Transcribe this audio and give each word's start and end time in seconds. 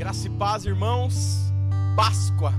Graça 0.00 0.28
e 0.28 0.30
paz, 0.30 0.64
irmãos. 0.64 1.52
Páscoa, 1.94 2.54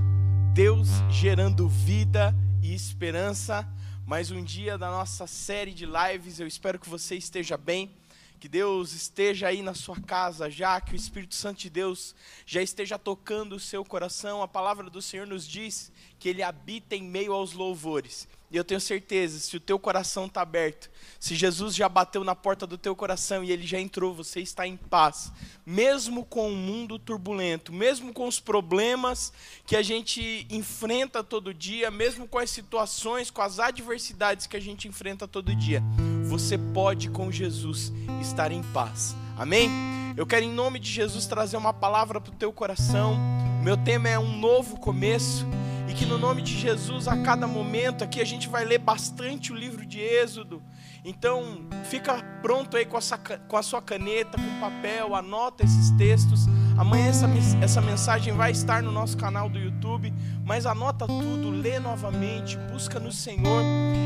Deus 0.54 0.86
gerando 1.10 1.68
vida 1.68 2.32
e 2.62 2.72
esperança. 2.72 3.68
Mais 4.06 4.30
um 4.30 4.44
dia 4.44 4.78
da 4.78 4.88
nossa 4.88 5.26
série 5.26 5.72
de 5.72 5.84
lives. 5.84 6.38
Eu 6.38 6.46
espero 6.46 6.78
que 6.78 6.88
você 6.88 7.16
esteja 7.16 7.56
bem. 7.56 7.90
Que 8.38 8.48
Deus 8.48 8.92
esteja 8.92 9.48
aí 9.48 9.60
na 9.60 9.74
sua 9.74 10.00
casa 10.00 10.48
já, 10.48 10.80
que 10.80 10.92
o 10.92 10.96
Espírito 10.96 11.34
Santo 11.34 11.62
de 11.62 11.68
Deus 11.68 12.14
já 12.46 12.62
esteja 12.62 12.96
tocando 12.96 13.56
o 13.56 13.60
seu 13.60 13.84
coração. 13.84 14.40
A 14.40 14.46
palavra 14.46 14.88
do 14.88 15.02
Senhor 15.02 15.26
nos 15.26 15.44
diz 15.44 15.90
que 16.20 16.28
Ele 16.28 16.44
habita 16.44 16.94
em 16.94 17.02
meio 17.02 17.32
aos 17.32 17.54
louvores. 17.54 18.28
E 18.52 18.56
eu 18.56 18.62
tenho 18.62 18.80
certeza, 18.80 19.38
se 19.38 19.56
o 19.56 19.60
teu 19.60 19.78
coração 19.78 20.26
está 20.26 20.42
aberto, 20.42 20.90
se 21.18 21.34
Jesus 21.34 21.74
já 21.74 21.88
bateu 21.88 22.22
na 22.22 22.34
porta 22.34 22.66
do 22.66 22.76
teu 22.76 22.94
coração 22.94 23.42
e 23.42 23.50
ele 23.50 23.66
já 23.66 23.80
entrou, 23.80 24.12
você 24.12 24.40
está 24.40 24.66
em 24.66 24.76
paz. 24.76 25.32
Mesmo 25.64 26.22
com 26.22 26.52
o 26.52 26.54
mundo 26.54 26.98
turbulento, 26.98 27.72
mesmo 27.72 28.12
com 28.12 28.28
os 28.28 28.38
problemas 28.38 29.32
que 29.64 29.74
a 29.74 29.82
gente 29.82 30.46
enfrenta 30.50 31.24
todo 31.24 31.54
dia, 31.54 31.90
mesmo 31.90 32.28
com 32.28 32.38
as 32.38 32.50
situações, 32.50 33.30
com 33.30 33.40
as 33.40 33.58
adversidades 33.58 34.46
que 34.46 34.56
a 34.58 34.60
gente 34.60 34.86
enfrenta 34.86 35.26
todo 35.26 35.56
dia, 35.56 35.82
você 36.24 36.58
pode 36.58 37.08
com 37.08 37.32
Jesus 37.32 37.90
estar 38.20 38.52
em 38.52 38.62
paz. 38.64 39.16
Amém? 39.34 39.70
Eu 40.14 40.26
quero 40.26 40.44
em 40.44 40.52
nome 40.52 40.78
de 40.78 40.90
Jesus 40.90 41.24
trazer 41.24 41.56
uma 41.56 41.72
palavra 41.72 42.20
para 42.20 42.30
o 42.30 42.36
teu 42.36 42.52
coração. 42.52 43.16
Meu 43.64 43.78
tema 43.78 44.10
é 44.10 44.18
um 44.18 44.36
novo 44.36 44.78
começo 44.78 45.46
e 45.92 45.94
que 45.94 46.06
no 46.06 46.16
nome 46.16 46.40
de 46.40 46.58
Jesus, 46.58 47.06
a 47.06 47.18
cada 47.18 47.46
momento 47.46 48.02
aqui 48.02 48.22
a 48.22 48.24
gente 48.24 48.48
vai 48.48 48.64
ler 48.64 48.78
bastante 48.78 49.52
o 49.52 49.54
livro 49.54 49.84
de 49.84 50.00
Êxodo. 50.00 50.62
Então, 51.04 51.66
fica 51.84 52.16
pronto 52.40 52.78
aí 52.78 52.86
com, 52.86 52.96
essa, 52.96 53.18
com 53.18 53.56
a 53.58 53.62
sua 53.62 53.82
caneta, 53.82 54.38
com 54.38 54.60
papel, 54.60 55.14
anota 55.14 55.62
esses 55.62 55.90
textos. 55.90 56.46
Amanhã 56.78 57.08
essa, 57.08 57.28
essa 57.60 57.80
mensagem 57.82 58.32
vai 58.32 58.52
estar 58.52 58.82
no 58.82 58.90
nosso 58.90 59.18
canal 59.18 59.50
do 59.50 59.58
YouTube, 59.58 60.14
mas 60.42 60.64
anota 60.64 61.06
tudo, 61.06 61.50
lê 61.50 61.78
novamente, 61.78 62.56
busca 62.72 62.98
no 62.98 63.12
Senhor, 63.12 63.62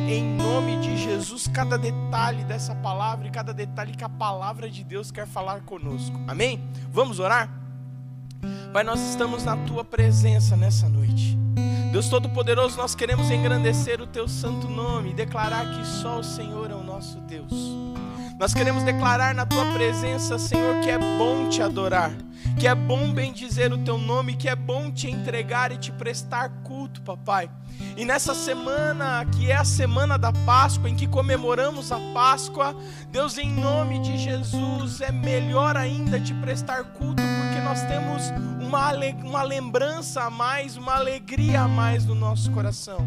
em 0.08 0.24
nome 0.24 0.80
de 0.80 0.96
Jesus, 0.96 1.46
cada 1.46 1.78
detalhe 1.78 2.42
dessa 2.42 2.74
palavra 2.74 3.28
e 3.28 3.30
cada 3.30 3.54
detalhe 3.54 3.94
que 3.94 4.02
a 4.02 4.08
palavra 4.08 4.68
de 4.68 4.82
Deus 4.82 5.12
quer 5.12 5.28
falar 5.28 5.60
conosco. 5.60 6.18
Amém? 6.26 6.68
Vamos 6.90 7.20
orar? 7.20 7.48
Pai, 8.72 8.82
nós 8.82 9.00
estamos 9.00 9.44
na 9.44 9.56
tua 9.56 9.84
presença 9.84 10.56
nessa 10.56 10.88
noite. 10.88 11.46
Deus 11.92 12.08
Todo-Poderoso, 12.08 12.76
nós 12.76 12.94
queremos 12.94 13.30
engrandecer 13.30 14.00
o 14.00 14.06
teu 14.06 14.28
santo 14.28 14.68
nome 14.68 15.10
e 15.10 15.14
declarar 15.14 15.64
que 15.78 15.86
só 15.86 16.18
o 16.18 16.24
Senhor 16.24 16.70
é 16.70 16.74
o 16.74 16.82
nosso 16.82 17.18
Deus. 17.20 17.52
Nós 18.38 18.52
queremos 18.52 18.82
declarar 18.82 19.34
na 19.34 19.46
tua 19.46 19.64
presença, 19.72 20.38
Senhor, 20.38 20.80
que 20.82 20.90
é 20.90 20.98
bom 20.98 21.48
te 21.48 21.62
adorar, 21.62 22.12
que 22.60 22.68
é 22.68 22.74
bom 22.74 23.10
bendizer 23.10 23.72
o 23.72 23.78
teu 23.78 23.96
nome, 23.96 24.36
que 24.36 24.46
é 24.46 24.54
bom 24.54 24.90
te 24.90 25.10
entregar 25.10 25.72
e 25.72 25.78
te 25.78 25.90
prestar 25.90 26.50
culto, 26.62 27.00
papai. 27.00 27.48
E 27.96 28.04
nessa 28.04 28.34
semana, 28.34 29.24
que 29.24 29.50
é 29.50 29.56
a 29.56 29.64
semana 29.64 30.18
da 30.18 30.32
Páscoa, 30.32 30.90
em 30.90 30.94
que 30.94 31.06
comemoramos 31.06 31.90
a 31.90 31.98
Páscoa, 32.12 32.76
Deus, 33.10 33.38
em 33.38 33.50
nome 33.50 34.00
de 34.00 34.18
Jesus, 34.18 35.00
é 35.00 35.10
melhor 35.10 35.74
ainda 35.74 36.20
te 36.20 36.34
prestar 36.34 36.84
culto, 36.84 37.22
porque 37.22 37.60
nós 37.64 37.80
temos 37.84 38.22
uma, 38.60 38.92
uma 39.24 39.42
lembrança 39.42 40.24
a 40.24 40.30
mais, 40.30 40.76
uma 40.76 40.96
alegria 40.96 41.62
a 41.62 41.68
mais 41.68 42.04
no 42.04 42.14
nosso 42.14 42.50
coração. 42.50 42.98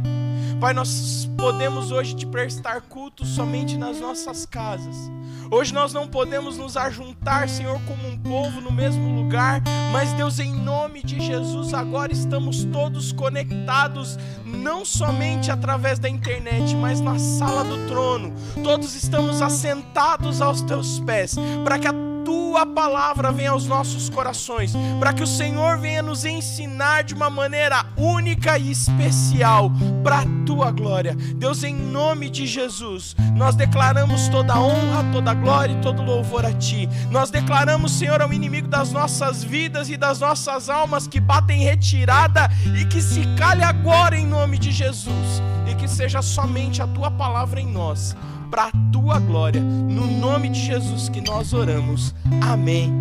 Pai, 0.59 0.73
nós 0.73 1.29
podemos 1.37 1.91
hoje 1.91 2.15
te 2.15 2.25
prestar 2.25 2.81
culto 2.81 3.25
somente 3.25 3.77
nas 3.77 3.99
nossas 3.99 4.45
casas. 4.45 5.18
Hoje 5.51 5.73
nós 5.73 5.93
não 5.93 6.07
podemos 6.07 6.57
nos 6.57 6.77
ajuntar, 6.77 7.49
Senhor, 7.49 7.79
como 7.87 8.07
um 8.07 8.17
povo 8.17 8.61
no 8.61 8.71
mesmo 8.71 9.15
lugar, 9.15 9.61
mas 9.91 10.13
Deus, 10.13 10.39
em 10.39 10.53
nome 10.53 11.01
de 11.01 11.19
Jesus, 11.19 11.73
agora 11.73 12.13
estamos 12.13 12.65
todos 12.65 13.11
conectados, 13.11 14.17
não 14.45 14.85
somente 14.85 15.49
através 15.49 15.97
da 15.97 16.07
internet, 16.07 16.75
mas 16.75 17.01
na 17.01 17.17
sala 17.17 17.63
do 17.63 17.87
trono. 17.87 18.33
Todos 18.63 18.95
estamos 18.95 19.41
assentados 19.41 20.41
aos 20.41 20.61
teus 20.61 20.99
pés, 20.99 21.35
para 21.63 21.79
que 21.79 21.87
a 21.87 22.08
tua 22.29 22.63
palavra 22.63 23.31
venha 23.31 23.49
aos 23.49 23.65
nossos 23.65 24.07
corações, 24.07 24.73
para 24.99 25.11
que 25.11 25.23
o 25.23 25.27
Senhor 25.27 25.79
venha 25.79 26.03
nos 26.03 26.25
ensinar 26.25 27.03
de 27.03 27.15
uma 27.15 27.27
maneira 27.27 27.83
única 27.97 28.55
e 28.55 28.69
especial 28.69 29.71
para 30.03 30.19
a 30.19 30.25
tua 30.45 30.69
glória. 30.69 31.15
Deus, 31.15 31.63
em 31.63 31.73
nome 31.73 32.29
de 32.29 32.45
Jesus, 32.45 33.15
nós 33.35 33.55
declaramos 33.55 34.27
toda 34.27 34.59
honra, 34.59 35.11
toda 35.11 35.33
glória 35.33 35.73
e 35.73 35.81
todo 35.81 36.03
louvor 36.03 36.45
a 36.45 36.53
ti. 36.53 36.87
Nós 37.09 37.31
declaramos, 37.31 37.93
Senhor, 37.93 38.21
ao 38.21 38.31
inimigo 38.31 38.67
das 38.67 38.91
nossas 38.91 39.43
vidas 39.43 39.89
e 39.89 39.97
das 39.97 40.19
nossas 40.19 40.69
almas 40.69 41.07
que 41.07 41.19
batem 41.19 41.63
retirada 41.63 42.47
e 42.79 42.85
que 42.85 43.01
se 43.01 43.21
calhe 43.39 43.63
agora 43.63 44.15
em 44.15 44.27
nome 44.27 44.59
de 44.59 44.71
Jesus 44.71 45.41
e 45.67 45.73
que 45.73 45.87
seja 45.87 46.21
somente 46.21 46.79
a 46.79 46.85
tua 46.85 47.09
palavra 47.09 47.59
em 47.59 47.71
nós 47.71 48.15
para 48.49 48.65
a 48.65 48.71
tua 48.91 49.19
glória. 49.19 49.61
No 49.61 50.07
nome 50.07 50.49
de 50.49 50.59
Jesus 50.59 51.07
que 51.07 51.21
nós 51.21 51.53
oramos. 51.53 52.13
Amém 52.41 52.91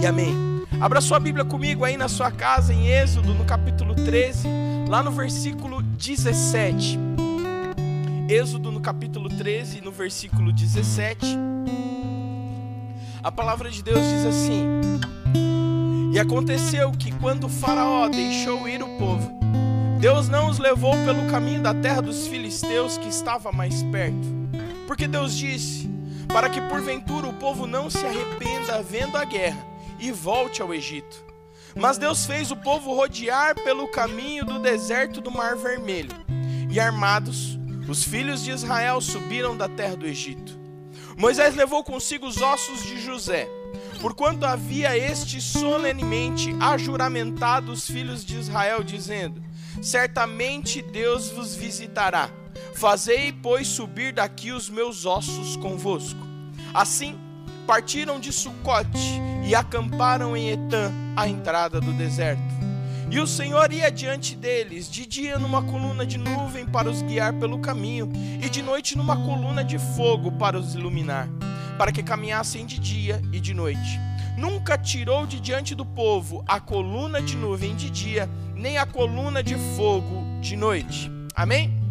e 0.00 0.06
amém. 0.06 0.34
Abra 0.80 1.00
sua 1.00 1.20
Bíblia 1.20 1.44
comigo 1.44 1.84
aí 1.84 1.96
na 1.96 2.08
sua 2.08 2.30
casa, 2.30 2.72
em 2.72 2.88
Êxodo, 2.88 3.32
no 3.34 3.44
capítulo 3.44 3.94
13, 3.94 4.48
lá 4.88 5.02
no 5.02 5.10
versículo 5.10 5.82
17. 5.82 6.98
Êxodo, 8.28 8.72
no 8.72 8.80
capítulo 8.80 9.28
13, 9.28 9.80
no 9.80 9.92
versículo 9.92 10.52
17. 10.52 11.38
A 13.22 13.30
palavra 13.30 13.70
de 13.70 13.82
Deus 13.82 14.00
diz 14.00 14.24
assim: 14.26 14.66
E 16.12 16.18
aconteceu 16.18 16.90
que 16.92 17.12
quando 17.12 17.48
Faraó 17.48 18.08
deixou 18.08 18.66
ir 18.68 18.82
o 18.82 18.98
povo, 18.98 19.38
Deus 20.00 20.28
não 20.28 20.48
os 20.48 20.58
levou 20.58 20.92
pelo 21.04 21.30
caminho 21.30 21.62
da 21.62 21.72
terra 21.72 22.02
dos 22.02 22.26
filisteus 22.26 22.98
que 22.98 23.08
estava 23.08 23.52
mais 23.52 23.82
perto 23.84 24.43
porque 24.86 25.06
Deus 25.08 25.34
disse: 25.34 25.88
para 26.34 26.48
que 26.48 26.60
porventura 26.62 27.28
o 27.28 27.32
povo 27.32 27.66
não 27.66 27.88
se 27.88 28.04
arrependa 28.04 28.82
vendo 28.82 29.16
a 29.16 29.24
guerra 29.24 29.64
e 29.98 30.10
volte 30.10 30.60
ao 30.60 30.74
Egito. 30.74 31.24
Mas 31.76 31.98
Deus 31.98 32.26
fez 32.26 32.50
o 32.50 32.56
povo 32.56 32.94
rodear 32.94 33.54
pelo 33.54 33.88
caminho 33.88 34.44
do 34.44 34.58
deserto 34.58 35.20
do 35.20 35.30
Mar 35.30 35.56
Vermelho. 35.56 36.10
E 36.70 36.78
armados, 36.78 37.58
os 37.88 38.02
filhos 38.02 38.42
de 38.42 38.50
Israel 38.50 39.00
subiram 39.00 39.56
da 39.56 39.68
terra 39.68 39.96
do 39.96 40.06
Egito. 40.06 40.58
Moisés 41.16 41.54
levou 41.54 41.84
consigo 41.84 42.26
os 42.26 42.40
ossos 42.40 42.82
de 42.82 43.00
José, 43.00 43.48
porquanto 44.00 44.44
havia 44.44 44.96
este 44.96 45.40
solenemente 45.40 46.54
ajuramentado 46.60 47.70
os 47.70 47.86
filhos 47.86 48.24
de 48.24 48.38
Israel, 48.38 48.82
dizendo: 48.82 49.40
Certamente 49.80 50.82
Deus 50.82 51.30
vos 51.30 51.54
visitará 51.54 52.28
Fazei, 52.74 53.32
pois, 53.32 53.68
subir 53.68 54.12
daqui 54.12 54.50
os 54.50 54.68
meus 54.68 55.06
ossos 55.06 55.56
convosco. 55.56 56.26
Assim, 56.72 57.16
partiram 57.66 58.18
de 58.18 58.32
Sucote 58.32 59.20
e 59.46 59.54
acamparam 59.54 60.36
em 60.36 60.50
Etã, 60.50 60.92
à 61.16 61.28
entrada 61.28 61.80
do 61.80 61.92
deserto. 61.92 62.42
E 63.10 63.20
o 63.20 63.26
Senhor 63.26 63.72
ia 63.72 63.92
diante 63.92 64.34
deles, 64.34 64.90
de 64.90 65.06
dia 65.06 65.38
numa 65.38 65.62
coluna 65.62 66.04
de 66.04 66.18
nuvem 66.18 66.66
para 66.66 66.90
os 66.90 67.00
guiar 67.00 67.32
pelo 67.34 67.60
caminho, 67.60 68.10
e 68.42 68.48
de 68.48 68.60
noite 68.60 68.96
numa 68.96 69.16
coluna 69.24 69.62
de 69.62 69.78
fogo 69.78 70.32
para 70.32 70.58
os 70.58 70.74
iluminar, 70.74 71.28
para 71.78 71.92
que 71.92 72.02
caminhassem 72.02 72.66
de 72.66 72.78
dia 72.80 73.22
e 73.32 73.38
de 73.38 73.54
noite. 73.54 74.00
Nunca 74.36 74.76
tirou 74.76 75.26
de 75.26 75.38
diante 75.38 75.76
do 75.76 75.86
povo 75.86 76.42
a 76.46 76.58
coluna 76.58 77.22
de 77.22 77.36
nuvem 77.36 77.76
de 77.76 77.88
dia, 77.88 78.28
nem 78.52 78.78
a 78.78 78.84
coluna 78.84 79.44
de 79.44 79.54
fogo 79.76 80.24
de 80.40 80.56
noite. 80.56 81.08
Amém? 81.36 81.83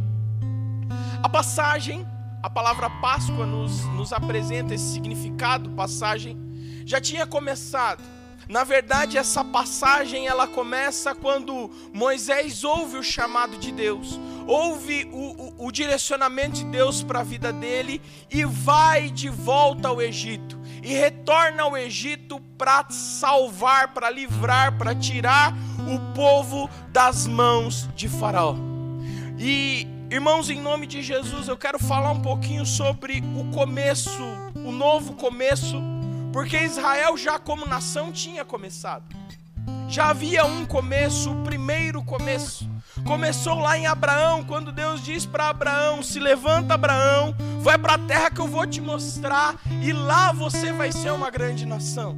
A 1.24 1.30
passagem, 1.30 2.06
a 2.44 2.50
palavra 2.50 2.90
Páscoa 2.90 3.46
nos, 3.46 3.86
nos 3.96 4.12
apresenta 4.12 4.74
esse 4.74 4.92
significado, 4.92 5.70
passagem, 5.70 6.38
já 6.86 7.00
tinha 7.00 7.26
começado. 7.26 8.04
Na 8.50 8.66
verdade, 8.66 9.18
essa 9.18 9.42
passagem 9.42 10.28
ela 10.28 10.46
começa 10.46 11.16
quando 11.16 11.72
Moisés 11.94 12.66
ouve 12.66 12.98
o 12.98 13.04
chamado 13.04 13.58
de 13.58 13.72
Deus, 13.72 14.20
ouve 14.46 15.10
o, 15.14 15.62
o, 15.64 15.68
o 15.68 15.72
direcionamento 15.72 16.58
de 16.58 16.66
Deus 16.66 17.02
para 17.02 17.22
a 17.22 17.24
vida 17.24 17.54
dele 17.54 18.02
e 18.30 18.44
vai 18.44 19.10
de 19.10 19.30
volta 19.30 19.88
ao 19.88 20.02
Egito. 20.02 20.60
E 20.84 20.90
retorna 20.90 21.64
ao 21.64 21.78
Egito 21.78 22.42
para 22.58 22.86
salvar, 22.90 23.94
para 23.94 24.10
livrar, 24.10 24.78
para 24.78 24.94
tirar 24.94 25.54
o 25.88 26.14
povo 26.14 26.70
das 26.90 27.26
mãos 27.26 27.88
de 27.96 28.10
Faraó. 28.10 28.58
E 29.40 29.93
Irmãos, 30.14 30.48
em 30.52 30.62
nome 30.62 30.86
de 30.86 31.02
Jesus, 31.02 31.48
eu 31.48 31.58
quero 31.58 31.80
falar 31.80 32.12
um 32.12 32.20
pouquinho 32.20 32.68
sobre 32.68 33.24
o 33.36 33.52
começo, 33.52 34.22
o 34.54 34.72
novo 34.72 35.14
começo, 35.14 35.82
porque 36.32 36.56
Israel 36.56 37.18
já 37.18 37.40
como 37.40 37.66
nação 37.66 38.12
tinha 38.12 38.46
começado. 38.46 39.04
Já 39.90 40.12
havia 40.12 40.46
um 40.46 40.68
começo, 40.68 41.32
o 41.32 41.44
primeiro 41.44 42.04
começo. 42.04 42.70
Começou 43.08 43.56
lá 43.56 43.76
em 43.76 43.88
Abraão, 43.88 44.44
quando 44.44 44.72
Deus 44.72 45.04
diz 45.04 45.26
para 45.26 45.50
Abraão: 45.50 46.04
Se 46.04 46.20
levanta, 46.20 46.76
Abraão, 46.76 47.36
vai 47.60 47.80
para 47.80 47.96
a 47.96 48.06
terra 48.06 48.30
que 48.30 48.40
eu 48.40 48.48
vou 48.48 48.68
te 48.68 48.80
mostrar, 48.80 49.56
e 49.82 49.92
lá 49.92 50.32
você 50.32 50.72
vai 50.72 50.92
ser 50.92 51.12
uma 51.12 51.32
grande 51.32 51.66
nação. 51.66 52.16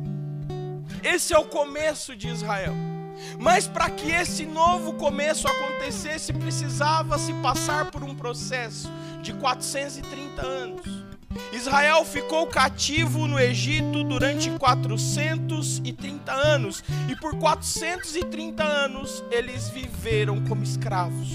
Esse 1.01 1.33
é 1.33 1.37
o 1.37 1.45
começo 1.45 2.13
de 2.13 2.27
Israel. 2.27 2.94
Mas 3.39 3.67
para 3.67 3.89
que 3.89 4.11
esse 4.11 4.45
novo 4.45 4.93
começo 4.93 5.47
acontecesse, 5.47 6.33
precisava 6.33 7.17
se 7.17 7.33
passar 7.35 7.91
por 7.91 8.03
um 8.03 8.15
processo 8.15 8.91
de 9.21 9.33
430 9.33 10.45
anos. 10.45 11.05
Israel 11.51 12.05
ficou 12.05 12.47
cativo 12.47 13.27
no 13.27 13.39
Egito 13.39 14.03
durante 14.03 14.49
430 14.51 16.31
anos, 16.31 16.83
e 17.09 17.15
por 17.15 17.37
430 17.37 18.63
anos 18.63 19.23
eles 19.31 19.69
viveram 19.69 20.43
como 20.45 20.63
escravos. 20.63 21.29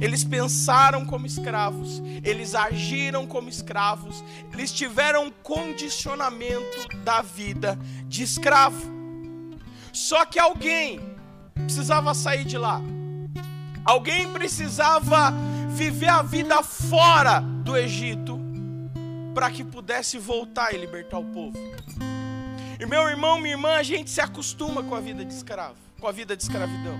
Eles 0.00 0.22
pensaram 0.22 1.04
como 1.06 1.26
escravos, 1.26 2.02
eles 2.22 2.54
agiram 2.54 3.26
como 3.26 3.48
escravos, 3.48 4.22
eles 4.52 4.70
tiveram 4.70 5.32
condicionamento 5.42 6.88
da 7.02 7.22
vida 7.22 7.78
de 8.06 8.22
escravo. 8.22 8.95
Só 9.96 10.26
que 10.26 10.38
alguém 10.38 11.00
precisava 11.54 12.12
sair 12.12 12.44
de 12.44 12.58
lá. 12.58 12.82
Alguém 13.82 14.30
precisava 14.30 15.32
viver 15.70 16.10
a 16.10 16.20
vida 16.20 16.62
fora 16.62 17.40
do 17.40 17.74
Egito 17.74 18.38
para 19.34 19.50
que 19.50 19.64
pudesse 19.64 20.18
voltar 20.18 20.74
e 20.74 20.76
libertar 20.76 21.18
o 21.18 21.24
povo. 21.24 21.56
E 22.78 22.84
meu 22.84 23.08
irmão, 23.08 23.38
minha 23.38 23.54
irmã, 23.54 23.70
a 23.70 23.82
gente 23.82 24.10
se 24.10 24.20
acostuma 24.20 24.82
com 24.82 24.94
a 24.94 25.00
vida 25.00 25.24
de 25.24 25.32
escravo, 25.32 25.78
com 25.98 26.06
a 26.06 26.12
vida 26.12 26.36
de 26.36 26.42
escravidão. 26.42 26.98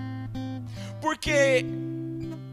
Porque 0.99 1.63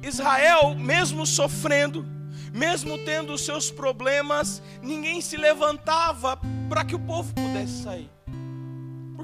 Israel, 0.02 0.74
mesmo 0.74 1.26
sofrendo, 1.26 2.04
mesmo 2.52 2.98
tendo 2.98 3.32
os 3.32 3.46
seus 3.46 3.70
problemas, 3.70 4.62
ninguém 4.82 5.22
se 5.22 5.38
levantava 5.38 6.38
para 6.68 6.84
que 6.84 6.94
o 6.94 6.98
povo 6.98 7.32
pudesse 7.32 7.82
sair 7.82 8.13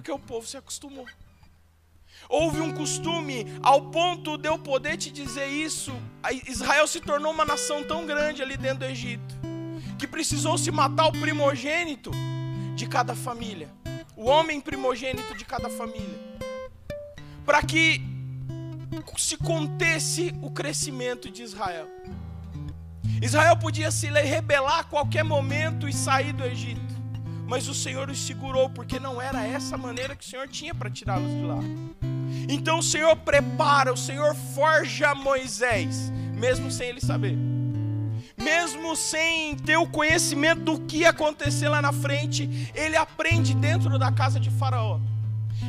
porque 0.01 0.11
o 0.11 0.19
povo 0.19 0.47
se 0.47 0.57
acostumou. 0.57 1.05
Houve 2.27 2.59
um 2.59 2.73
costume 2.73 3.45
ao 3.63 3.91
ponto 3.91 4.39
de 4.39 4.49
eu 4.49 4.59
poder 4.59 4.97
te 4.97 5.11
dizer 5.11 5.47
isso. 5.47 5.93
Israel 6.47 6.87
se 6.87 7.03
tornou 7.03 7.31
uma 7.31 7.45
nação 7.45 7.85
tão 7.85 8.07
grande 8.07 8.41
ali 8.41 8.57
dentro 8.57 8.79
do 8.79 8.85
Egito 8.87 9.39
que 9.99 10.07
precisou 10.07 10.57
se 10.57 10.71
matar 10.71 11.09
o 11.09 11.13
primogênito 11.13 12.11
de 12.75 12.87
cada 12.87 13.15
família, 13.15 13.69
o 14.17 14.25
homem 14.25 14.59
primogênito 14.59 15.35
de 15.35 15.45
cada 15.45 15.69
família, 15.69 16.19
para 17.45 17.61
que 17.63 18.01
se 19.19 19.37
contesse 19.37 20.35
o 20.41 20.51
crescimento 20.51 21.31
de 21.31 21.43
Israel. 21.43 21.87
Israel 23.21 23.59
podia 23.59 23.91
se 23.91 24.07
rebelar 24.07 24.79
a 24.79 24.85
qualquer 24.85 25.25
momento 25.25 25.87
e 25.87 25.93
sair 25.93 26.33
do 26.33 26.43
Egito 26.43 26.90
mas 27.51 27.67
o 27.67 27.75
Senhor 27.75 28.09
os 28.09 28.21
segurou, 28.21 28.71
porque 28.71 29.01
não 29.01 29.21
era 29.21 29.45
essa 29.45 29.77
maneira 29.77 30.15
que 30.15 30.25
o 30.25 30.29
Senhor 30.29 30.47
tinha 30.47 30.73
para 30.73 30.89
tirá-los 30.89 31.33
de 31.33 31.43
lá. 31.43 31.59
Então 32.49 32.79
o 32.79 32.83
Senhor 32.83 33.17
prepara, 33.17 33.93
o 33.93 33.97
Senhor 33.97 34.37
forja 34.55 35.17
Moisés, 35.17 36.13
mesmo 36.33 36.71
sem 36.71 36.91
ele 36.91 37.01
saber, 37.01 37.37
mesmo 38.39 38.95
sem 38.95 39.57
ter 39.57 39.77
o 39.77 39.89
conhecimento 39.89 40.63
do 40.63 40.81
que 40.83 40.99
ia 40.99 41.11
acontecer 41.11 41.69
lá 41.69 41.83
na 41.83 41.93
frente, 41.93 42.71
ele 42.73 42.97
aprende 42.97 43.53
dentro 43.53 43.99
da 43.99 44.13
casa 44.13 44.39
de 44.39 44.49
Faraó. 44.49 45.01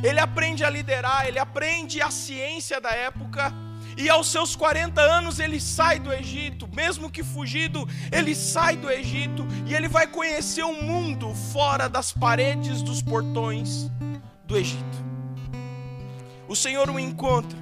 Ele 0.04 0.20
aprende 0.20 0.64
a 0.64 0.70
liderar, 0.70 1.26
ele 1.26 1.40
aprende 1.40 2.00
a 2.00 2.12
ciência 2.12 2.80
da 2.80 2.90
época 2.90 3.52
e 3.96 4.08
aos 4.08 4.30
seus 4.30 4.56
40 4.56 5.00
anos 5.00 5.38
ele 5.38 5.60
sai 5.60 5.98
do 5.98 6.12
Egito, 6.12 6.68
mesmo 6.74 7.10
que 7.10 7.22
fugido, 7.22 7.88
ele 8.10 8.34
sai 8.34 8.76
do 8.76 8.90
Egito 8.90 9.46
e 9.66 9.74
ele 9.74 9.88
vai 9.88 10.06
conhecer 10.06 10.62
o 10.62 10.82
mundo 10.82 11.34
fora 11.52 11.88
das 11.88 12.12
paredes 12.12 12.82
dos 12.82 13.02
portões 13.02 13.90
do 14.46 14.56
Egito. 14.56 15.12
O 16.48 16.56
Senhor 16.56 16.90
o 16.90 16.98
encontra. 16.98 17.58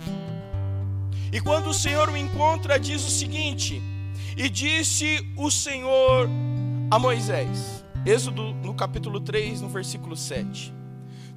E 1.33 1.41
quando 1.41 1.69
o 1.69 1.75
Senhor 1.75 2.09
o 2.09 2.17
encontra, 2.17 2.79
diz 2.79 3.05
o 3.05 3.11
seguinte: 3.11 3.81
E 4.37 4.49
disse 4.49 5.25
o 5.37 5.51
Senhor 5.51 6.29
a 6.91 6.99
Moisés, 6.99 7.85
Êxodo 8.05 8.53
no 8.55 8.75
capítulo 8.75 9.21
3, 9.21 9.61
no 9.61 9.69
versículo 9.69 10.17
7. 10.17 10.80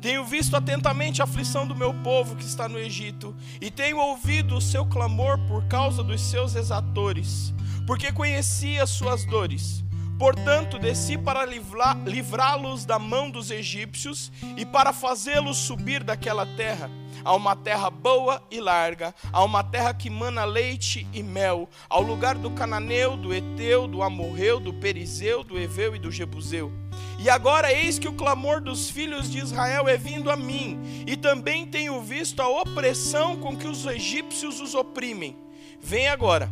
Tenho 0.03 0.25
visto 0.25 0.57
atentamente 0.57 1.21
a 1.21 1.23
aflição 1.23 1.65
do 1.65 1.73
meu 1.73 1.93
povo 1.93 2.35
que 2.35 2.43
está 2.43 2.67
no 2.67 2.77
Egito, 2.77 3.33
e 3.61 3.71
tenho 3.71 3.99
ouvido 3.99 4.57
o 4.57 4.61
seu 4.61 4.85
clamor 4.85 5.39
por 5.47 5.63
causa 5.69 6.03
dos 6.03 6.19
seus 6.19 6.55
exatores, 6.55 7.53
porque 7.87 8.11
conheci 8.11 8.77
as 8.77 8.89
suas 8.89 9.23
dores. 9.25 9.81
Portanto, 10.23 10.79
desci 10.79 11.17
para 11.17 11.45
livrá-los 11.45 12.85
da 12.85 12.97
mão 12.97 13.29
dos 13.29 13.51
egípcios 13.51 14.31
e 14.55 14.65
para 14.65 14.93
fazê-los 14.93 15.57
subir 15.57 16.01
daquela 16.01 16.45
terra. 16.45 16.89
A 17.25 17.35
uma 17.35 17.57
terra 17.57 17.89
boa 17.89 18.41
e 18.49 18.61
larga, 18.61 19.13
a 19.33 19.43
uma 19.43 19.65
terra 19.65 19.93
que 19.93 20.09
mana 20.09 20.45
leite 20.45 21.05
e 21.11 21.21
mel, 21.21 21.69
ao 21.89 22.01
lugar 22.01 22.35
do 22.35 22.49
cananeu, 22.51 23.17
do 23.17 23.33
eteu, 23.33 23.85
do 23.85 24.01
amorreu, 24.01 24.61
do 24.61 24.73
perizeu, 24.73 25.43
do 25.43 25.59
eveu 25.59 25.93
e 25.93 25.99
do 25.99 26.09
jebuseu. 26.09 26.71
E 27.19 27.29
agora 27.29 27.73
eis 27.73 27.99
que 27.99 28.07
o 28.07 28.13
clamor 28.13 28.61
dos 28.61 28.89
filhos 28.89 29.29
de 29.29 29.39
Israel 29.39 29.89
é 29.89 29.97
vindo 29.97 30.31
a 30.31 30.37
mim, 30.37 31.03
e 31.05 31.17
também 31.17 31.65
tenho 31.65 31.99
visto 32.01 32.41
a 32.41 32.47
opressão 32.47 33.35
com 33.35 33.57
que 33.57 33.67
os 33.67 33.85
egípcios 33.85 34.61
os 34.61 34.73
oprimem. 34.73 35.35
Vem 35.81 36.07
agora, 36.07 36.49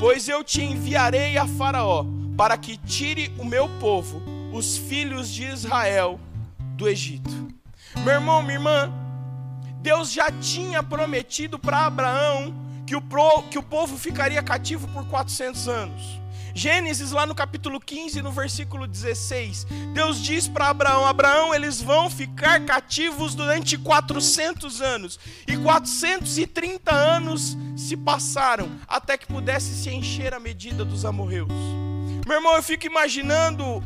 pois 0.00 0.28
eu 0.28 0.42
te 0.42 0.60
enviarei 0.60 1.38
a 1.38 1.46
Faraó, 1.46 2.04
para 2.36 2.56
que 2.56 2.76
tire 2.76 3.32
o 3.38 3.44
meu 3.44 3.68
povo, 3.78 4.22
os 4.52 4.76
filhos 4.76 5.28
de 5.30 5.44
Israel, 5.44 6.18
do 6.76 6.88
Egito. 6.88 7.30
Meu 8.04 8.14
irmão, 8.14 8.42
minha 8.42 8.54
irmã, 8.54 8.92
Deus 9.80 10.12
já 10.12 10.30
tinha 10.30 10.82
prometido 10.82 11.58
para 11.58 11.86
Abraão 11.86 12.54
que 12.86 12.96
o, 12.96 13.00
pro, 13.00 13.42
que 13.50 13.58
o 13.58 13.62
povo 13.62 13.96
ficaria 13.96 14.42
cativo 14.42 14.88
por 14.88 15.06
400 15.06 15.68
anos. 15.68 16.22
Gênesis, 16.54 17.12
lá 17.12 17.26
no 17.26 17.34
capítulo 17.34 17.80
15, 17.80 18.20
no 18.20 18.30
versículo 18.30 18.86
16, 18.86 19.66
Deus 19.94 20.22
diz 20.22 20.46
para 20.46 20.68
Abraão: 20.68 21.06
Abraão, 21.06 21.54
eles 21.54 21.80
vão 21.80 22.10
ficar 22.10 22.60
cativos 22.66 23.34
durante 23.34 23.78
400 23.78 24.82
anos, 24.82 25.18
e 25.48 25.56
430 25.56 26.92
anos 26.92 27.56
se 27.74 27.96
passaram 27.96 28.68
até 28.86 29.16
que 29.16 29.26
pudesse 29.26 29.74
se 29.74 29.90
encher 29.90 30.34
a 30.34 30.40
medida 30.40 30.84
dos 30.84 31.04
amorreus. 31.06 31.52
Meu 32.26 32.36
irmão, 32.36 32.54
eu 32.54 32.62
fico 32.62 32.86
imaginando 32.86 33.82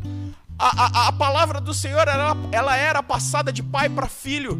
a, 0.59 0.67
a, 0.67 1.07
a 1.07 1.11
palavra 1.11 1.59
do 1.59 1.73
Senhor, 1.73 2.07
ela, 2.07 2.35
ela 2.51 2.75
era 2.75 3.01
passada 3.01 3.51
de 3.51 3.63
pai 3.63 3.89
para 3.89 4.07
filho, 4.07 4.59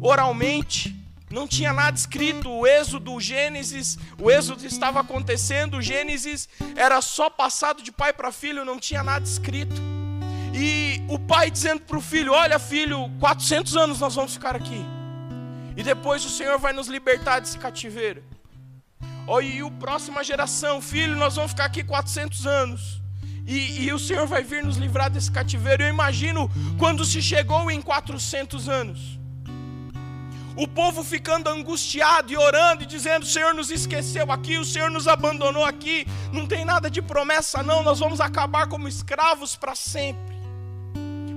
oralmente. 0.00 0.94
Não 1.30 1.46
tinha 1.46 1.72
nada 1.72 1.96
escrito, 1.96 2.48
o 2.48 2.66
êxodo, 2.66 3.12
o 3.12 3.20
Gênesis, 3.20 3.98
o 4.20 4.30
êxodo 4.30 4.64
estava 4.64 5.00
acontecendo, 5.00 5.78
o 5.78 5.82
Gênesis 5.82 6.48
era 6.76 7.00
só 7.00 7.28
passado 7.28 7.82
de 7.82 7.90
pai 7.90 8.12
para 8.12 8.30
filho, 8.30 8.64
não 8.64 8.78
tinha 8.78 9.02
nada 9.02 9.24
escrito. 9.24 9.74
E 10.54 11.02
o 11.08 11.18
pai 11.18 11.50
dizendo 11.50 11.80
para 11.80 11.98
o 11.98 12.00
filho: 12.00 12.32
Olha, 12.32 12.58
filho, 12.58 13.10
400 13.18 13.76
anos 13.76 14.00
nós 14.00 14.14
vamos 14.14 14.34
ficar 14.34 14.54
aqui, 14.54 14.84
e 15.76 15.82
depois 15.82 16.24
o 16.24 16.30
Senhor 16.30 16.58
vai 16.58 16.72
nos 16.72 16.86
libertar 16.86 17.40
desse 17.40 17.58
cativeiro. 17.58 18.22
Oh, 19.26 19.40
e 19.40 19.60
a 19.60 19.70
próxima 19.72 20.22
geração, 20.22 20.80
filho, 20.80 21.16
nós 21.16 21.34
vamos 21.34 21.50
ficar 21.50 21.64
aqui 21.64 21.82
400 21.82 22.46
anos. 22.46 23.05
E, 23.46 23.84
e, 23.84 23.92
o 23.92 23.98
Senhor 23.98 24.26
vai 24.26 24.42
vir 24.42 24.64
nos 24.64 24.76
livrar 24.76 25.08
desse 25.08 25.30
cativeiro. 25.30 25.84
Eu 25.84 25.88
imagino 25.88 26.50
quando 26.78 27.04
se 27.04 27.22
chegou 27.22 27.70
em 27.70 27.80
400 27.80 28.68
anos 28.68 29.16
o 30.56 30.66
povo 30.66 31.04
ficando 31.04 31.50
angustiado 31.50 32.32
e 32.32 32.36
orando 32.36 32.82
e 32.82 32.86
dizendo: 32.86 33.24
O 33.24 33.26
Senhor 33.26 33.54
nos 33.54 33.70
esqueceu 33.70 34.32
aqui, 34.32 34.56
o 34.56 34.64
Senhor 34.64 34.90
nos 34.90 35.06
abandonou 35.06 35.64
aqui, 35.64 36.06
não 36.32 36.46
tem 36.46 36.64
nada 36.64 36.90
de 36.90 37.02
promessa, 37.02 37.62
não, 37.62 37.82
nós 37.82 38.00
vamos 38.00 38.20
acabar 38.20 38.66
como 38.66 38.88
escravos 38.88 39.54
para 39.54 39.74
sempre. 39.74 40.34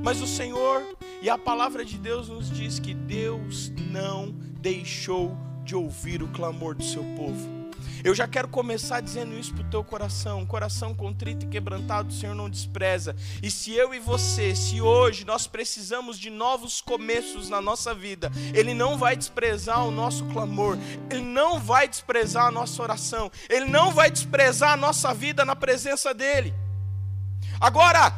Mas 0.02 0.22
o 0.22 0.28
Senhor 0.28 0.82
e 1.22 1.30
a 1.30 1.38
palavra 1.38 1.84
de 1.84 1.98
Deus 1.98 2.30
nos 2.30 2.50
diz 2.50 2.80
que 2.80 2.94
Deus 2.94 3.70
não 3.92 4.32
deixou 4.32 5.38
de 5.66 5.76
ouvir 5.76 6.24
o 6.24 6.28
clamor 6.30 6.74
do 6.74 6.84
seu 6.84 7.04
povo. 7.18 7.59
Eu 8.04 8.16
já 8.16 8.28
quero 8.28 8.48
começar 8.48 9.02
dizendo 9.02 9.34
isso 9.38 9.54
para 9.54 9.64
o 9.64 9.70
teu 9.70 9.84
coração. 9.84 10.46
Coração 10.46 10.94
contrito 10.94 11.46
e 11.46 11.50
quebrantado, 11.50 12.10
o 12.10 12.14
Senhor 12.14 12.34
não 12.34 12.50
despreza. 12.50 13.16
E 13.42 13.52
se 13.52 13.74
eu 13.74 13.94
e 13.94 14.00
você, 14.00 14.56
se 14.56 14.82
hoje 14.82 15.26
nós 15.26 15.48
precisamos 15.48 16.18
de 16.18 16.30
novos 16.30 16.82
começos 16.82 17.50
na 17.50 17.62
nossa 17.62 17.94
vida, 17.94 18.32
Ele 18.54 18.74
não 18.74 18.98
vai 18.98 19.16
desprezar 19.16 19.86
o 19.86 19.92
nosso 19.92 20.26
clamor, 20.26 20.78
Ele 21.10 21.22
não 21.22 21.60
vai 21.60 21.88
desprezar 21.88 22.46
a 22.46 22.52
nossa 22.52 22.82
oração, 22.82 23.32
Ele 23.50 23.66
não 23.66 23.92
vai 23.92 24.10
desprezar 24.10 24.74
a 24.74 24.78
nossa 24.78 25.14
vida 25.14 25.44
na 25.44 25.56
presença 25.56 26.14
dEle. 26.14 26.54
Agora, 27.60 28.14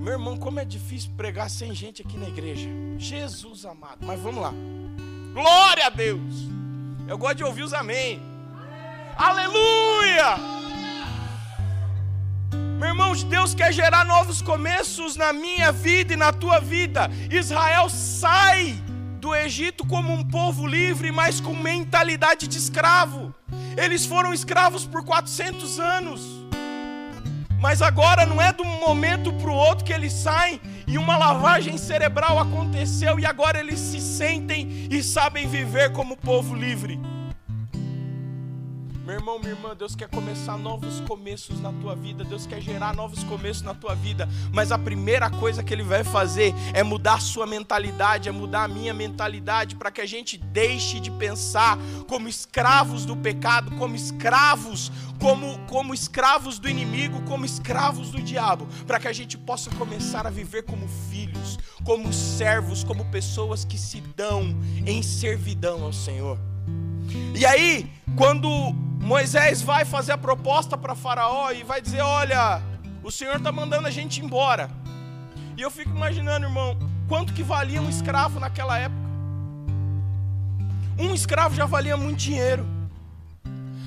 meu 0.00 0.12
irmão, 0.12 0.36
como 0.36 0.60
é 0.60 0.64
difícil 0.64 1.10
pregar 1.16 1.50
sem 1.50 1.74
gente 1.74 2.00
aqui 2.00 2.16
na 2.16 2.28
igreja. 2.28 2.68
Jesus 2.96 3.64
amado, 3.64 4.06
mas 4.06 4.20
vamos 4.20 4.40
lá. 4.40 4.52
Glória 5.34 5.86
a 5.86 5.90
Deus. 5.90 6.48
Eu 7.06 7.18
gosto 7.18 7.36
de 7.36 7.44
ouvir 7.44 7.62
os 7.62 7.74
amém. 7.74 8.35
Aleluia! 9.16 10.36
Meu 12.78 12.88
irmão, 12.88 13.14
Deus 13.14 13.54
quer 13.54 13.72
gerar 13.72 14.04
novos 14.04 14.42
começos 14.42 15.16
na 15.16 15.32
minha 15.32 15.72
vida 15.72 16.12
e 16.12 16.16
na 16.16 16.34
tua 16.34 16.60
vida. 16.60 17.10
Israel 17.30 17.88
sai 17.88 18.74
do 19.18 19.34
Egito 19.34 19.86
como 19.86 20.12
um 20.12 20.22
povo 20.22 20.66
livre, 20.66 21.10
mas 21.10 21.40
com 21.40 21.54
mentalidade 21.54 22.46
de 22.46 22.58
escravo. 22.58 23.34
Eles 23.74 24.04
foram 24.04 24.34
escravos 24.34 24.84
por 24.84 25.02
400 25.02 25.80
anos. 25.80 26.20
Mas 27.58 27.80
agora 27.80 28.26
não 28.26 28.40
é 28.40 28.52
de 28.52 28.60
um 28.60 28.80
momento 28.80 29.32
para 29.32 29.50
o 29.50 29.54
outro 29.54 29.82
que 29.82 29.94
eles 29.94 30.12
saem 30.12 30.60
e 30.86 30.98
uma 30.98 31.16
lavagem 31.16 31.78
cerebral 31.78 32.38
aconteceu 32.38 33.18
e 33.18 33.24
agora 33.24 33.58
eles 33.58 33.80
se 33.80 33.98
sentem 33.98 34.86
e 34.90 35.02
sabem 35.02 35.48
viver 35.48 35.90
como 35.92 36.18
povo 36.18 36.54
livre. 36.54 37.00
Meu 39.06 39.14
irmão, 39.14 39.38
minha 39.38 39.52
irmã, 39.52 39.72
Deus 39.72 39.94
quer 39.94 40.08
começar 40.08 40.58
novos 40.58 40.98
começos 41.02 41.60
na 41.60 41.72
tua 41.74 41.94
vida, 41.94 42.24
Deus 42.24 42.44
quer 42.44 42.60
gerar 42.60 42.92
novos 42.92 43.22
começos 43.22 43.62
na 43.62 43.72
tua 43.72 43.94
vida, 43.94 44.28
mas 44.52 44.72
a 44.72 44.78
primeira 44.78 45.30
coisa 45.30 45.62
que 45.62 45.72
Ele 45.72 45.84
vai 45.84 46.02
fazer 46.02 46.52
é 46.74 46.82
mudar 46.82 47.14
a 47.14 47.20
sua 47.20 47.46
mentalidade, 47.46 48.28
é 48.28 48.32
mudar 48.32 48.64
a 48.64 48.68
minha 48.68 48.92
mentalidade, 48.92 49.76
para 49.76 49.92
que 49.92 50.00
a 50.00 50.06
gente 50.06 50.36
deixe 50.36 50.98
de 50.98 51.12
pensar 51.12 51.78
como 52.08 52.28
escravos 52.28 53.04
do 53.04 53.16
pecado, 53.16 53.70
como 53.76 53.94
escravos, 53.94 54.90
como, 55.20 55.56
como 55.68 55.94
escravos 55.94 56.58
do 56.58 56.68
inimigo, 56.68 57.22
como 57.26 57.46
escravos 57.46 58.10
do 58.10 58.20
diabo, 58.20 58.66
para 58.88 58.98
que 58.98 59.06
a 59.06 59.12
gente 59.12 59.38
possa 59.38 59.70
começar 59.76 60.26
a 60.26 60.30
viver 60.30 60.64
como 60.64 60.88
filhos, 61.08 61.60
como 61.84 62.12
servos, 62.12 62.82
como 62.82 63.04
pessoas 63.04 63.64
que 63.64 63.78
se 63.78 64.00
dão 64.16 64.52
em 64.84 65.00
servidão 65.00 65.84
ao 65.84 65.92
Senhor. 65.92 66.55
E 67.34 67.44
aí, 67.44 67.90
quando 68.16 68.48
Moisés 69.00 69.62
vai 69.62 69.84
fazer 69.84 70.12
a 70.12 70.18
proposta 70.18 70.76
para 70.76 70.94
Faraó 70.94 71.52
e 71.52 71.62
vai 71.62 71.80
dizer: 71.80 72.00
Olha, 72.00 72.60
o 73.04 73.10
Senhor 73.10 73.36
está 73.36 73.52
mandando 73.52 73.86
a 73.86 73.90
gente 73.90 74.20
embora. 74.20 74.68
E 75.56 75.62
eu 75.62 75.70
fico 75.70 75.90
imaginando, 75.90 76.46
irmão, 76.46 76.76
quanto 77.08 77.32
que 77.32 77.42
valia 77.42 77.80
um 77.80 77.88
escravo 77.88 78.40
naquela 78.40 78.78
época? 78.78 79.06
Um 80.98 81.14
escravo 81.14 81.54
já 81.54 81.66
valia 81.66 81.96
muito 81.96 82.18
dinheiro. 82.18 82.66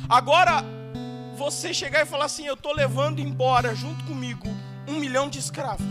Agora, 0.08 0.64
você 1.38 1.74
chegar 1.74 2.02
e 2.02 2.06
falar 2.06 2.26
assim: 2.26 2.46
Eu 2.46 2.54
estou 2.54 2.74
levando 2.74 3.20
embora 3.20 3.76
junto 3.76 4.04
comigo 4.06 4.48
um 4.88 4.96
milhão 5.00 5.30
de 5.30 5.40
escravos. 5.40 5.86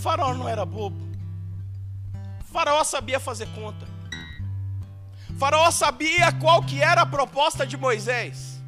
faraó 0.00 0.32
não 0.32 0.48
era 0.48 0.64
bobo. 0.64 0.96
faraó 2.50 2.82
sabia 2.82 3.20
fazer 3.20 3.46
conta. 3.48 3.95
Faraó 5.36 5.70
sabia 5.70 6.32
qual 6.32 6.62
que 6.62 6.80
era 6.80 7.02
a 7.02 7.06
proposta 7.06 7.66
de 7.66 7.76
Moisés. 7.76 8.62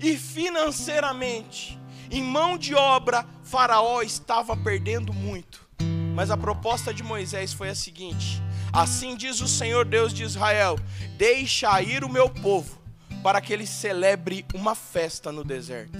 E 0.00 0.16
financeiramente, 0.16 1.78
em 2.10 2.22
mão 2.22 2.56
de 2.56 2.74
obra, 2.74 3.26
Faraó 3.42 4.02
estava 4.02 4.56
perdendo 4.56 5.12
muito. 5.12 5.66
Mas 6.14 6.30
a 6.30 6.36
proposta 6.36 6.94
de 6.94 7.02
Moisés 7.02 7.52
foi 7.52 7.70
a 7.70 7.74
seguinte: 7.74 8.40
Assim 8.72 9.16
diz 9.16 9.40
o 9.40 9.48
Senhor 9.48 9.84
Deus 9.84 10.14
de 10.14 10.22
Israel: 10.22 10.78
Deixa 11.16 11.82
ir 11.82 12.04
o 12.04 12.08
meu 12.08 12.30
povo, 12.30 12.80
para 13.20 13.40
que 13.40 13.52
ele 13.52 13.66
celebre 13.66 14.46
uma 14.54 14.76
festa 14.76 15.32
no 15.32 15.42
deserto. 15.42 15.98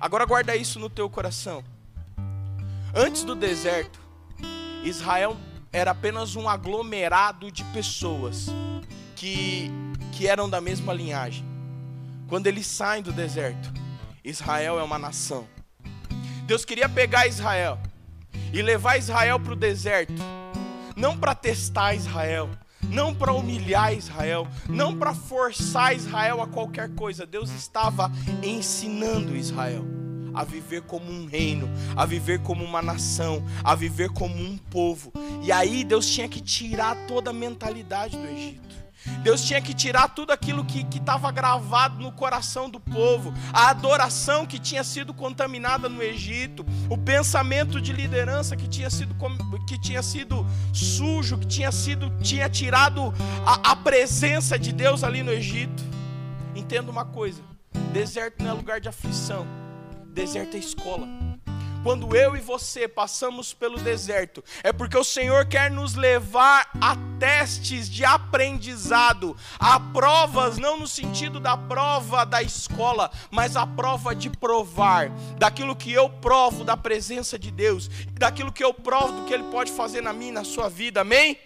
Agora 0.00 0.26
guarda 0.26 0.56
isso 0.56 0.80
no 0.80 0.90
teu 0.90 1.08
coração. 1.08 1.62
Antes 2.92 3.22
do 3.22 3.36
deserto, 3.36 4.00
Israel 4.82 5.36
era 5.72 5.92
apenas 5.92 6.34
um 6.34 6.48
aglomerado 6.48 7.52
de 7.52 7.62
pessoas 7.66 8.48
que, 9.22 9.70
que 10.10 10.26
eram 10.26 10.50
da 10.50 10.60
mesma 10.60 10.92
linhagem. 10.92 11.44
Quando 12.26 12.48
eles 12.48 12.66
saem 12.66 13.04
do 13.04 13.12
deserto, 13.12 13.72
Israel 14.24 14.80
é 14.80 14.82
uma 14.82 14.98
nação. 14.98 15.46
Deus 16.44 16.64
queria 16.64 16.88
pegar 16.88 17.28
Israel 17.28 17.78
e 18.52 18.60
levar 18.60 18.98
Israel 18.98 19.38
para 19.38 19.52
o 19.52 19.56
deserto, 19.56 20.20
não 20.96 21.16
para 21.16 21.36
testar 21.36 21.94
Israel, 21.94 22.50
não 22.82 23.14
para 23.14 23.32
humilhar 23.32 23.94
Israel, 23.94 24.48
não 24.68 24.98
para 24.98 25.14
forçar 25.14 25.94
Israel 25.94 26.42
a 26.42 26.48
qualquer 26.48 26.92
coisa. 26.92 27.24
Deus 27.24 27.48
estava 27.50 28.10
ensinando 28.42 29.36
Israel 29.36 29.84
a 30.34 30.42
viver 30.42 30.82
como 30.82 31.08
um 31.08 31.26
reino, 31.26 31.70
a 31.94 32.04
viver 32.04 32.40
como 32.40 32.64
uma 32.64 32.82
nação, 32.82 33.40
a 33.62 33.76
viver 33.76 34.10
como 34.10 34.34
um 34.34 34.58
povo. 34.58 35.12
E 35.44 35.52
aí 35.52 35.84
Deus 35.84 36.08
tinha 36.08 36.28
que 36.28 36.40
tirar 36.40 36.96
toda 37.06 37.30
a 37.30 37.32
mentalidade 37.32 38.16
do 38.16 38.26
Egito. 38.26 38.81
Deus 39.22 39.42
tinha 39.42 39.60
que 39.60 39.74
tirar 39.74 40.08
tudo 40.08 40.32
aquilo 40.32 40.64
que 40.64 40.86
estava 40.96 41.30
gravado 41.30 42.02
no 42.02 42.12
coração 42.12 42.68
do 42.68 42.80
povo, 42.80 43.32
a 43.52 43.70
adoração 43.70 44.46
que 44.46 44.58
tinha 44.58 44.84
sido 44.84 45.12
contaminada 45.14 45.88
no 45.88 46.02
Egito, 46.02 46.64
o 46.88 46.96
pensamento 46.96 47.80
de 47.80 47.92
liderança 47.92 48.56
que 48.56 48.68
tinha 48.68 48.90
sido, 48.90 49.14
que 49.66 49.78
tinha 49.78 50.02
sido 50.02 50.46
sujo, 50.72 51.38
que 51.38 51.46
tinha 51.46 51.72
sido 51.72 52.10
tinha 52.20 52.48
tirado 52.48 53.12
a, 53.46 53.72
a 53.72 53.76
presença 53.76 54.58
de 54.58 54.72
Deus 54.72 55.04
ali 55.04 55.22
no 55.22 55.32
Egito. 55.32 55.82
Entenda 56.54 56.90
uma 56.90 57.04
coisa: 57.04 57.42
deserto 57.92 58.42
não 58.42 58.50
é 58.50 58.54
lugar 58.54 58.80
de 58.80 58.88
aflição, 58.88 59.46
deserto 60.12 60.56
é 60.56 60.60
escola. 60.60 61.21
Quando 61.82 62.14
eu 62.14 62.36
e 62.36 62.40
você 62.40 62.86
passamos 62.86 63.52
pelo 63.52 63.76
deserto, 63.76 64.42
é 64.62 64.72
porque 64.72 64.96
o 64.96 65.02
Senhor 65.02 65.46
quer 65.46 65.68
nos 65.68 65.96
levar 65.96 66.70
a 66.80 66.96
testes 67.18 67.90
de 67.90 68.04
aprendizado, 68.04 69.36
a 69.58 69.80
provas, 69.80 70.58
não 70.58 70.78
no 70.78 70.86
sentido 70.86 71.40
da 71.40 71.56
prova 71.56 72.24
da 72.24 72.40
escola, 72.40 73.10
mas 73.32 73.56
a 73.56 73.66
prova 73.66 74.14
de 74.14 74.30
provar, 74.30 75.10
daquilo 75.36 75.74
que 75.74 75.92
eu 75.92 76.08
provo 76.08 76.62
da 76.62 76.76
presença 76.76 77.36
de 77.36 77.50
Deus, 77.50 77.90
daquilo 78.12 78.52
que 78.52 78.62
eu 78.62 78.72
provo 78.72 79.20
do 79.20 79.24
que 79.24 79.34
Ele 79.34 79.44
pode 79.50 79.72
fazer 79.72 80.02
na 80.02 80.12
minha 80.12 80.30
e 80.30 80.34
na 80.34 80.44
sua 80.44 80.68
vida, 80.68 81.00
amém? 81.00 81.36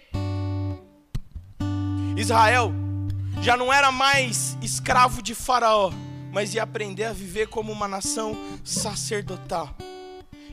Israel 2.15 2.71
já 3.41 3.57
não 3.57 3.73
era 3.73 3.91
mais 3.91 4.55
escravo 4.61 5.19
de 5.23 5.33
Faraó, 5.33 5.91
mas 6.31 6.53
ia 6.53 6.61
aprender 6.61 7.05
a 7.05 7.13
viver 7.13 7.47
como 7.47 7.71
uma 7.71 7.87
nação 7.87 8.37
sacerdotal. 8.63 9.75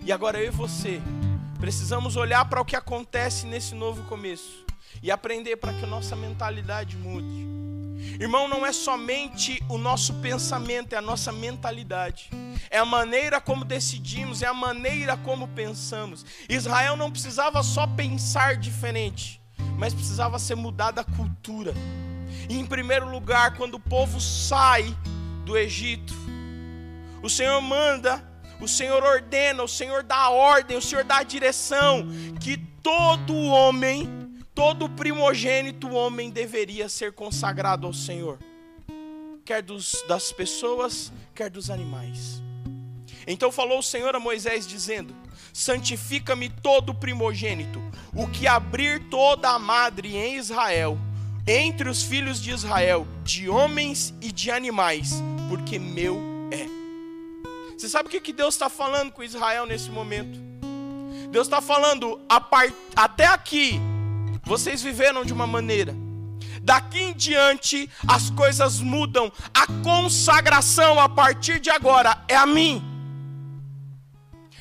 E 0.04 0.12
agora 0.12 0.38
eu 0.38 0.49
e 0.49 0.50
você 0.50 1.00
precisamos 1.58 2.14
olhar 2.14 2.44
para 2.44 2.61
o 2.61 2.64
que 2.64 2.76
acontece 2.76 3.46
nesse 3.46 3.75
novo 3.75 4.02
começo 4.02 4.62
e 5.02 5.11
aprender 5.11 5.56
para 5.56 5.73
que 5.73 5.82
a 5.82 5.87
nossa 5.87 6.14
mentalidade 6.14 6.94
mude. 6.94 7.42
Irmão, 8.20 8.46
não 8.46 8.66
é 8.66 8.73
somente 8.73 9.64
o 9.66 9.78
nosso 9.78 10.12
pensamento, 10.14 10.92
é 10.92 10.99
a 10.99 11.00
nossa 11.00 11.32
mentalidade. 11.32 12.28
É 12.70 12.76
a 12.76 12.84
maneira 12.84 13.40
como 13.40 13.64
decidimos, 13.64 14.42
é 14.42 14.46
a 14.46 14.52
maneira 14.52 15.16
como 15.16 15.49
pensamos. 15.49 16.26
Israel 16.50 16.99
não 16.99 17.11
precisava 17.11 17.62
só 17.62 17.87
pensar 17.87 18.56
diferente, 18.56 19.40
mas 19.78 19.94
precisava 19.94 20.38
ser 20.38 20.54
mudada 20.54 21.00
a 21.00 21.16
cultura. 21.16 21.73
E 22.46 22.58
em 22.58 22.66
primeiro 22.66 23.08
lugar, 23.11 23.56
quando 23.56 23.76
o 23.76 23.80
povo 23.80 24.20
sai 24.20 24.94
do 25.46 25.56
Egito, 25.56 26.14
o 27.23 27.30
Senhor 27.30 27.58
manda 27.62 28.33
o 28.61 28.68
Senhor 28.68 29.02
ordena, 29.02 29.62
o 29.62 29.68
Senhor 29.68 30.02
dá 30.02 30.30
ordem, 30.30 30.76
o 30.76 30.82
Senhor 30.82 31.04
dá 31.04 31.23
direção 31.23 32.06
que 32.40 32.56
todo 32.82 33.34
homem, 33.34 34.08
todo 34.54 34.88
primogênito 34.88 35.90
homem 35.90 36.30
deveria 36.30 36.88
ser 36.88 37.12
consagrado 37.12 37.87
ao 37.87 37.92
Senhor, 37.92 38.38
quer 39.44 39.62
dos, 39.62 40.04
das 40.06 40.32
pessoas, 40.32 41.12
quer 41.34 41.50
dos 41.50 41.70
animais. 41.70 42.42
Então 43.26 43.50
falou 43.50 43.78
o 43.78 43.82
Senhor 43.82 44.14
a 44.14 44.20
Moisés, 44.20 44.66
dizendo: 44.66 45.14
Santifica-me 45.52 46.49
todo 46.49 46.94
primogênito, 46.94 47.80
o 48.14 48.26
que 48.26 48.46
abrir 48.46 49.08
toda 49.08 49.50
a 49.50 49.58
madre 49.58 50.16
em 50.16 50.37
Israel, 50.37 50.99
entre 51.46 51.88
os 51.88 52.02
filhos 52.02 52.40
de 52.40 52.50
Israel, 52.50 53.06
de 53.23 53.49
homens 53.49 54.14
e 54.20 54.30
de 54.30 54.50
animais, 54.50 55.23
porque 55.49 55.78
meu 55.78 56.20
é. 56.50 56.83
Você 57.84 57.90
sabe 57.90 58.08
o 58.08 58.10
que, 58.10 58.18
que 58.18 58.32
Deus 58.32 58.54
está 58.54 58.70
falando 58.70 59.12
com 59.12 59.22
Israel 59.22 59.66
nesse 59.66 59.90
momento? 59.90 60.40
Deus 61.30 61.46
está 61.46 61.60
falando, 61.60 62.18
part... 62.48 62.74
até 62.96 63.26
aqui, 63.26 63.78
vocês 64.42 64.82
viveram 64.82 65.22
de 65.22 65.34
uma 65.34 65.46
maneira. 65.46 65.94
Daqui 66.62 67.02
em 67.02 67.12
diante, 67.12 67.90
as 68.08 68.30
coisas 68.30 68.80
mudam. 68.80 69.30
A 69.52 69.66
consagração 69.82 70.98
a 70.98 71.10
partir 71.10 71.60
de 71.60 71.68
agora 71.68 72.24
é 72.26 72.34
a 72.34 72.46
mim. 72.46 72.82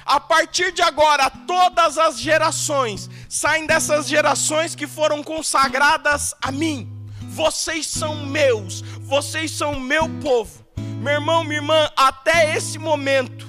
A 0.03 0.20
partir 0.20 0.74
de 0.74 0.82
agora, 0.82 1.30
todas 1.30 1.98
as 1.98 2.20
gerações 2.20 3.10
saem 3.30 3.65
dessas 3.65 4.06
gerações 4.06 4.75
que 4.75 4.86
foram 4.86 5.24
consagradas 5.24 6.36
a 6.42 6.51
mim. 6.51 6.92
Vocês 7.22 7.88
são 7.88 8.25
meus, 8.25 8.82
vocês 9.00 9.50
são 9.50 9.80
meu 9.80 10.10
povo. 10.20 10.62
Meu 11.04 11.16
irmão, 11.16 11.44
minha 11.44 11.58
irmã, 11.58 11.90
até 11.98 12.56
esse 12.56 12.80
momento, 12.80 13.46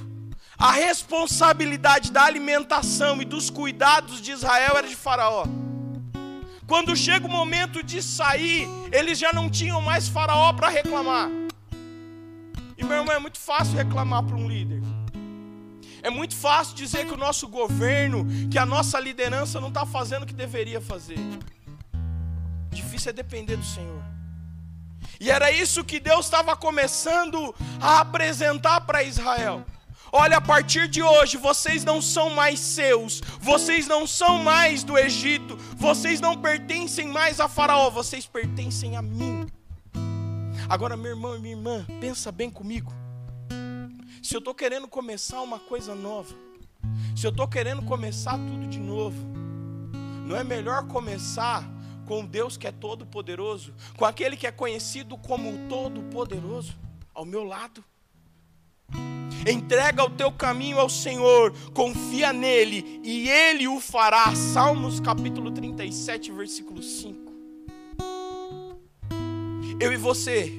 a 0.59 0.73
responsabilidade 0.73 2.11
da 2.11 2.25
alimentação 2.25 3.23
e 3.23 3.25
dos 3.25 3.49
cuidados 3.49 4.21
de 4.21 4.33
Israel 4.33 4.77
era 4.77 4.89
de 4.89 4.97
Faraó. 4.97 5.45
Quando 6.67 6.97
chega 6.97 7.25
o 7.25 7.31
momento 7.31 7.81
de 7.81 8.03
sair, 8.03 8.67
eles 8.91 9.17
já 9.21 9.33
não 9.33 9.49
tinham 9.49 9.81
mais 9.81 10.09
Faraó 10.09 10.53
para 10.53 10.69
reclamar. 10.69 11.31
E 12.77 12.83
meu 12.83 12.97
irmão, 12.97 13.15
é 13.15 13.21
muito 13.21 13.39
fácil 13.39 13.77
reclamar 13.77 14.25
para 14.25 14.35
um 14.35 14.49
líder. 14.49 14.83
É 16.03 16.11
muito 16.11 16.35
fácil 16.35 16.75
dizer 16.75 17.07
que 17.07 17.15
o 17.15 17.17
nosso 17.17 17.47
governo, 17.47 18.27
que 18.51 18.59
a 18.59 18.67
nossa 18.67 18.99
liderança 18.99 19.61
não 19.61 19.69
está 19.69 19.87
fazendo 19.87 20.25
o 20.25 20.27
que 20.27 20.35
deveria 20.35 20.81
fazer. 20.81 21.21
Difícil 22.73 23.11
é 23.11 23.13
depender 23.13 23.57
do 23.57 23.65
Senhor. 23.65 24.14
E 25.21 25.31
era 25.31 25.51
isso 25.51 25.85
que 25.85 26.01
Deus 26.01 26.27
estava 26.27 26.57
começando 26.57 27.55
a 27.81 28.01
apresentar 28.01 28.81
para 28.83 29.03
Israel. 29.03 29.65
Olha, 30.13 30.37
a 30.37 30.41
partir 30.41 30.87
de 30.87 31.03
hoje, 31.03 31.37
vocês 31.37 31.85
não 31.85 32.01
são 32.01 32.31
mais 32.31 32.61
seus, 32.61 33.21
vocês 33.41 33.89
não 33.89 34.07
são 34.07 34.39
mais 34.39 34.85
do 34.85 34.97
Egito, 34.97 35.57
vocês 35.77 36.21
não 36.21 36.41
pertencem 36.41 37.09
mais 37.09 37.41
a 37.41 37.49
Faraó, 37.49 37.91
vocês 37.91 38.25
pertencem 38.25 38.97
a 38.97 39.03
mim. 39.03 39.45
Agora, 40.69 40.97
meu 40.97 41.11
irmão 41.11 41.37
e 41.37 41.41
minha 41.41 41.57
irmã, 41.57 41.85
pensa 42.01 42.31
bem 42.31 42.49
comigo. 42.49 42.93
Se 44.23 44.37
eu 44.37 44.39
estou 44.39 44.55
querendo 44.55 44.87
começar 44.87 45.43
uma 45.43 45.59
coisa 45.59 45.95
nova, 45.95 46.35
se 47.17 47.27
eu 47.27 47.31
estou 47.31 47.49
querendo 47.49 47.83
começar 47.83 48.39
tudo 48.39 48.69
de 48.69 48.79
novo, 48.79 49.19
não 50.27 50.37
é 50.37 50.45
melhor 50.45 50.87
começar 50.87 51.69
com 52.07 52.25
Deus 52.25 52.57
que 52.57 52.67
é 52.67 52.73
todo-poderoso, 52.73 53.75
com 53.97 54.05
aquele 54.05 54.37
que 54.37 54.47
é 54.47 54.53
conhecido 54.53 55.17
como 55.19 55.69
todo-poderoso 55.69 56.75
ao 57.15 57.25
meu 57.25 57.45
lado? 57.45 57.85
Entrega 59.47 60.03
o 60.03 60.11
teu 60.11 60.33
caminho 60.33 60.79
ao 60.79 60.89
Senhor, 60.89 61.53
confia 61.75 62.33
nele 62.33 63.01
e 63.05 63.29
ele 63.29 63.69
o 63.69 63.79
fará. 63.79 64.35
Salmos 64.35 65.01
capítulo 65.01 65.51
37, 65.51 66.33
versículo 66.33 66.83
5. 66.83 67.33
Eu 69.81 69.93
e 69.93 69.97
você, 69.97 70.53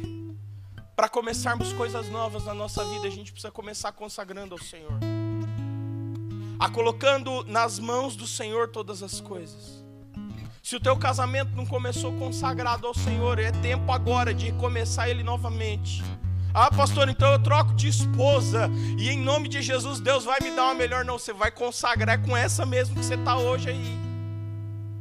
para 0.96 1.10
começarmos 1.10 1.74
coisas 1.74 2.10
novas 2.10 2.46
na 2.46 2.54
nossa 2.54 2.84
vida, 2.86 3.08
a 3.08 3.12
gente 3.12 3.32
precisa 3.32 3.52
começar 3.52 3.92
consagrando 3.92 4.54
ao 4.54 4.62
Senhor, 4.62 5.00
a 6.60 6.70
colocando 6.70 7.44
nas 7.46 7.80
mãos 7.80 8.16
do 8.16 8.28
Senhor 8.28 8.70
todas 8.70 9.02
as 9.02 9.20
coisas. 9.20 9.85
Se 10.66 10.76
o 10.76 10.80
teu 10.80 10.98
casamento 10.98 11.56
não 11.56 11.64
começou 11.64 12.12
consagrado 12.14 12.88
ao 12.88 12.94
Senhor, 12.96 13.38
é 13.38 13.52
tempo 13.52 13.92
agora 13.92 14.34
de 14.34 14.52
começar 14.54 15.08
ele 15.08 15.22
novamente. 15.22 16.04
Ah, 16.52 16.72
pastor, 16.72 17.08
então 17.08 17.32
eu 17.32 17.38
troco 17.38 17.76
de 17.76 17.88
esposa 17.88 18.68
e 18.98 19.12
em 19.12 19.20
nome 19.20 19.48
de 19.48 19.62
Jesus 19.62 20.00
Deus 20.00 20.26
vai 20.26 20.40
me 20.42 20.50
dar 20.50 20.64
uma 20.64 20.74
melhor. 20.74 21.06
Não, 21.06 21.20
você 21.20 21.32
vai 21.32 21.52
consagrar 21.52 22.20
com 22.24 22.36
essa 22.36 22.66
mesmo 22.66 22.96
que 22.96 23.06
você 23.06 23.14
está 23.14 23.38
hoje 23.38 23.70
aí. 23.70 24.00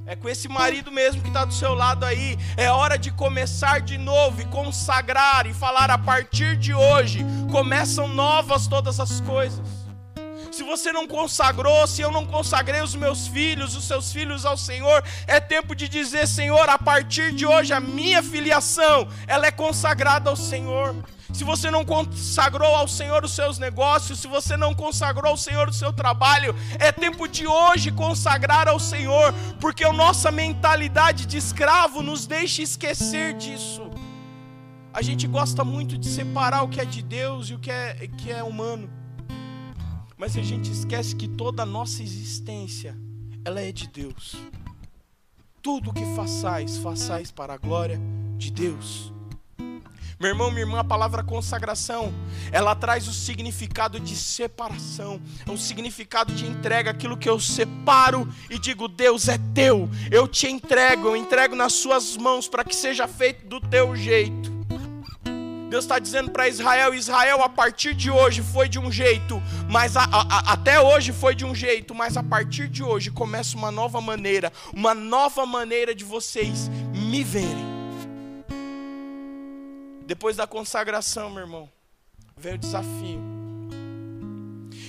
É 0.04 0.14
com 0.14 0.28
esse 0.28 0.49
marido 0.49 0.92
mesmo 0.92 1.23
que 1.23 1.28
está 1.28 1.47
do 1.47 1.54
seu 1.54 1.73
lado 1.73 2.04
aí. 2.04 2.38
É 2.59 2.71
hora 2.71 2.99
de 2.99 3.11
começar 3.11 3.80
de 3.80 3.97
novo 3.97 4.42
e 4.42 4.44
consagrar 4.44 5.47
e 5.47 5.54
falar 5.54 5.90
a 5.90 5.97
partir 5.97 6.59
de 6.59 6.75
hoje. 6.75 7.25
Começam 7.50 8.06
novas 8.06 8.66
todas 8.66 9.00
as 9.00 9.18
coisas. 9.23 9.84
Se 10.54 10.62
você 10.62 10.92
não 10.92 11.04
consagrou, 11.08 11.84
se 11.84 12.00
eu 12.00 12.12
não 12.12 12.25
consagrei 12.25 12.80
os 12.80 12.94
meus 12.94 13.26
filhos, 13.26 13.75
os 13.75 13.88
seus 13.88 14.12
filhos 14.12 14.46
ao 14.46 14.56
Senhor, 14.56 15.02
é 15.26 15.40
tempo 15.40 15.75
de 15.75 15.88
dizer, 15.88 16.28
Senhor, 16.28 16.68
a 16.68 16.78
partir 16.78 17.32
de 17.32 17.44
hoje 17.44 17.73
a 17.73 17.80
minha 17.80 18.23
filiação, 18.23 19.08
ela 19.26 19.46
é 19.46 19.50
consagrada 19.50 20.30
ao 20.30 20.37
Senhor 20.37 20.94
se 21.32 21.42
você 21.42 21.68
não 21.68 21.84
consagrou 21.84 22.76
ao 22.76 22.87
Senhor 22.87 23.25
os 23.25 23.32
seus 23.32 23.58
negócios, 23.58 24.20
se 24.20 24.28
você 24.28 24.56
não 24.56 24.73
consagrou 24.73 25.32
ao 25.32 25.37
Senhor 25.37 25.68
o 25.68 25.73
seu 25.73 25.92
trabalho, 25.92 26.54
é 26.78 26.92
tempo 26.92 27.26
de 27.26 27.44
hoje 27.44 27.90
consagrar 27.90 28.68
ao 28.68 28.78
Senhor, 28.78 29.34
porque 29.61 29.82
a 29.82 29.92
nossa 29.92 30.30
mentalidade 30.30 31.26
de 31.26 31.37
escravo 31.37 32.00
nos 32.00 32.28
deixa 32.28 32.62
esquecer 32.62 33.34
disso. 33.34 33.90
A 34.92 35.02
gente 35.02 35.26
gosta 35.26 35.64
muito 35.64 35.99
de 35.99 36.08
separar 36.08 36.62
o 36.62 36.68
que 36.68 36.80
é 36.80 36.84
de 36.84 37.02
Deus 37.02 37.50
e 37.50 37.54
o 37.54 37.58
que 37.58 37.73
é, 37.73 38.08
que 38.16 38.30
é 38.30 38.44
humano, 38.44 38.88
mas 40.16 40.37
a 40.37 40.42
gente 40.42 40.71
esquece 40.71 41.14
que 41.16 41.28
toda 41.28 41.62
a 41.62 41.66
nossa 41.66 42.02
existência 42.02 42.97
ela 43.44 43.61
é 43.61 43.73
de 43.73 43.88
Deus. 43.88 44.37
Tudo 45.61 45.90
o 45.90 45.94
que 45.94 46.04
façais, 46.14 46.76
façais 46.78 47.30
para 47.30 47.54
a 47.54 47.58
glória 47.58 47.99
de 48.36 48.50
Deus. 48.50 49.12
Meu 50.19 50.30
irmão, 50.30 50.50
minha 50.50 50.62
irmã, 50.62 50.78
a 50.78 50.84
palavra 50.84 51.23
consagração, 51.23 52.15
ela 52.52 52.75
traz 52.75 53.08
o 53.08 53.12
significado 53.12 53.99
de 53.99 54.15
separação, 54.15 55.21
é 55.47 55.50
um 55.50 55.56
significado 55.56 56.32
de 56.32 56.47
entrega, 56.47 56.91
aquilo 56.91 57.17
que 57.17 57.28
eu 57.28 57.41
separo 57.41 58.26
e 58.49 58.58
digo, 58.58 58.86
Deus 58.86 59.28
é 59.28 59.39
teu, 59.52 59.89
eu 60.10 60.28
te 60.28 60.47
entrego, 60.47 61.08
eu 61.08 61.17
entrego 61.17 61.56
nas 61.56 61.73
suas 61.75 62.17
mãos 62.17 62.49
para 62.49 62.65
que 62.65 62.76
seja 62.76 63.08
feito 63.08 63.47
do 63.47 63.60
teu 63.60 63.97
jeito. 63.97 64.53
Deus 65.75 65.87
está 65.87 65.99
dizendo 65.99 66.30
para 66.30 66.47
Israel: 66.47 66.95
Israel, 66.95 67.43
a 67.43 67.49
partir 67.49 67.95
de 67.95 68.08
hoje 68.08 68.43
foi 68.43 68.69
de 68.69 68.78
um 68.78 68.93
jeito, 68.93 69.43
mas 69.69 69.97
a, 69.97 70.04
a, 70.04 70.52
até 70.52 70.80
hoje 70.80 71.13
foi 71.13 71.34
de 71.34 71.45
um 71.45 71.52
jeito, 71.52 71.93
mas 71.93 72.17
a 72.17 72.23
partir 72.23 72.69
de 72.69 72.80
hoje 72.84 73.10
começa 73.10 73.56
uma 73.56 73.73
nova 73.73 74.00
maneira, 74.00 74.52
uma 74.73 74.95
nova 74.95 75.45
maneira 75.45 75.93
de 75.93 76.04
vocês 76.04 76.69
me 76.95 77.25
verem. 77.25 77.75
Depois 80.06 80.37
da 80.37 80.47
consagração, 80.47 81.28
meu 81.28 81.41
irmão, 81.41 81.69
vem 82.37 82.54
o 82.54 82.58
desafio. 82.58 83.21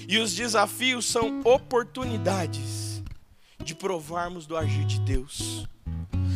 E 0.07 0.19
os 0.19 0.35
desafios 0.35 1.07
são 1.07 1.41
oportunidades 1.43 3.01
de 3.63 3.73
provarmos 3.73 4.45
do 4.45 4.55
agir 4.55 4.85
de 4.85 4.99
Deus. 4.99 5.67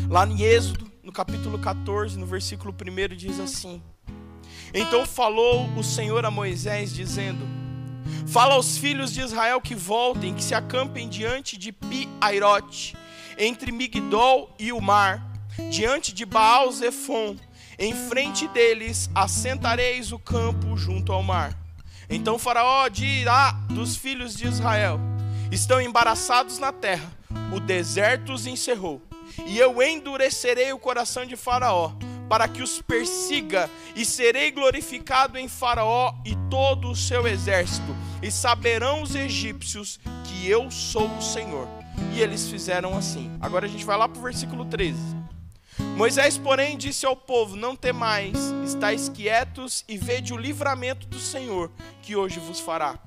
Lá 0.09 0.25
em 0.25 0.41
Êxodo, 0.41 0.91
no 1.03 1.11
capítulo 1.11 1.59
14, 1.59 2.17
no 2.17 2.25
versículo 2.25 2.73
1, 2.73 3.15
diz 3.15 3.39
assim: 3.39 3.79
Então 4.73 5.05
falou 5.05 5.67
o 5.75 5.83
Senhor 5.83 6.25
a 6.25 6.31
Moisés, 6.31 6.93
dizendo: 6.93 7.47
Fala 8.27 8.55
aos 8.55 8.77
filhos 8.77 9.11
de 9.11 9.21
Israel 9.21 9.59
que 9.59 9.75
voltem, 9.75 10.33
que 10.33 10.43
se 10.43 10.53
acampem 10.53 11.09
diante 11.09 11.57
de 11.57 11.71
Pi-Airote, 11.71 12.95
entre 13.37 13.71
Migdol 13.71 14.53
e 14.59 14.71
o 14.71 14.79
mar, 14.79 15.25
diante 15.69 16.13
de 16.13 16.25
Baal-Zephon 16.25 17.35
em 17.79 17.93
frente 17.95 18.45
deles 18.49 19.09
assentareis 19.15 20.11
o 20.11 20.19
campo 20.19 20.75
junto 20.75 21.13
ao 21.13 21.23
mar. 21.23 21.57
Então 22.09 22.37
Faraó 22.37 22.89
dirá 22.89 23.51
dos 23.69 23.95
filhos 23.95 24.35
de 24.35 24.45
Israel: 24.45 24.99
Estão 25.49 25.79
embaraçados 25.79 26.59
na 26.59 26.73
terra, 26.73 27.09
o 27.53 27.59
deserto 27.59 28.33
os 28.33 28.45
encerrou. 28.45 29.01
E 29.45 29.57
eu 29.57 29.81
endurecerei 29.81 30.73
o 30.73 30.79
coração 30.79 31.25
de 31.25 31.37
Faraó, 31.37 31.93
para 32.29 32.47
que 32.47 32.61
os 32.61 32.79
persiga, 32.81 33.69
e 33.95 34.05
serei 34.05 34.51
glorificado 34.51 35.37
em 35.37 35.47
Faraó 35.47 36.13
e 36.23 36.35
todo 36.49 36.91
o 36.91 36.95
seu 36.95 37.27
exército, 37.27 37.95
e 38.21 38.29
saberão 38.29 39.01
os 39.01 39.15
egípcios 39.15 39.99
que 40.23 40.47
eu 40.47 40.69
sou 40.69 41.07
o 41.17 41.21
Senhor. 41.21 41.67
E 42.13 42.21
eles 42.21 42.47
fizeram 42.47 42.95
assim. 42.95 43.35
Agora 43.41 43.65
a 43.65 43.69
gente 43.69 43.83
vai 43.83 43.97
lá 43.97 44.07
para 44.07 44.19
o 44.19 44.23
versículo 44.23 44.63
13. 44.63 44.97
Moisés, 45.97 46.37
porém, 46.37 46.77
disse 46.77 47.05
ao 47.05 47.15
povo: 47.15 47.55
Não 47.55 47.75
temais, 47.75 48.37
estáis 48.63 49.09
quietos 49.09 49.83
e 49.87 49.97
vede 49.97 50.33
o 50.33 50.37
livramento 50.37 51.07
do 51.07 51.19
Senhor, 51.19 51.71
que 52.01 52.15
hoje 52.15 52.39
vos 52.39 52.59
fará. 52.59 52.97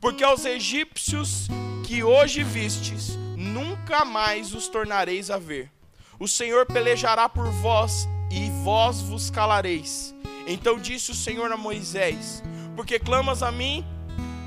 Porque 0.00 0.22
aos 0.22 0.44
egípcios 0.44 1.48
que 1.84 2.04
hoje 2.04 2.42
vistes, 2.42 3.16
nunca 3.36 4.04
mais 4.04 4.54
os 4.54 4.68
tornareis 4.68 5.30
a 5.30 5.38
ver. 5.38 5.70
O 6.18 6.28
Senhor 6.28 6.66
pelejará 6.66 7.28
por 7.28 7.50
vós 7.50 8.08
e 8.30 8.50
vós 8.62 9.00
vos 9.00 9.30
calareis. 9.30 10.14
Então 10.46 10.78
disse 10.78 11.10
o 11.10 11.14
Senhor 11.14 11.50
a 11.50 11.56
Moisés: 11.56 12.42
Porque 12.74 12.98
clamas 12.98 13.42
a 13.42 13.50
mim, 13.50 13.84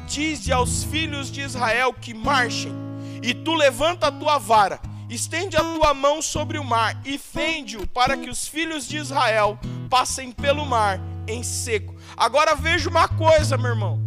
dize 0.08 0.52
aos 0.52 0.84
filhos 0.84 1.32
de 1.32 1.42
Israel 1.42 1.94
que 1.94 2.14
marchem, 2.14 2.74
e 3.22 3.34
tu 3.34 3.54
levanta 3.54 4.08
a 4.08 4.12
tua 4.12 4.38
vara 4.38 4.80
Estende 5.10 5.58
a 5.58 5.62
tua 5.62 5.92
mão 5.92 6.22
sobre 6.22 6.60
o 6.60 6.64
mar 6.64 7.02
e 7.04 7.18
fende-o 7.18 7.88
para 7.88 8.16
que 8.16 8.30
os 8.30 8.48
filhos 8.48 8.88
de 8.88 8.98
Israel 8.98 9.58
passem 9.90 10.32
pelo 10.32 10.64
mar 10.64 11.02
em 11.28 11.42
seco. 11.42 11.96
Agora 12.16 12.56
veja 12.56 12.88
uma 12.88 13.08
coisa, 13.08 13.58
meu 13.58 13.72
irmão. 13.72 14.00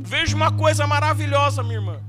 Veja 0.00 0.36
uma 0.36 0.52
coisa 0.52 0.86
maravilhosa, 0.86 1.64
minha 1.64 1.74
irmã. 1.74 2.00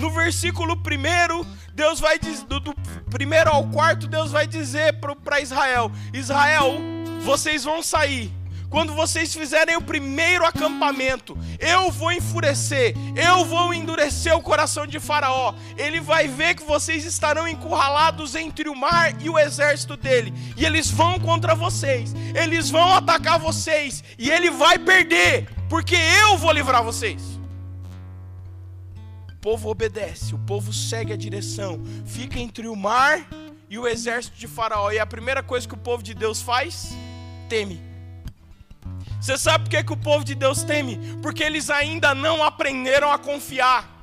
No 0.00 0.10
versículo 0.10 0.78
primeiro, 0.78 1.46
Deus 1.76 2.00
vai 2.00 2.18
dizer, 2.18 2.44
do, 2.46 2.58
do 2.58 2.74
primeiro 3.10 3.50
ao 3.50 3.68
quarto, 3.68 4.08
Deus 4.08 4.32
vai 4.32 4.46
dizer 4.46 4.98
para 5.22 5.40
Israel: 5.40 5.92
Israel, 6.12 6.80
vocês 7.22 7.64
vão 7.64 7.82
sair 7.82 8.34
quando 8.68 8.94
vocês 8.94 9.32
fizerem 9.32 9.76
o 9.76 9.80
primeiro 9.80 10.44
acampamento, 10.44 11.38
eu 11.58 11.90
vou 11.90 12.10
enfurecer, 12.10 12.94
eu 13.14 13.44
vou 13.44 13.72
endurecer 13.72 14.36
o 14.36 14.42
coração 14.42 14.86
de 14.86 14.98
Faraó. 14.98 15.54
Ele 15.76 16.00
vai 16.00 16.26
ver 16.26 16.56
que 16.56 16.64
vocês 16.64 17.04
estarão 17.04 17.46
encurralados 17.46 18.34
entre 18.34 18.68
o 18.68 18.74
mar 18.74 19.14
e 19.22 19.30
o 19.30 19.38
exército 19.38 19.96
dele, 19.96 20.34
e 20.56 20.64
eles 20.64 20.90
vão 20.90 21.18
contra 21.20 21.54
vocês, 21.54 22.12
eles 22.34 22.68
vão 22.68 22.92
atacar 22.92 23.38
vocês, 23.38 24.02
e 24.18 24.30
ele 24.30 24.50
vai 24.50 24.78
perder, 24.78 25.48
porque 25.68 25.96
eu 25.96 26.36
vou 26.36 26.52
livrar 26.52 26.82
vocês. 26.82 27.35
O 29.46 29.48
povo 29.50 29.70
obedece, 29.70 30.34
o 30.34 30.38
povo 30.40 30.72
segue 30.72 31.12
a 31.12 31.16
direção, 31.16 31.80
fica 32.04 32.36
entre 32.36 32.66
o 32.66 32.74
mar 32.74 33.24
e 33.70 33.78
o 33.78 33.86
exército 33.86 34.36
de 34.36 34.48
Faraó, 34.48 34.90
e 34.90 34.98
a 34.98 35.06
primeira 35.06 35.40
coisa 35.40 35.68
que 35.68 35.74
o 35.74 35.76
povo 35.76 36.02
de 36.02 36.14
Deus 36.14 36.42
faz, 36.42 36.88
teme 37.48 37.80
Você 39.20 39.38
sabe 39.38 39.62
por 39.62 39.70
que, 39.70 39.84
que 39.84 39.92
o 39.92 39.96
povo 39.96 40.24
de 40.24 40.34
Deus 40.34 40.64
teme? 40.64 40.98
Porque 41.22 41.44
eles 41.44 41.70
ainda 41.70 42.12
não 42.12 42.42
aprenderam 42.42 43.12
a 43.12 43.20
confiar. 43.20 43.95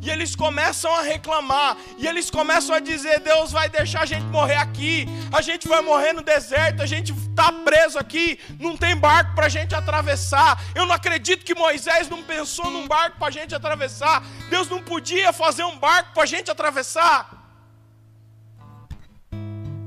E 0.00 0.10
eles 0.10 0.36
começam 0.36 0.94
a 0.94 1.02
reclamar, 1.02 1.76
e 1.96 2.06
eles 2.06 2.30
começam 2.30 2.74
a 2.74 2.78
dizer: 2.78 3.20
Deus 3.20 3.50
vai 3.50 3.68
deixar 3.68 4.02
a 4.02 4.06
gente 4.06 4.24
morrer 4.26 4.56
aqui, 4.56 5.06
a 5.32 5.40
gente 5.40 5.66
vai 5.66 5.80
morrer 5.80 6.12
no 6.12 6.22
deserto, 6.22 6.82
a 6.82 6.86
gente 6.86 7.12
está 7.12 7.52
preso 7.52 7.98
aqui, 7.98 8.38
não 8.60 8.76
tem 8.76 8.96
barco 8.96 9.34
para 9.34 9.46
a 9.46 9.48
gente 9.48 9.74
atravessar. 9.74 10.62
Eu 10.74 10.86
não 10.86 10.94
acredito 10.94 11.44
que 11.44 11.54
Moisés 11.54 12.08
não 12.08 12.22
pensou 12.22 12.70
num 12.70 12.86
barco 12.86 13.18
para 13.18 13.28
a 13.28 13.30
gente 13.30 13.54
atravessar. 13.54 14.22
Deus 14.48 14.68
não 14.68 14.82
podia 14.82 15.32
fazer 15.32 15.64
um 15.64 15.76
barco 15.78 16.12
para 16.14 16.22
a 16.22 16.26
gente 16.26 16.50
atravessar. 16.50 17.36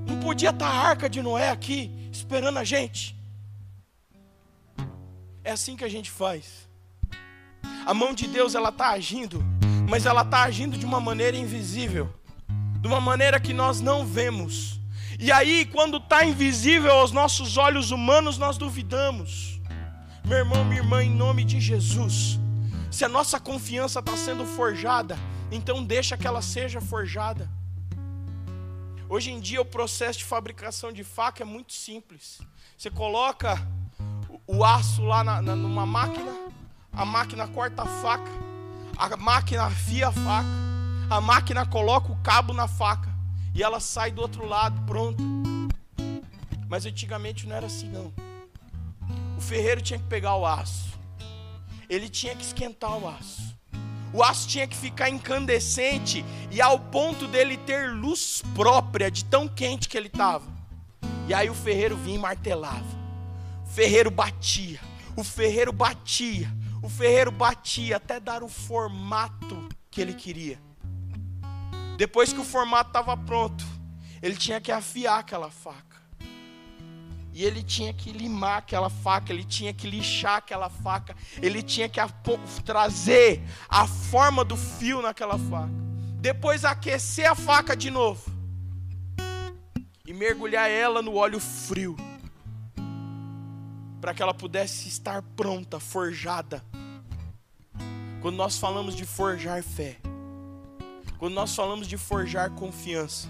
Não 0.06 0.20
podia 0.20 0.50
estar 0.50 0.70
tá 0.70 0.72
a 0.72 0.88
arca 0.90 1.10
de 1.10 1.22
Noé 1.22 1.50
aqui, 1.50 1.90
esperando 2.12 2.60
a 2.60 2.64
gente. 2.66 3.16
É 5.44 5.52
assim 5.52 5.76
que 5.76 5.86
a 5.86 5.90
gente 5.90 6.12
faz. 6.12 6.70
A 7.86 7.94
mão 7.94 8.14
de 8.14 8.28
Deus 8.28 8.54
ela 8.54 8.70
está 8.70 8.90
agindo 8.90 9.44
mas 9.92 10.06
ela 10.06 10.22
está 10.22 10.44
agindo 10.44 10.78
de 10.78 10.86
uma 10.86 11.02
maneira 11.02 11.36
invisível, 11.36 12.10
de 12.80 12.88
uma 12.88 13.02
maneira 13.02 13.42
que 13.42 13.54
nós 13.54 13.82
não 13.82 14.06
vemos. 14.06 14.80
E 15.20 15.30
aí, 15.34 15.66
quando 15.66 15.98
está 15.98 16.24
invisível 16.24 16.94
aos 16.94 17.12
nossos 17.12 17.58
olhos 17.58 17.92
humanos, 17.92 18.38
nós 18.38 18.58
duvidamos. 18.58 19.60
Meu 20.24 20.38
irmão, 20.38 20.64
minha 20.64 20.80
irmã, 20.80 21.04
em 21.04 21.14
nome 21.14 21.44
de 21.44 21.60
Jesus, 21.60 22.40
se 22.90 23.04
a 23.04 23.10
nossa 23.10 23.38
confiança 23.38 24.00
está 24.00 24.16
sendo 24.16 24.46
forjada, 24.46 25.20
então 25.52 25.84
deixa 25.84 26.16
que 26.16 26.26
ela 26.26 26.42
seja 26.42 26.80
forjada. 26.80 27.50
Hoje 29.10 29.30
em 29.30 29.42
dia, 29.42 29.60
o 29.60 29.66
processo 29.66 30.20
de 30.20 30.26
fabricação 30.26 30.94
de 30.94 31.04
faca 31.04 31.44
é 31.44 31.46
muito 31.46 31.74
simples. 31.74 32.40
Você 32.78 32.90
coloca 32.90 33.62
o 34.48 34.64
aço 34.64 35.04
lá 35.04 35.22
na, 35.22 35.42
na, 35.42 35.54
numa 35.54 35.86
máquina, 35.86 36.32
a 36.94 37.04
máquina 37.04 37.46
corta 37.46 37.82
a 37.82 37.86
faca, 37.86 38.51
a 39.02 39.18
máquina 39.18 39.64
afia 39.64 40.10
a 40.10 40.12
faca, 40.12 40.48
a 41.10 41.20
máquina 41.20 41.66
coloca 41.66 42.12
o 42.12 42.16
cabo 42.18 42.54
na 42.54 42.68
faca 42.68 43.10
e 43.52 43.64
ela 43.64 43.80
sai 43.80 44.12
do 44.12 44.22
outro 44.22 44.46
lado, 44.46 44.80
pronta. 44.84 45.24
Mas 46.70 46.86
antigamente 46.86 47.48
não 47.48 47.56
era 47.56 47.66
assim 47.66 47.90
não. 47.90 48.14
O 49.36 49.42
ferreiro 49.42 49.82
tinha 49.82 49.98
que 49.98 50.06
pegar 50.06 50.36
o 50.36 50.46
aço. 50.46 50.92
Ele 51.90 52.08
tinha 52.08 52.36
que 52.36 52.44
esquentar 52.44 52.96
o 52.96 53.10
aço. 53.10 53.58
O 54.14 54.22
aço 54.22 54.48
tinha 54.48 54.68
que 54.68 54.78
ficar 54.78 55.10
incandescente 55.10 56.24
e 56.52 56.62
ao 56.62 56.78
ponto 56.78 57.28
dele 57.28 57.58
ter 57.58 57.92
luz 57.92 58.44
própria 58.54 59.10
de 59.10 59.26
tão 59.26 59.48
quente 59.48 59.90
que 59.90 59.98
ele 59.98 60.08
estava. 60.08 60.46
E 61.28 61.34
aí 61.34 61.50
o 61.50 61.56
ferreiro 61.56 61.98
vinha 61.98 62.18
e 62.18 62.22
martelava. 62.22 62.86
O 63.66 63.70
ferreiro 63.70 64.12
batia. 64.12 64.80
O 65.16 65.24
ferreiro 65.24 65.74
batia 65.74 66.48
o 66.82 66.90
ferreiro 66.90 67.32
batia 67.32 67.98
até 67.98 68.20
dar 68.20 68.44
o 68.44 68.50
formato 68.50 69.70
que 69.90 70.02
ele 70.02 70.14
queria. 70.14 70.60
Depois 71.98 72.34
que 72.34 72.40
o 72.40 72.44
formato 72.44 72.90
estava 72.90 73.16
pronto, 73.16 73.64
ele 74.22 74.36
tinha 74.36 74.60
que 74.60 74.72
afiar 74.72 75.20
aquela 75.20 75.52
faca. 75.52 76.02
E 77.34 77.44
ele 77.44 77.64
tinha 77.64 77.94
que 77.94 78.12
limar 78.12 78.58
aquela 78.58 78.90
faca, 78.90 79.32
ele 79.32 79.44
tinha 79.44 79.74
que 79.74 79.88
lixar 79.88 80.38
aquela 80.38 80.70
faca, 80.70 81.16
ele 81.42 81.62
tinha 81.62 81.88
que 81.88 82.00
trazer 82.66 83.42
a 83.70 83.88
forma 83.88 84.44
do 84.44 84.58
fio 84.58 85.02
naquela 85.02 85.38
faca. 85.38 85.72
Depois 86.20 86.66
aquecer 86.66 87.30
a 87.30 87.36
faca 87.36 87.76
de 87.76 87.90
novo 87.90 88.30
e 90.06 90.14
mergulhar 90.14 90.70
ela 90.70 91.02
no 91.02 91.16
óleo 91.16 91.40
frio 91.40 91.96
para 94.02 94.14
que 94.14 94.22
ela 94.22 94.34
pudesse 94.34 94.90
estar 94.90 95.22
pronta, 95.22 95.80
forjada. 95.80 96.64
Quando 98.22 98.36
nós 98.36 98.58
falamos 98.58 98.96
de 98.96 99.04
forjar 99.04 99.64
fé, 99.64 99.98
quando 101.18 101.34
nós 101.34 101.56
falamos 101.56 101.88
de 101.88 101.98
forjar 101.98 102.52
confiança, 102.52 103.28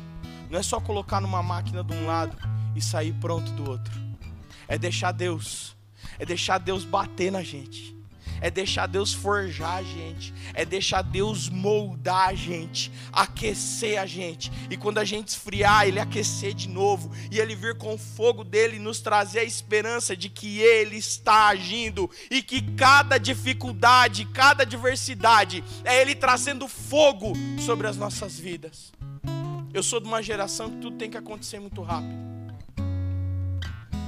não 0.50 0.60
é 0.60 0.64
só 0.64 0.82
colocar 0.82 1.22
numa 1.22 1.42
máquina 1.42 1.84
de 1.84 1.94
um 1.94 2.06
lado 2.06 2.38
e 2.76 2.82
sair 2.82 3.14
pronto 3.14 3.52
do 3.54 3.70
outro. 3.70 3.94
É 4.68 4.78
deixar 4.78 5.14
Deus, 5.14 5.78
é 6.20 6.26
deixar 6.26 6.58
Deus 6.58 6.84
bater 6.84 7.32
na 7.32 7.42
gente 7.42 8.01
é 8.42 8.50
deixar 8.50 8.88
Deus 8.88 9.14
forjar 9.14 9.78
a 9.78 9.84
gente, 9.84 10.34
é 10.54 10.66
deixar 10.66 11.04
Deus 11.04 11.48
moldar 11.48 12.30
a 12.30 12.34
gente, 12.34 12.92
aquecer 13.14 14.02
a 14.02 14.06
gente, 14.06 14.52
e 14.70 14.76
quando 14.76 14.98
a 14.98 15.06
gente 15.06 15.30
esfriar, 15.30 15.88
Ele 15.88 16.00
aquecer 16.00 16.54
de 16.54 16.68
novo, 16.68 17.12
e 17.30 17.40
Ele 17.40 17.56
vir 17.56 17.78
com 17.78 17.94
o 17.94 17.98
fogo 17.98 18.44
dele 18.44 18.80
nos 18.80 19.00
trazer 19.00 19.40
a 19.40 19.44
esperança 19.44 20.18
de 20.18 20.28
que 20.28 20.60
Ele 20.60 20.98
está 20.98 21.48
agindo, 21.48 22.10
e 22.30 22.42
que 22.42 22.62
cada 22.74 23.20
dificuldade, 23.20 24.26
cada 24.26 24.64
adversidade, 24.64 25.64
é 25.86 26.02
Ele 26.02 26.16
trazendo 26.16 26.68
fogo 26.68 27.34
sobre 27.64 27.88
as 27.88 27.96
nossas 27.96 28.40
vidas. 28.40 28.92
Eu 29.74 29.84
sou 29.84 30.00
de 30.00 30.08
uma 30.08 30.22
geração 30.22 30.70
que 30.70 30.78
tudo 30.78 30.98
tem 30.98 31.10
que 31.10 31.18
acontecer 31.18 31.60
muito 31.60 31.82
rápido. 31.82 32.20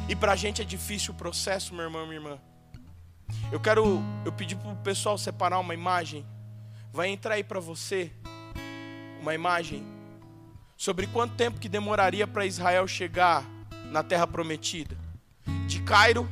E 0.09 0.15
para 0.15 0.33
a 0.33 0.35
gente 0.35 0.61
é 0.61 0.65
difícil 0.65 1.13
o 1.13 1.17
processo, 1.17 1.73
meu 1.73 1.85
irmão, 1.85 2.05
minha 2.05 2.19
irmã. 2.19 2.52
Eu 3.51 3.59
quero, 3.59 4.01
eu 4.25 4.31
pedi 4.31 4.55
para 4.55 4.71
o 4.71 4.75
pessoal 4.77 5.17
separar 5.17 5.59
uma 5.59 5.73
imagem. 5.73 6.25
Vai 6.91 7.09
entrar 7.09 7.35
aí 7.35 7.43
para 7.43 7.59
você 7.59 8.11
uma 9.21 9.33
imagem 9.33 9.83
sobre 10.75 11.07
quanto 11.07 11.35
tempo 11.35 11.59
que 11.59 11.69
demoraria 11.69 12.27
para 12.27 12.45
Israel 12.45 12.87
chegar 12.87 13.45
na 13.91 14.03
Terra 14.03 14.27
Prometida. 14.27 14.97
De 15.67 15.81
Cairo, 15.81 16.29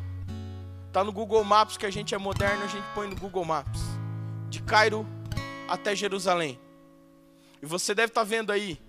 tá 0.92 1.04
no 1.04 1.12
Google 1.12 1.44
Maps 1.44 1.78
que 1.78 1.86
a 1.86 1.92
gente 1.92 2.14
é 2.14 2.18
moderno, 2.18 2.64
a 2.64 2.68
gente 2.68 2.86
põe 2.94 3.08
no 3.08 3.16
Google 3.16 3.46
Maps. 3.46 3.82
De 4.50 4.62
Cairo 4.62 5.08
até 5.70 5.96
Jerusalém. 5.96 6.60
E 7.62 7.66
você 7.66 7.96
deve 7.96 8.10
estar 8.10 8.22
tá 8.22 8.26
vendo 8.26 8.52
aí 8.52 8.80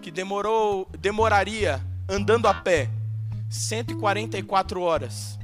que 0.00 0.10
demorou, 0.10 0.88
demoraria 0.98 1.84
andando 2.08 2.46
a 2.46 2.54
pé 2.54 2.90
144 3.50 4.80
horas. 4.80 5.38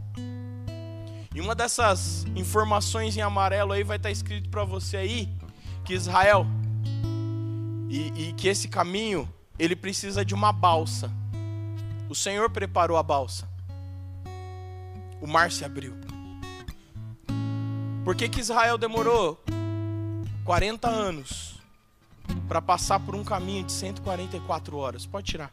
E 1.32 1.40
uma 1.40 1.54
dessas 1.54 2.24
informações 2.34 3.16
em 3.16 3.20
amarelo 3.20 3.72
aí 3.72 3.84
vai 3.84 3.98
estar 3.98 4.10
escrito 4.10 4.48
para 4.48 4.64
você 4.64 4.96
aí 4.96 5.28
que 5.84 5.94
Israel 5.94 6.44
e, 7.88 8.30
e 8.30 8.32
que 8.32 8.48
esse 8.48 8.66
caminho 8.66 9.32
ele 9.56 9.76
precisa 9.76 10.24
de 10.24 10.34
uma 10.34 10.52
balsa. 10.52 11.10
O 12.08 12.14
Senhor 12.14 12.50
preparou 12.50 12.96
a 12.96 13.02
balsa. 13.02 13.48
O 15.20 15.26
mar 15.26 15.52
se 15.52 15.64
abriu. 15.64 15.94
Por 18.04 18.16
que, 18.16 18.28
que 18.28 18.40
Israel 18.40 18.76
demorou 18.76 19.40
40 20.44 20.88
anos 20.88 21.60
para 22.48 22.60
passar 22.60 22.98
por 22.98 23.14
um 23.14 23.22
caminho 23.22 23.64
de 23.64 23.72
144 23.72 24.76
horas? 24.76 25.06
Pode 25.06 25.26
tirar. 25.26 25.52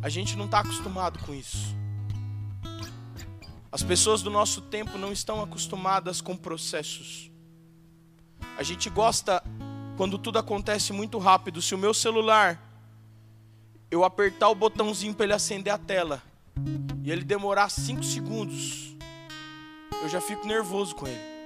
A 0.00 0.08
gente 0.08 0.36
não 0.36 0.46
está 0.46 0.60
acostumado 0.60 1.18
com 1.18 1.34
isso. 1.34 1.76
As 3.70 3.82
pessoas 3.82 4.22
do 4.22 4.30
nosso 4.30 4.60
tempo 4.60 4.96
não 4.96 5.12
estão 5.12 5.42
acostumadas 5.42 6.20
com 6.20 6.36
processos. 6.36 7.30
A 8.56 8.62
gente 8.62 8.88
gosta 8.88 9.42
quando 9.96 10.18
tudo 10.18 10.38
acontece 10.38 10.92
muito 10.92 11.18
rápido. 11.18 11.60
Se 11.60 11.74
o 11.74 11.78
meu 11.78 11.92
celular 11.92 12.62
eu 13.90 14.04
apertar 14.04 14.48
o 14.48 14.54
botãozinho 14.54 15.14
para 15.14 15.24
ele 15.24 15.32
acender 15.32 15.72
a 15.72 15.78
tela 15.78 16.22
e 17.02 17.10
ele 17.10 17.24
demorar 17.24 17.68
5 17.68 18.02
segundos, 18.02 18.96
eu 20.02 20.08
já 20.08 20.20
fico 20.20 20.46
nervoso 20.46 20.94
com 20.94 21.06
ele. 21.06 21.36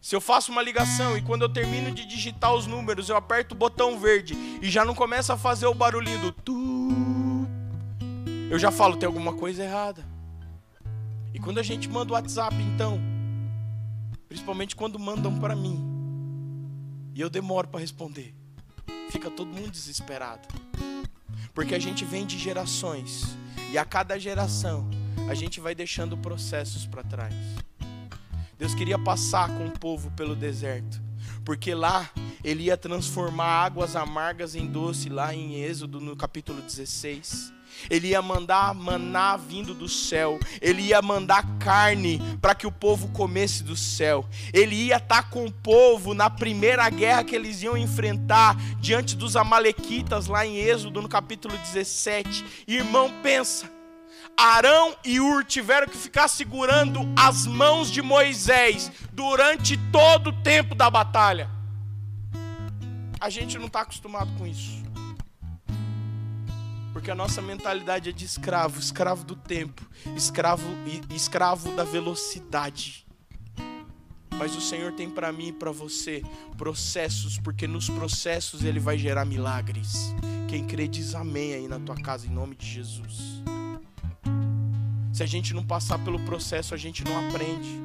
Se 0.00 0.14
eu 0.14 0.20
faço 0.20 0.52
uma 0.52 0.62
ligação 0.62 1.16
e 1.16 1.22
quando 1.22 1.42
eu 1.42 1.48
termino 1.48 1.90
de 1.90 2.04
digitar 2.04 2.54
os 2.54 2.66
números, 2.66 3.08
eu 3.08 3.16
aperto 3.16 3.54
o 3.54 3.58
botão 3.58 3.98
verde 3.98 4.34
e 4.60 4.70
já 4.70 4.84
não 4.84 4.94
começa 4.94 5.32
a 5.32 5.38
fazer 5.38 5.66
o 5.66 5.74
barulhinho 5.74 6.20
do 6.20 6.32
tu, 6.32 6.88
eu 8.50 8.58
já 8.58 8.70
falo, 8.70 8.96
tem 8.96 9.06
alguma 9.06 9.32
coisa 9.32 9.64
errada. 9.64 10.13
Quando 11.44 11.58
a 11.60 11.62
gente 11.62 11.90
manda 11.90 12.10
o 12.10 12.14
WhatsApp, 12.14 12.56
então, 12.56 12.98
principalmente 14.26 14.74
quando 14.74 14.98
mandam 14.98 15.38
para 15.38 15.54
mim, 15.54 15.78
e 17.14 17.20
eu 17.20 17.28
demoro 17.28 17.68
para 17.68 17.80
responder, 17.80 18.34
fica 19.10 19.30
todo 19.30 19.52
mundo 19.52 19.70
desesperado. 19.70 20.48
Porque 21.52 21.74
a 21.74 21.78
gente 21.78 22.02
vem 22.02 22.24
de 22.24 22.38
gerações, 22.38 23.36
e 23.70 23.76
a 23.76 23.84
cada 23.84 24.18
geração 24.18 24.88
a 25.28 25.34
gente 25.34 25.60
vai 25.60 25.74
deixando 25.74 26.16
processos 26.16 26.86
para 26.86 27.02
trás. 27.02 27.34
Deus 28.58 28.74
queria 28.74 28.98
passar 28.98 29.54
com 29.54 29.66
o 29.66 29.78
povo 29.78 30.10
pelo 30.12 30.34
deserto, 30.34 30.98
porque 31.44 31.74
lá 31.74 32.10
ele 32.42 32.64
ia 32.64 32.76
transformar 32.76 33.64
águas 33.64 33.96
amargas 33.96 34.54
em 34.54 34.66
doce, 34.66 35.08
lá 35.08 35.34
em 35.34 35.54
Êxodo, 35.54 36.00
no 36.00 36.16
capítulo 36.16 36.60
16. 36.60 37.52
Ele 37.90 38.08
ia 38.08 38.22
mandar 38.22 38.74
maná 38.74 39.36
vindo 39.36 39.74
do 39.74 39.88
céu, 39.88 40.38
ele 40.60 40.82
ia 40.82 41.02
mandar 41.02 41.44
carne 41.58 42.20
para 42.40 42.54
que 42.54 42.66
o 42.66 42.72
povo 42.72 43.08
comesse 43.08 43.62
do 43.62 43.76
céu. 43.76 44.24
Ele 44.52 44.74
ia 44.74 44.96
estar 44.96 45.22
tá 45.22 45.28
com 45.28 45.44
o 45.44 45.52
povo 45.52 46.14
na 46.14 46.30
primeira 46.30 46.88
guerra 46.88 47.24
que 47.24 47.34
eles 47.34 47.62
iam 47.62 47.76
enfrentar 47.76 48.56
diante 48.80 49.16
dos 49.16 49.36
amalequitas 49.36 50.26
lá 50.26 50.46
em 50.46 50.56
Êxodo 50.56 51.02
no 51.02 51.08
capítulo 51.08 51.56
17. 51.58 52.44
Irmão, 52.68 53.10
pensa, 53.22 53.70
Arão 54.36 54.96
e 55.04 55.20
Ur 55.20 55.44
tiveram 55.44 55.86
que 55.86 55.96
ficar 55.96 56.28
segurando 56.28 57.00
as 57.16 57.46
mãos 57.46 57.90
de 57.90 58.02
Moisés 58.02 58.90
durante 59.12 59.76
todo 59.90 60.28
o 60.30 60.42
tempo 60.42 60.74
da 60.74 60.90
batalha. 60.90 61.48
A 63.20 63.30
gente 63.30 63.58
não 63.58 63.66
está 63.66 63.82
acostumado 63.82 64.30
com 64.36 64.46
isso. 64.46 64.82
Porque 66.92 67.10
a 67.10 67.14
nossa 67.14 67.40
mentalidade 67.40 68.10
é 68.10 68.12
de 68.12 68.24
escravo, 68.24 68.78
escravo 68.78 69.24
do 69.24 69.34
tempo, 69.34 69.82
escravo 70.16 70.64
escravo 71.14 71.72
da 71.72 71.84
velocidade. 71.84 73.06
Mas 74.38 74.54
o 74.56 74.60
Senhor 74.60 74.92
tem 74.92 75.08
para 75.08 75.32
mim 75.32 75.48
e 75.48 75.52
para 75.52 75.70
você 75.70 76.22
processos, 76.56 77.38
porque 77.38 77.66
nos 77.66 77.88
processos 77.88 78.64
ele 78.64 78.80
vai 78.80 78.98
gerar 78.98 79.24
milagres. 79.24 80.14
Quem 80.48 80.66
crê 80.66 80.88
diz 80.88 81.14
amém 81.14 81.54
aí 81.54 81.68
na 81.68 81.78
tua 81.78 81.96
casa 81.96 82.26
em 82.26 82.30
nome 82.30 82.54
de 82.54 82.66
Jesus. 82.66 83.42
Se 85.14 85.22
a 85.22 85.26
gente 85.26 85.54
não 85.54 85.64
passar 85.64 85.96
pelo 86.00 86.18
processo, 86.24 86.74
a 86.74 86.76
gente 86.76 87.04
não 87.04 87.16
aprende. 87.28 87.80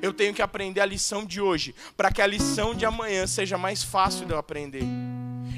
Eu 0.00 0.10
tenho 0.10 0.32
que 0.32 0.40
aprender 0.40 0.80
a 0.80 0.86
lição 0.86 1.22
de 1.22 1.38
hoje, 1.38 1.74
para 1.98 2.10
que 2.10 2.22
a 2.22 2.26
lição 2.26 2.74
de 2.74 2.86
amanhã 2.86 3.26
seja 3.26 3.58
mais 3.58 3.82
fácil 3.82 4.24
de 4.24 4.32
eu 4.32 4.38
aprender. 4.38 4.82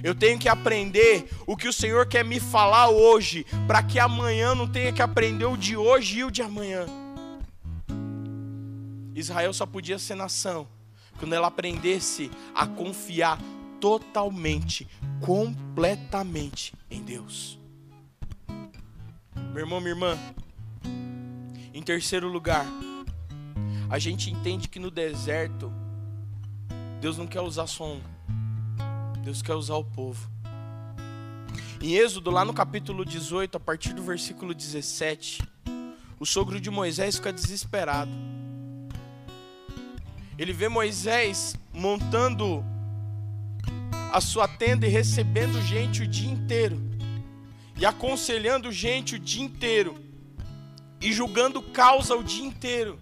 Eu 0.03 0.13
tenho 0.13 0.37
que 0.41 0.49
aprender 0.49 1.29
o 1.47 1.57
que 1.57 1.69
o 1.69 1.73
Senhor 1.73 2.05
quer 2.09 2.25
me 2.25 2.41
falar 2.41 2.89
hoje, 2.89 3.47
para 3.65 3.81
que 3.81 4.01
amanhã 4.01 4.57
não 4.57 4.67
tenha 4.67 4.93
que 4.93 5.01
aprender 5.01 5.45
o 5.45 5.57
de 5.57 5.77
hoje 5.77 6.19
e 6.19 6.25
o 6.25 6.33
de 6.33 6.43
amanhã. 6.43 6.85
Israel 9.15 9.53
só 9.53 9.65
podia 9.67 10.01
ser 10.01 10.17
nação 10.17 10.67
quando 11.17 11.33
ela 11.33 11.47
aprendesse 11.47 12.29
a 12.53 12.67
confiar 12.67 13.39
totalmente, 13.81 14.89
completamente 15.21 16.75
em 16.91 17.01
Deus. 17.01 17.57
Meu 19.53 19.61
irmão, 19.61 19.79
minha 19.79 19.93
irmã, 19.93 20.19
em 21.75 21.83
terceiro 21.83 22.29
lugar, 22.29 22.65
a 23.91 23.99
gente 23.99 24.31
entende 24.31 24.69
que 24.69 24.79
no 24.79 24.93
deserto, 24.93 25.73
Deus 27.01 27.19
não 27.19 27.27
quer 27.27 27.41
usar 27.41 27.67
só 27.67 27.95
um, 27.95 28.01
Deus 29.25 29.43
quer 29.43 29.55
usar 29.55 29.75
o 29.75 29.85
povo. 29.85 30.31
Em 31.83 31.97
Êxodo, 31.97 32.31
lá 32.31 32.45
no 32.45 32.55
capítulo 32.55 33.05
18, 33.05 33.57
a 33.57 33.61
partir 33.61 33.93
do 33.93 34.05
versículo 34.05 34.55
17, 34.55 35.43
o 36.21 36.25
sogro 36.25 36.61
de 36.61 36.71
Moisés 36.71 37.17
fica 37.17 37.33
desesperado. 37.33 38.13
Ele 40.39 40.53
vê 40.53 40.69
Moisés 40.69 41.57
montando 41.73 42.65
a 44.13 44.21
sua 44.21 44.47
tenda 44.47 44.87
e 44.87 44.91
recebendo 44.91 45.61
gente 45.61 46.05
o 46.05 46.07
dia 46.07 46.31
inteiro, 46.31 46.81
e 47.77 47.85
aconselhando 47.85 48.71
gente 48.71 49.17
o 49.17 49.19
dia 49.19 49.43
inteiro 49.43 50.04
e 51.05 51.13
julgando 51.13 51.61
causa 51.61 52.17
o 52.17 52.25
dia 52.25 52.47
inteiro. 52.47 52.99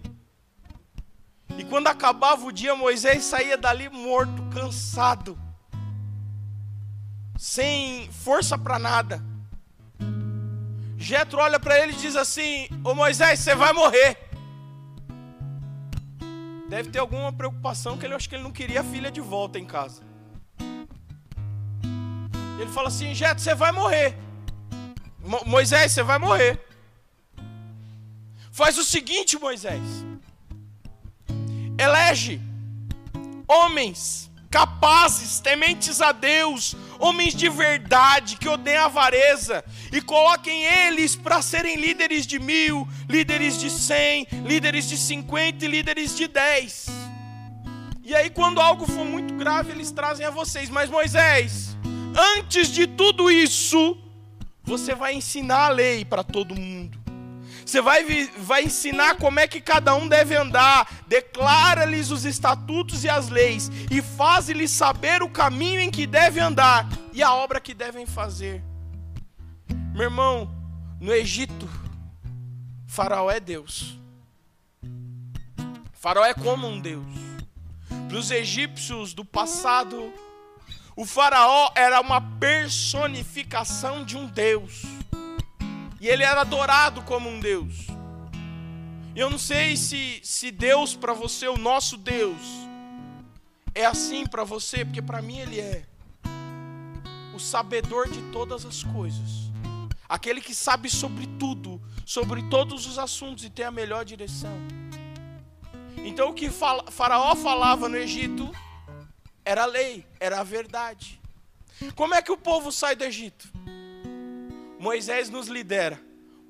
E 1.57 1.63
quando 1.63 1.87
acabava 1.87 2.45
o 2.45 2.51
dia, 2.51 2.75
Moisés 2.75 3.23
saía 3.23 3.57
dali 3.57 3.87
morto, 3.87 4.43
cansado, 4.53 5.39
sem 7.37 8.11
força 8.11 8.57
para 8.57 8.77
nada. 8.77 9.23
Jetro 10.97 11.39
olha 11.39 11.57
para 11.57 11.79
ele 11.79 11.93
e 11.93 11.95
diz 11.95 12.17
assim: 12.17 12.67
Ô 12.83 12.93
Moisés, 12.93 13.39
você 13.39 13.55
vai 13.55 13.71
morrer. 13.71 14.17
Deve 16.67 16.89
ter 16.89 16.99
alguma 16.99 17.31
preocupação 17.31 17.97
que 17.97 18.05
ele 18.05 18.15
acho 18.15 18.27
que 18.27 18.35
ele 18.35 18.43
não 18.43 18.51
queria 18.51 18.81
a 18.81 18.83
filha 18.83 19.09
de 19.09 19.21
volta 19.21 19.57
em 19.57 19.65
casa. 19.65 20.01
Ele 22.59 22.69
fala 22.69 22.89
assim: 22.89 23.15
Jetro, 23.15 23.41
você 23.41 23.55
vai 23.55 23.71
morrer. 23.71 24.17
Mo 25.19 25.39
Moisés, 25.45 25.93
você 25.93 26.03
vai 26.03 26.19
morrer. 26.19 26.72
Faz 28.53 28.77
o 28.77 28.83
seguinte, 28.83 29.39
Moisés: 29.39 29.81
elege 31.75 32.39
homens 33.47 34.31
capazes, 34.51 35.39
tementes 35.39 35.99
a 35.99 36.11
Deus, 36.11 36.75
homens 36.99 37.33
de 37.33 37.49
verdade, 37.49 38.37
que 38.37 38.47
odeiam 38.47 38.83
a 38.83 38.85
avareza, 38.85 39.65
e 39.91 39.99
coloquem 39.99 40.65
eles 40.65 41.15
para 41.15 41.41
serem 41.41 41.77
líderes 41.77 42.27
de 42.27 42.37
mil, 42.37 42.87
líderes 43.09 43.59
de 43.59 43.71
cem, 43.71 44.27
líderes 44.45 44.87
de 44.87 44.97
cinquenta 44.97 45.65
e 45.65 45.67
líderes 45.67 46.15
de 46.15 46.27
dez. 46.27 46.85
E 48.03 48.13
aí, 48.13 48.29
quando 48.29 48.61
algo 48.61 48.85
for 48.85 49.03
muito 49.03 49.33
grave, 49.33 49.71
eles 49.71 49.89
trazem 49.89 50.27
a 50.27 50.29
vocês. 50.29 50.69
Mas 50.69 50.91
Moisés, 50.91 51.75
antes 52.37 52.67
de 52.67 52.85
tudo 52.85 53.31
isso, 53.31 53.97
você 54.63 54.93
vai 54.93 55.15
ensinar 55.15 55.65
a 55.65 55.69
lei 55.69 56.05
para 56.05 56.23
todo 56.23 56.53
mundo. 56.53 57.02
Você 57.65 57.81
vai, 57.81 58.27
vai 58.37 58.63
ensinar 58.63 59.15
como 59.15 59.39
é 59.39 59.47
que 59.47 59.61
cada 59.61 59.95
um 59.95 60.07
deve 60.07 60.35
andar, 60.35 60.87
declara-lhes 61.07 62.11
os 62.11 62.25
estatutos 62.25 63.03
e 63.03 63.09
as 63.09 63.29
leis, 63.29 63.71
e 63.89 64.01
faz-lhes 64.01 64.71
saber 64.71 65.23
o 65.23 65.29
caminho 65.29 65.79
em 65.79 65.89
que 65.89 66.05
devem 66.05 66.43
andar 66.43 66.87
e 67.13 67.23
a 67.23 67.33
obra 67.33 67.59
que 67.61 67.73
devem 67.73 68.05
fazer. 68.05 68.63
Meu 69.93 70.03
irmão, 70.03 70.49
no 70.99 71.13
Egito, 71.13 71.69
Faraó 72.87 73.29
é 73.29 73.39
Deus. 73.39 73.97
Faraó 75.93 76.25
é 76.25 76.33
como 76.33 76.67
um 76.67 76.79
Deus. 76.79 77.05
Para 78.07 78.17
os 78.17 78.29
egípcios 78.29 79.13
do 79.13 79.23
passado, 79.23 80.13
o 80.95 81.05
Faraó 81.05 81.71
era 81.75 81.99
uma 82.01 82.21
personificação 82.39 84.03
de 84.03 84.15
um 84.15 84.27
Deus. 84.27 84.83
E 86.03 86.09
ele 86.09 86.21
era 86.21 86.41
adorado 86.41 87.01
como 87.03 87.29
um 87.29 87.39
Deus. 87.39 87.87
E 89.15 89.19
eu 89.21 89.29
não 89.29 89.37
sei 89.37 89.77
se, 89.77 90.19
se 90.21 90.51
Deus 90.51 90.97
para 90.97 91.13
você, 91.13 91.47
o 91.47 91.57
nosso 91.57 91.95
Deus, 91.95 92.41
é 93.73 93.85
assim 93.85 94.25
para 94.27 94.43
você, 94.43 94.83
porque 94.83 95.01
para 95.01 95.21
mim 95.21 95.39
ele 95.39 95.61
é 95.61 95.85
o 97.33 97.39
sabedor 97.39 98.09
de 98.09 98.21
todas 98.33 98.65
as 98.65 98.83
coisas. 98.83 99.49
Aquele 100.09 100.41
que 100.41 100.53
sabe 100.53 100.89
sobre 100.89 101.25
tudo, 101.39 101.81
sobre 102.05 102.43
todos 102.49 102.85
os 102.85 102.99
assuntos 102.99 103.45
e 103.45 103.49
tem 103.49 103.63
a 103.63 103.71
melhor 103.71 104.03
direção. 104.03 104.57
Então 106.03 106.31
o 106.31 106.33
que 106.33 106.49
Faraó 106.91 107.33
falava 107.33 107.87
no 107.87 107.95
Egito 107.95 108.51
era 109.45 109.63
a 109.63 109.67
lei, 109.67 110.05
era 110.19 110.41
a 110.41 110.43
verdade. 110.43 111.17
Como 111.95 112.13
é 112.13 112.21
que 112.21 112.31
o 112.33 112.37
povo 112.37 112.73
sai 112.73 112.93
do 112.93 113.05
Egito? 113.05 113.49
Moisés 114.83 115.29
nos 115.29 115.47
lidera. 115.47 115.97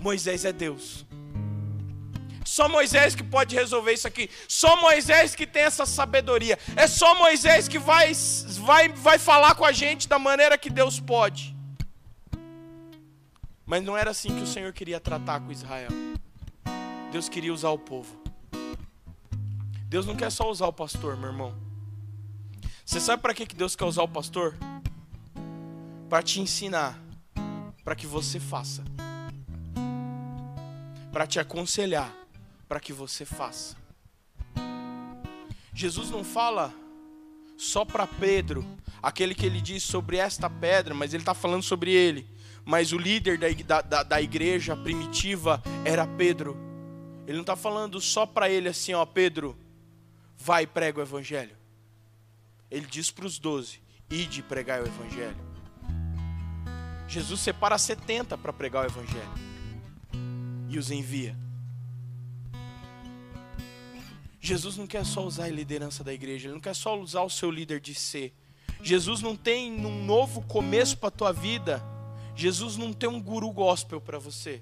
Moisés 0.01 0.43
é 0.43 0.51
Deus. 0.51 1.05
Só 2.43 2.67
Moisés 2.67 3.13
que 3.13 3.23
pode 3.23 3.55
resolver 3.55 3.93
isso 3.93 4.07
aqui. 4.07 4.27
Só 4.47 4.75
Moisés 4.81 5.35
que 5.35 5.45
tem 5.45 5.61
essa 5.61 5.85
sabedoria. 5.85 6.57
É 6.75 6.87
só 6.87 7.13
Moisés 7.13 7.67
que 7.67 7.77
vai, 7.77 8.11
vai, 8.59 8.89
vai 8.89 9.19
falar 9.19 9.53
com 9.53 9.63
a 9.63 9.71
gente 9.71 10.09
da 10.09 10.17
maneira 10.17 10.57
que 10.57 10.71
Deus 10.71 10.99
pode. 10.99 11.55
Mas 13.67 13.83
não 13.83 13.95
era 13.95 14.09
assim 14.09 14.35
que 14.35 14.41
o 14.41 14.47
Senhor 14.47 14.73
queria 14.73 14.99
tratar 14.99 15.39
com 15.39 15.51
Israel. 15.51 15.91
Deus 17.11 17.29
queria 17.29 17.53
usar 17.53 17.69
o 17.69 17.77
povo. 17.77 18.19
Deus 19.85 20.07
não 20.07 20.15
quer 20.15 20.31
só 20.31 20.49
usar 20.49 20.65
o 20.65 20.73
pastor, 20.73 21.15
meu 21.15 21.29
irmão. 21.29 21.55
Você 22.83 22.99
sabe 22.99 23.21
para 23.21 23.35
que 23.35 23.45
Deus 23.45 23.75
quer 23.75 23.85
usar 23.85 24.01
o 24.01 24.07
pastor? 24.07 24.57
Para 26.09 26.23
te 26.23 26.41
ensinar 26.41 27.03
para 27.83 27.95
que 27.95 28.07
você 28.07 28.39
faça, 28.39 28.83
para 31.11 31.27
te 31.27 31.39
aconselhar, 31.39 32.15
para 32.67 32.79
que 32.79 32.93
você 32.93 33.25
faça. 33.25 33.75
Jesus 35.73 36.09
não 36.09 36.23
fala 36.23 36.73
só 37.57 37.83
para 37.83 38.07
Pedro, 38.07 38.65
aquele 39.01 39.35
que 39.35 39.45
ele 39.45 39.59
diz 39.59 39.83
sobre 39.83 40.17
esta 40.17 40.49
pedra, 40.49 40.93
mas 40.93 41.13
ele 41.13 41.21
está 41.21 41.33
falando 41.33 41.63
sobre 41.63 41.91
ele. 41.91 42.27
Mas 42.65 42.93
o 42.93 42.97
líder 42.97 43.37
da, 43.65 43.81
da, 43.81 44.03
da 44.03 44.21
igreja 44.21 44.75
primitiva 44.75 45.61
era 45.83 46.07
Pedro. 46.07 46.57
Ele 47.27 47.33
não 47.33 47.41
está 47.41 47.55
falando 47.55 47.99
só 47.99 48.25
para 48.25 48.49
ele 48.49 48.69
assim, 48.69 48.93
ó, 48.93 49.05
Pedro, 49.05 49.57
vai 50.37 50.63
e 50.63 50.67
prega 50.67 50.99
o 50.99 51.03
evangelho. 51.03 51.57
Ele 52.71 52.85
diz 52.85 53.11
para 53.11 53.25
os 53.25 53.37
doze: 53.37 53.81
ide 54.09 54.41
pregar 54.41 54.81
o 54.81 54.87
evangelho. 54.87 55.52
Jesus 57.07 57.39
separa 57.41 57.77
70 57.77 58.37
para 58.37 58.53
pregar 58.53 58.83
o 58.83 58.87
Evangelho 58.87 59.33
e 60.69 60.77
os 60.77 60.89
envia. 60.89 61.35
Jesus 64.39 64.75
não 64.75 64.85
quer 64.85 65.05
só 65.05 65.25
usar 65.25 65.45
a 65.45 65.49
liderança 65.49 66.03
da 66.03 66.13
igreja, 66.13 66.47
ele 66.47 66.55
não 66.55 66.61
quer 66.61 66.75
só 66.75 66.99
usar 66.99 67.21
o 67.21 67.29
seu 67.29 67.49
líder 67.49 67.79
de 67.79 67.95
ser. 67.95 68.33
Jesus 68.81 69.21
não 69.21 69.35
tem 69.37 69.71
um 69.71 70.03
novo 70.03 70.41
começo 70.41 70.97
para 70.97 71.07
a 71.07 71.11
tua 71.11 71.31
vida. 71.31 71.81
Jesus 72.35 72.75
não 72.75 72.91
tem 72.91 73.07
um 73.07 73.21
guru 73.21 73.49
gospel 73.51 74.01
para 74.01 74.19
você. 74.19 74.61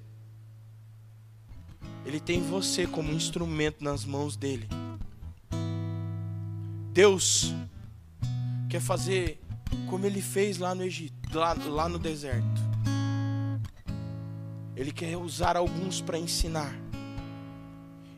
Ele 2.05 2.19
tem 2.19 2.41
você 2.41 2.85
como 2.85 3.11
instrumento 3.11 3.83
nas 3.83 4.05
mãos 4.05 4.35
dele. 4.35 4.67
Deus 6.93 7.53
quer 8.69 8.81
fazer 8.81 9.41
como 9.89 10.05
ele 10.05 10.21
fez 10.21 10.57
lá 10.57 10.73
no 10.73 10.83
Egito 10.83 11.21
lá, 11.37 11.53
lá 11.53 11.89
no 11.89 11.99
deserto. 11.99 12.61
Ele 14.75 14.91
quer 14.91 15.17
usar 15.17 15.55
alguns 15.57 16.01
para 16.01 16.17
ensinar 16.17 16.73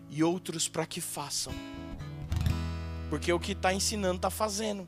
e 0.10 0.24
outros 0.24 0.68
para 0.68 0.86
que 0.86 1.02
façam. 1.02 1.54
Porque 3.10 3.32
o 3.34 3.39
que 3.39 3.52
está 3.52 3.74
ensinando 3.74 4.16
está 4.16 4.30
fazendo. 4.30 4.88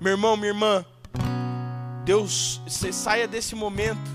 Meu 0.00 0.12
irmão, 0.12 0.36
minha 0.36 0.50
irmã, 0.50 0.84
Deus, 2.04 2.60
você 2.66 2.92
saia 2.92 3.26
desse 3.26 3.54
momento. 3.54 4.10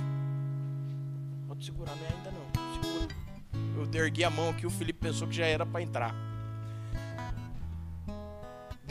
Pode 1.47 1.65
segurar, 1.65 1.95
não 1.95 2.05
é 2.05 2.07
ainda 2.07 2.31
não. 2.31 2.81
Segura. 2.81 3.97
Eu 3.97 4.05
ergui 4.05 4.23
a 4.23 4.29
mão 4.29 4.49
aqui, 4.49 4.65
o 4.65 4.69
Felipe 4.69 4.99
pensou 4.99 5.27
que 5.27 5.35
já 5.35 5.45
era 5.45 5.65
para 5.65 5.81
entrar. 5.81 6.30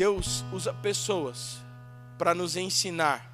Deus 0.01 0.43
usa 0.51 0.73
pessoas 0.73 1.59
para 2.17 2.35
nos 2.35 2.57
ensinar. 2.57 3.31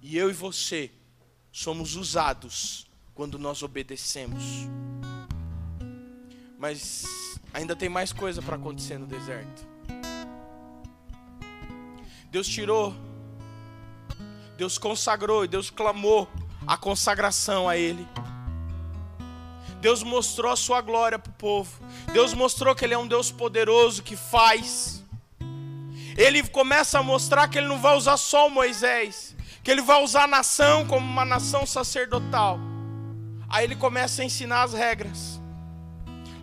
E 0.00 0.16
eu 0.16 0.30
e 0.30 0.32
você 0.32 0.92
somos 1.50 1.96
usados 1.96 2.86
quando 3.16 3.36
nós 3.36 3.60
obedecemos. 3.60 4.44
Mas 6.56 7.04
ainda 7.52 7.74
tem 7.74 7.88
mais 7.88 8.12
coisa 8.12 8.40
para 8.40 8.54
acontecer 8.54 8.96
no 8.96 9.08
deserto. 9.08 9.66
Deus 12.30 12.46
tirou, 12.46 12.94
Deus 14.56 14.78
consagrou 14.78 15.44
e 15.44 15.48
Deus 15.48 15.68
clamou 15.68 16.28
a 16.64 16.76
consagração 16.76 17.68
a 17.68 17.76
Ele. 17.76 18.06
Deus 19.80 20.04
mostrou 20.04 20.52
a 20.52 20.56
sua 20.56 20.80
glória 20.80 21.18
para 21.18 21.30
o 21.30 21.34
povo. 21.34 21.72
Deus 22.12 22.32
mostrou 22.32 22.72
que 22.72 22.84
Ele 22.84 22.94
é 22.94 22.98
um 22.98 23.08
Deus 23.08 23.32
poderoso 23.32 24.00
que 24.00 24.14
faz. 24.14 25.02
Ele 26.16 26.42
começa 26.48 26.98
a 26.98 27.02
mostrar 27.02 27.48
que 27.48 27.58
Ele 27.58 27.68
não 27.68 27.78
vai 27.78 27.96
usar 27.96 28.16
só 28.16 28.46
o 28.46 28.50
Moisés, 28.50 29.34
que 29.62 29.70
Ele 29.70 29.82
vai 29.82 30.02
usar 30.02 30.24
a 30.24 30.28
nação 30.28 30.86
como 30.86 31.06
uma 31.06 31.24
nação 31.24 31.66
sacerdotal. 31.66 32.58
Aí 33.48 33.64
Ele 33.64 33.76
começa 33.76 34.22
a 34.22 34.24
ensinar 34.24 34.62
as 34.62 34.72
regras. 34.72 35.40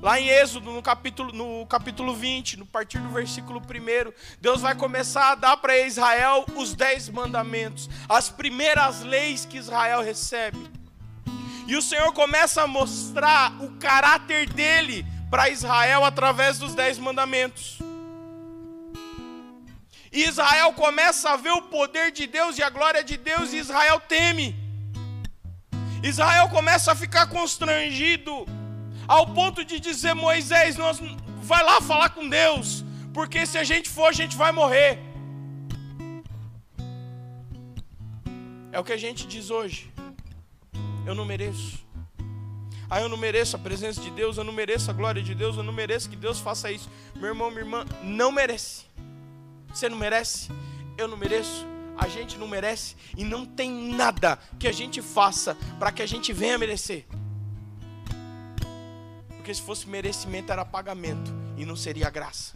Lá 0.02 0.20
em 0.20 0.30
Êxodo, 0.30 0.72
no 0.72 0.82
capítulo, 0.82 1.32
no 1.32 1.66
capítulo 1.68 2.16
20, 2.16 2.58
no 2.58 2.66
partir 2.66 2.98
do 2.98 3.10
versículo 3.10 3.60
1, 3.60 4.12
Deus 4.42 4.60
vai 4.60 4.74
começar 4.74 5.32
a 5.32 5.36
dar 5.36 5.58
para 5.58 5.78
Israel 5.78 6.44
os 6.56 6.74
dez 6.74 7.08
mandamentos, 7.08 7.88
as 8.10 8.28
primeiras 8.28 9.02
leis 9.02 9.46
que 9.46 9.58
Israel 9.58 10.02
recebe. 10.02 10.58
E 11.68 11.76
o 11.76 11.82
Senhor 11.82 12.12
começa 12.14 12.64
a 12.64 12.68
mostrar 12.68 13.54
o 13.62 13.78
caráter 13.78 14.50
dele 14.50 15.06
para 15.30 15.50
Israel 15.50 16.04
através 16.04 16.58
dos 16.58 16.74
dez 16.74 16.98
mandamentos. 16.98 17.81
E 20.12 20.24
Israel 20.24 20.74
começa 20.74 21.30
a 21.32 21.38
ver 21.38 21.52
o 21.52 21.62
poder 21.62 22.12
de 22.12 22.28
Deus 22.28 22.58
e 22.58 22.64
a 22.64 22.70
glória 22.70 23.04
de 23.04 23.16
Deus, 23.16 23.54
e 23.54 23.58
Israel 23.58 24.00
teme. 24.00 24.56
Israel 26.04 26.50
começa 26.50 26.92
a 26.92 26.96
ficar 26.96 27.28
constrangido 27.28 28.46
ao 29.08 29.28
ponto 29.28 29.64
de 29.64 29.80
dizer: 29.80 30.14
Moisés, 30.14 30.76
nós 30.76 31.00
vai 31.42 31.64
lá 31.64 31.80
falar 31.80 32.10
com 32.10 32.28
Deus, 32.28 32.84
porque 33.14 33.46
se 33.46 33.58
a 33.58 33.64
gente 33.64 33.90
for, 33.90 34.08
a 34.08 34.12
gente 34.12 34.36
vai 34.36 34.52
morrer. 34.52 35.00
É 38.74 38.80
o 38.80 38.84
que 38.84 38.94
a 38.94 38.98
gente 38.98 39.28
diz 39.28 39.50
hoje. 39.50 39.92
Eu 41.06 41.16
não 41.16 41.26
mereço. 41.26 41.80
Ah, 42.90 43.00
eu 43.00 43.08
não 43.08 43.18
mereço 43.18 43.56
a 43.56 43.60
presença 43.60 44.02
de 44.02 44.10
Deus, 44.12 44.38
eu 44.38 44.44
não 44.44 44.52
mereço 44.52 44.92
a 44.92 44.94
glória 44.94 45.24
de 45.24 45.34
Deus, 45.34 45.56
eu 45.56 45.64
não 45.64 45.72
mereço 45.72 46.10
que 46.10 46.16
Deus 46.16 46.40
faça 46.40 46.70
isso. 46.70 46.90
Meu 47.16 47.30
irmão, 47.30 47.50
minha 47.50 47.62
irmã, 47.62 47.86
não 48.04 48.32
merece. 48.34 48.91
Você 49.74 49.88
não 49.88 49.98
merece, 49.98 50.50
eu 50.98 51.08
não 51.08 51.18
mereço, 51.18 51.66
a 51.98 52.08
gente 52.08 52.38
não 52.38 52.48
merece 52.48 52.96
e 53.18 53.24
não 53.24 53.46
tem 53.46 53.72
nada 53.94 54.38
que 54.60 54.68
a 54.68 54.72
gente 54.72 55.02
faça 55.02 55.56
para 55.80 55.92
que 55.92 56.02
a 56.02 56.06
gente 56.06 56.34
venha 56.34 56.58
merecer. 56.58 57.06
Porque 59.38 59.54
se 59.54 59.62
fosse 59.62 59.88
merecimento 59.88 60.52
era 60.52 60.66
pagamento 60.66 61.32
e 61.58 61.66
não 61.66 61.76
seria 61.76 62.10
graça. 62.10 62.54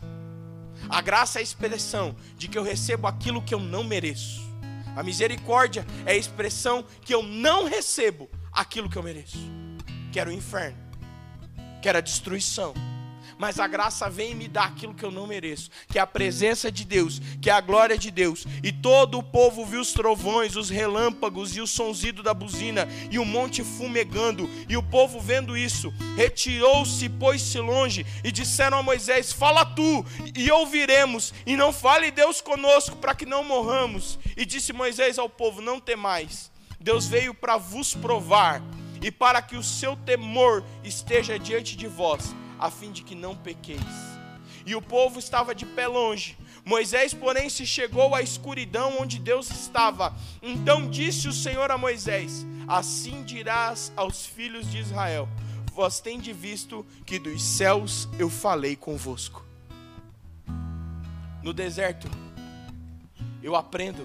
A 0.90 1.02
graça 1.02 1.40
é 1.40 1.42
a 1.42 1.44
expressão 1.44 2.16
de 2.38 2.48
que 2.48 2.58
eu 2.58 2.64
recebo 2.64 3.08
aquilo 3.08 3.42
que 3.42 3.54
eu 3.54 3.60
não 3.60 3.84
mereço. 3.84 4.42
A 4.96 5.04
misericórdia 5.04 5.86
é 6.06 6.12
a 6.12 6.18
expressão 6.18 6.86
que 7.02 7.14
eu 7.14 7.24
não 7.24 7.66
recebo 7.66 8.30
aquilo 8.52 8.90
que 8.90 8.98
eu 8.98 9.04
mereço. 9.04 9.38
Quero 10.12 10.30
o 10.30 10.34
inferno, 10.34 10.78
quero 11.82 11.98
a 11.98 12.02
destruição 12.02 12.74
mas 13.38 13.60
a 13.60 13.68
graça 13.68 14.10
vem 14.10 14.32
e 14.32 14.36
me 14.36 14.48
dá 14.48 14.64
aquilo 14.64 14.94
que 14.94 15.04
eu 15.04 15.12
não 15.12 15.28
mereço, 15.28 15.70
que 15.90 16.00
é 16.00 16.02
a 16.02 16.08
presença 16.08 16.72
de 16.72 16.86
Deus, 16.86 17.22
que 17.42 17.50
é 17.50 17.54
a 17.54 17.62
glória 17.62 17.98
de 17.98 18.10
Deus. 18.10 18.46
E 18.64 18.72
todo 18.72 19.18
o 19.18 19.24
povo 19.24 19.66
viu 19.66 19.82
os 19.82 19.92
trovões, 19.92 20.56
os 20.56 20.70
relâmpagos 20.70 21.56
e 21.56 21.62
o 21.62 21.68
sonzido 21.68 22.24
da 22.24 22.34
buzina 22.34 22.88
e 23.12 23.20
o 23.20 23.26
monte 23.26 23.64
fumegando. 23.64 24.50
E 24.70 24.78
o 24.78 24.84
povo 24.84 25.20
vendo 25.20 25.58
isso, 25.58 25.94
retirou-se, 26.16 27.10
pôs-se 27.10 27.60
longe 27.60 28.06
e 28.24 28.32
disseram 28.32 28.80
a 28.80 28.84
Moisés: 28.84 29.34
Fala 29.34 29.66
tu 29.66 30.06
e 30.36 30.50
ouviremos, 30.52 31.34
e 31.46 31.58
não 31.58 31.74
fale 31.74 32.12
Deus 32.12 32.42
conosco 32.42 32.96
para 32.96 33.16
que 33.16 33.26
não 33.26 33.44
morramos. 33.44 34.18
E 34.38 34.46
disse 34.46 34.72
Moisés 34.72 35.20
ao 35.20 35.30
povo: 35.30 35.62
Não 35.62 35.80
temais. 35.80 36.52
Deus 36.80 37.08
veio 37.08 37.34
para 37.34 37.58
vos 37.58 37.96
provar 37.96 38.62
e 39.02 39.10
para 39.12 39.42
que 39.42 39.58
o 39.58 39.64
seu 39.64 39.96
temor 39.96 40.64
esteja 40.84 41.40
diante 41.40 41.76
de 41.76 41.88
vós 41.88 42.34
a 42.60 42.70
fim 42.70 42.92
de 42.92 43.04
que 43.04 43.16
não 43.16 43.36
pequeis. 43.36 43.80
E 44.66 44.76
o 44.76 44.82
povo 44.82 45.20
estava 45.20 45.54
de 45.54 45.66
pé 45.66 45.88
longe. 45.88 46.38
Moisés, 46.66 47.14
porém, 47.14 47.50
se 47.50 47.66
chegou 47.66 48.16
à 48.16 48.22
escuridão 48.22 48.98
onde 49.00 49.20
Deus 49.20 49.52
estava. 49.52 50.16
Então 50.42 50.90
disse 50.90 51.28
o 51.28 51.34
Senhor 51.34 51.70
a 51.70 51.78
Moisés: 51.78 52.46
Assim 52.68 53.24
dirás 53.24 53.92
aos 53.96 54.26
filhos 54.26 54.70
de 54.72 54.80
Israel: 54.80 55.30
Vós 55.72 56.00
tende 56.00 56.34
visto 56.34 56.86
que 57.06 57.20
dos 57.20 57.44
céus 57.44 58.10
eu 58.18 58.30
falei 58.30 58.76
convosco. 58.76 59.46
No 61.44 61.54
deserto, 61.54 62.10
eu 63.44 63.56
aprendo 63.56 64.04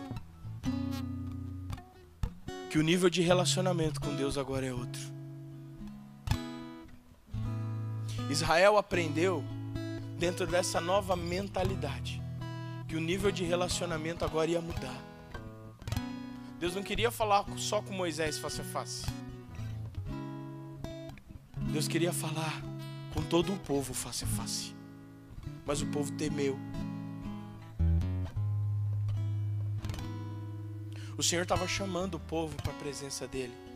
que 2.69 2.79
o 2.79 2.83
nível 2.83 3.09
de 3.09 3.23
relacionamento 3.23 4.01
com 4.01 4.15
Deus 4.15 4.37
agora 4.37 4.67
é 4.67 4.73
outro. 4.73 5.10
Israel 8.31 8.79
aprendeu, 8.79 9.43
dentro 10.17 10.47
dessa 10.47 10.81
nova 10.81 11.17
mentalidade, 11.17 12.23
que 12.87 12.95
o 12.95 13.01
nível 13.01 13.33
de 13.33 13.43
relacionamento 13.43 14.25
agora 14.25 14.49
ia 14.49 14.61
mudar. 14.61 15.03
Deus 16.61 16.77
não 16.77 16.83
queria 16.83 17.11
falar 17.11 17.45
só 17.59 17.83
com 17.83 17.93
Moisés 17.93 18.39
face 18.39 18.61
a 18.61 18.65
face. 18.65 19.07
Deus 21.73 21.89
queria 21.89 22.13
falar 22.13 22.63
com 23.13 23.21
todo 23.23 23.53
o 23.53 23.59
povo 23.59 23.93
face 23.93 24.23
a 24.23 24.29
face. 24.29 24.77
Mas 25.67 25.83
o 25.83 25.87
povo 25.87 26.13
temeu. 26.13 26.57
O 31.19 31.23
Senhor 31.23 31.43
estava 31.43 31.67
chamando 31.67 32.15
o 32.15 32.21
povo 32.21 32.55
para 32.63 32.71
a 32.71 32.77
presença 32.77 33.27
dele. 33.27 33.70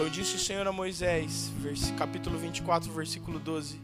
Então 0.00 0.08
disse 0.08 0.36
o 0.36 0.38
Senhor 0.38 0.66
a 0.66 0.72
Moisés, 0.72 1.52
capítulo 1.98 2.38
24, 2.38 2.90
versículo 2.90 3.38
12. 3.38 3.78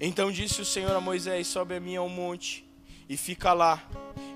Então 0.00 0.32
disse 0.32 0.60
o 0.60 0.64
Senhor 0.64 0.90
a 0.90 1.00
Moisés: 1.00 1.46
Sobe 1.46 1.76
a 1.76 1.80
mim 1.80 1.94
ao 1.94 2.08
monte 2.08 2.68
e 3.08 3.16
fica 3.16 3.52
lá, 3.52 3.80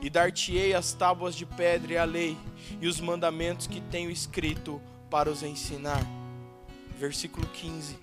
e 0.00 0.08
dar-te-ei 0.08 0.74
as 0.74 0.92
tábuas 0.92 1.34
de 1.34 1.44
pedra 1.44 1.92
e 1.92 1.98
a 1.98 2.04
lei 2.04 2.36
e 2.80 2.86
os 2.86 3.00
mandamentos 3.00 3.66
que 3.66 3.80
tenho 3.80 4.12
escrito 4.12 4.80
para 5.10 5.28
os 5.28 5.42
ensinar. 5.42 6.06
Versículo 6.96 7.48
15. 7.48 7.98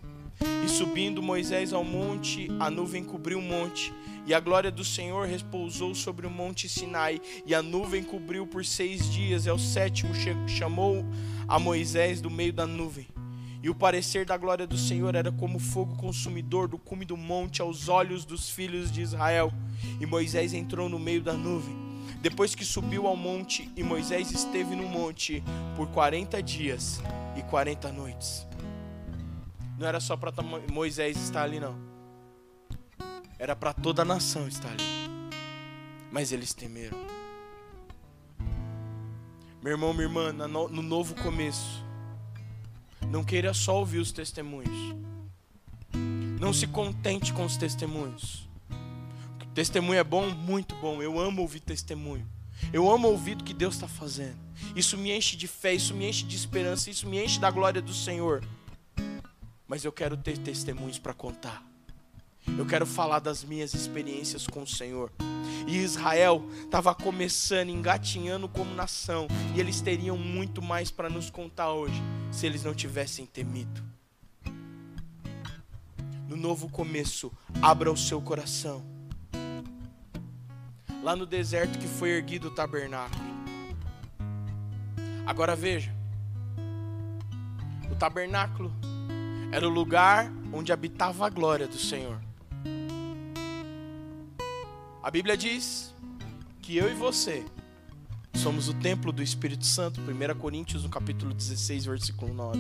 E 0.63 0.67
subindo 0.67 1.21
Moisés 1.21 1.71
ao 1.74 1.84
monte, 1.84 2.48
a 2.60 2.69
nuvem 2.69 3.04
cobriu 3.04 3.39
o 3.39 3.41
monte, 3.41 3.93
e 4.26 4.34
a 4.34 4.39
glória 4.39 4.71
do 4.71 4.84
Senhor 4.84 5.28
repousou 5.28 5.93
sobre 5.93 6.26
o 6.26 6.30
monte 6.30 6.67
Sinai, 6.67 7.21
e 7.45 7.54
a 7.54 7.62
nuvem 7.62 8.04
cobriu 8.04 8.45
por 8.45 8.65
seis 8.65 9.10
dias, 9.12 9.45
e 9.45 9.50
ao 9.50 9.60
sétimo 9.60 10.13
chamou 10.48 11.06
a 11.48 11.60
Moisés 11.60 12.21
do 12.21 12.30
meio 12.30 12.52
da 12.52 12.65
nuvem. 12.65 13.08
E 13.65 13.69
o 13.69 13.73
parecer 13.73 14.25
da 14.25 14.38
glória 14.38 14.67
do 14.67 14.77
Senhor 14.77 15.15
era 15.15 15.31
como 15.31 15.58
fogo 15.58 15.96
consumidor 15.96 16.67
do 16.67 16.77
cume 16.77 17.04
do 17.04 17.17
monte 17.17 17.63
aos 17.63 17.90
olhos 17.90 18.23
dos 18.23 18.48
filhos 18.48 18.92
de 18.92 19.02
Israel. 19.02 19.52
E 20.00 20.06
Moisés 20.06 20.54
entrou 20.54 20.88
no 20.88 21.00
meio 21.00 21.19
da 21.19 21.33
nuvem. 21.33 21.75
Depois 22.21 22.54
que 22.54 22.63
subiu 22.63 23.08
ao 23.08 23.15
monte, 23.15 23.67
e 23.75 23.81
Moisés 23.81 24.31
esteve 24.31 24.75
no 24.75 24.88
monte 24.88 25.44
por 25.75 25.88
40 25.88 26.44
dias 26.44 27.02
e 27.36 27.42
40 27.42 27.92
noites. 27.92 28.46
Não 29.78 29.88
era 29.88 30.00
só 30.00 30.15
para 30.15 30.32
Moisés 30.71 31.17
estar 31.17 31.44
ali, 31.44 31.60
não. 31.60 31.76
Era 33.38 33.56
para 33.56 33.73
toda 33.73 34.04
a 34.04 34.06
nação 34.06 34.48
estar 34.48 34.69
ali. 34.69 34.84
Mas 36.12 36.32
eles 36.32 36.54
temeram. 36.54 36.98
Meu 39.62 39.73
irmão, 39.73 39.94
minha 39.94 40.06
irmã, 40.06 40.32
no 40.32 40.82
novo 40.82 41.15
começo, 41.15 41.84
não 43.10 43.23
queira 43.23 43.54
só 43.54 43.80
ouvir 43.80 44.00
os 44.00 44.12
testemunhos. 44.12 44.96
Não 46.40 46.54
se 46.54 46.67
contente 46.67 47.34
com 47.34 47.44
os 47.46 47.58
testemunhos. 47.58 48.48
Testemunho 49.54 50.00
é 50.00 50.04
bom, 50.04 50.30
muito 50.30 50.76
bom. 50.76 51.02
Eu 51.02 51.19
amo 51.19 51.42
ouvir 51.42 51.62
testemunho. 51.62 52.28
Eu 52.71 52.90
amo 52.90 53.08
ouvir 53.08 53.38
o 53.38 53.44
que 53.44 53.54
Deus 53.54 53.76
está 53.76 53.88
fazendo. 53.88 54.38
Isso 54.76 54.98
me 54.98 55.12
enche 55.12 55.36
de 55.36 55.48
fé, 55.48 55.73
isso 55.73 55.94
me 55.94 56.08
enche 56.08 56.26
de 56.26 56.36
esperança, 56.36 56.90
isso 56.90 57.08
me 57.08 57.23
enche 57.23 57.40
da 57.40 57.50
glória 57.50 57.82
do 57.82 57.94
Senhor. 57.94 58.44
Mas 59.68 59.84
eu 59.84 59.92
quero 59.92 60.16
ter 60.16 60.38
testemunhos 60.38 61.00
para 61.00 61.13
contar. 61.13 61.63
Eu 62.58 62.66
quero 62.66 62.86
falar 62.86 63.20
das 63.20 63.44
minhas 63.44 63.74
experiências 63.74 64.46
com 64.46 64.62
o 64.62 64.68
Senhor. 64.68 65.12
E 65.68 65.78
Israel 65.78 66.48
estava 66.63 66.94
começando, 66.94 67.70
engatinhando 67.70 68.48
como 68.48 68.74
nação, 68.76 69.28
e 69.56 69.60
eles 69.60 69.82
teriam 69.82 70.18
muito 70.18 70.62
mais 70.62 70.92
para 70.92 71.10
nos 71.10 71.30
contar 71.30 71.72
hoje, 71.72 72.00
se 72.32 72.46
eles 72.46 72.63
não 72.63 72.74
tivessem 72.74 73.26
temido. 73.26 73.84
No 76.30 76.38
novo 76.38 76.70
começo, 76.70 77.32
abra 77.62 77.92
o 77.92 77.98
seu 77.98 78.22
coração. 78.22 78.86
Lá 81.04 81.16
no 81.16 81.26
deserto 81.26 81.80
que 81.80 81.88
foi 81.88 82.12
erguido 82.12 82.50
o 82.50 82.52
tabernáculo. 82.52 83.26
Agora 85.26 85.56
veja, 85.56 85.94
o 87.92 87.96
tabernáculo 87.96 88.72
era 89.56 89.65
o 89.65 89.71
lugar 89.71 90.29
onde 90.51 90.73
habitava 90.73 91.25
a 91.25 91.29
glória 91.29 91.65
do 91.65 91.77
Senhor. 91.77 92.21
A 95.01 95.10
Bíblia 95.10 95.37
diz 95.37 95.95
que 96.62 96.75
eu 96.75 96.91
e 96.91 96.93
você 96.93 97.45
somos 98.33 98.67
o 98.67 98.73
templo 98.73 99.13
do 99.13 99.23
Espírito 99.23 99.65
Santo, 99.65 100.01
1 100.01 100.37
Coríntios, 100.37 100.83
no 100.83 100.89
capítulo 100.89 101.33
16, 101.33 101.85
versículo 101.85 102.33
9. 102.33 102.60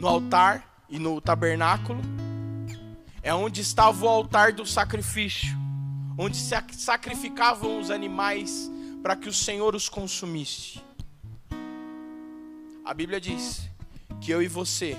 No 0.00 0.08
altar 0.08 0.82
e 0.88 0.98
no 0.98 1.20
tabernáculo 1.20 2.00
é 3.22 3.32
onde 3.32 3.60
estava 3.60 4.04
o 4.04 4.08
altar 4.08 4.52
do 4.52 4.66
sacrifício, 4.66 5.56
onde 6.18 6.36
se 6.36 6.52
sacrificavam 6.72 7.78
os 7.78 7.92
animais 7.92 8.68
para 9.00 9.14
que 9.14 9.28
o 9.28 9.32
Senhor 9.32 9.76
os 9.76 9.88
consumisse. 9.88 10.82
A 12.84 12.92
Bíblia 12.92 13.20
diz 13.20 13.68
que 14.20 14.30
eu 14.30 14.42
e 14.42 14.48
você 14.48 14.96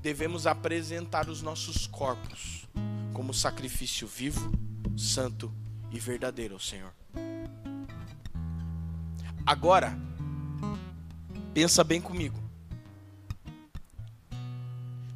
devemos 0.00 0.46
apresentar 0.46 1.28
os 1.28 1.42
nossos 1.42 1.86
corpos 1.86 2.66
como 3.12 3.34
sacrifício 3.34 4.06
vivo, 4.06 4.52
santo 4.96 5.52
e 5.90 5.98
verdadeiro 5.98 6.54
ao 6.54 6.60
Senhor. 6.60 6.92
Agora, 9.44 9.96
pensa 11.52 11.84
bem 11.84 12.00
comigo. 12.00 12.40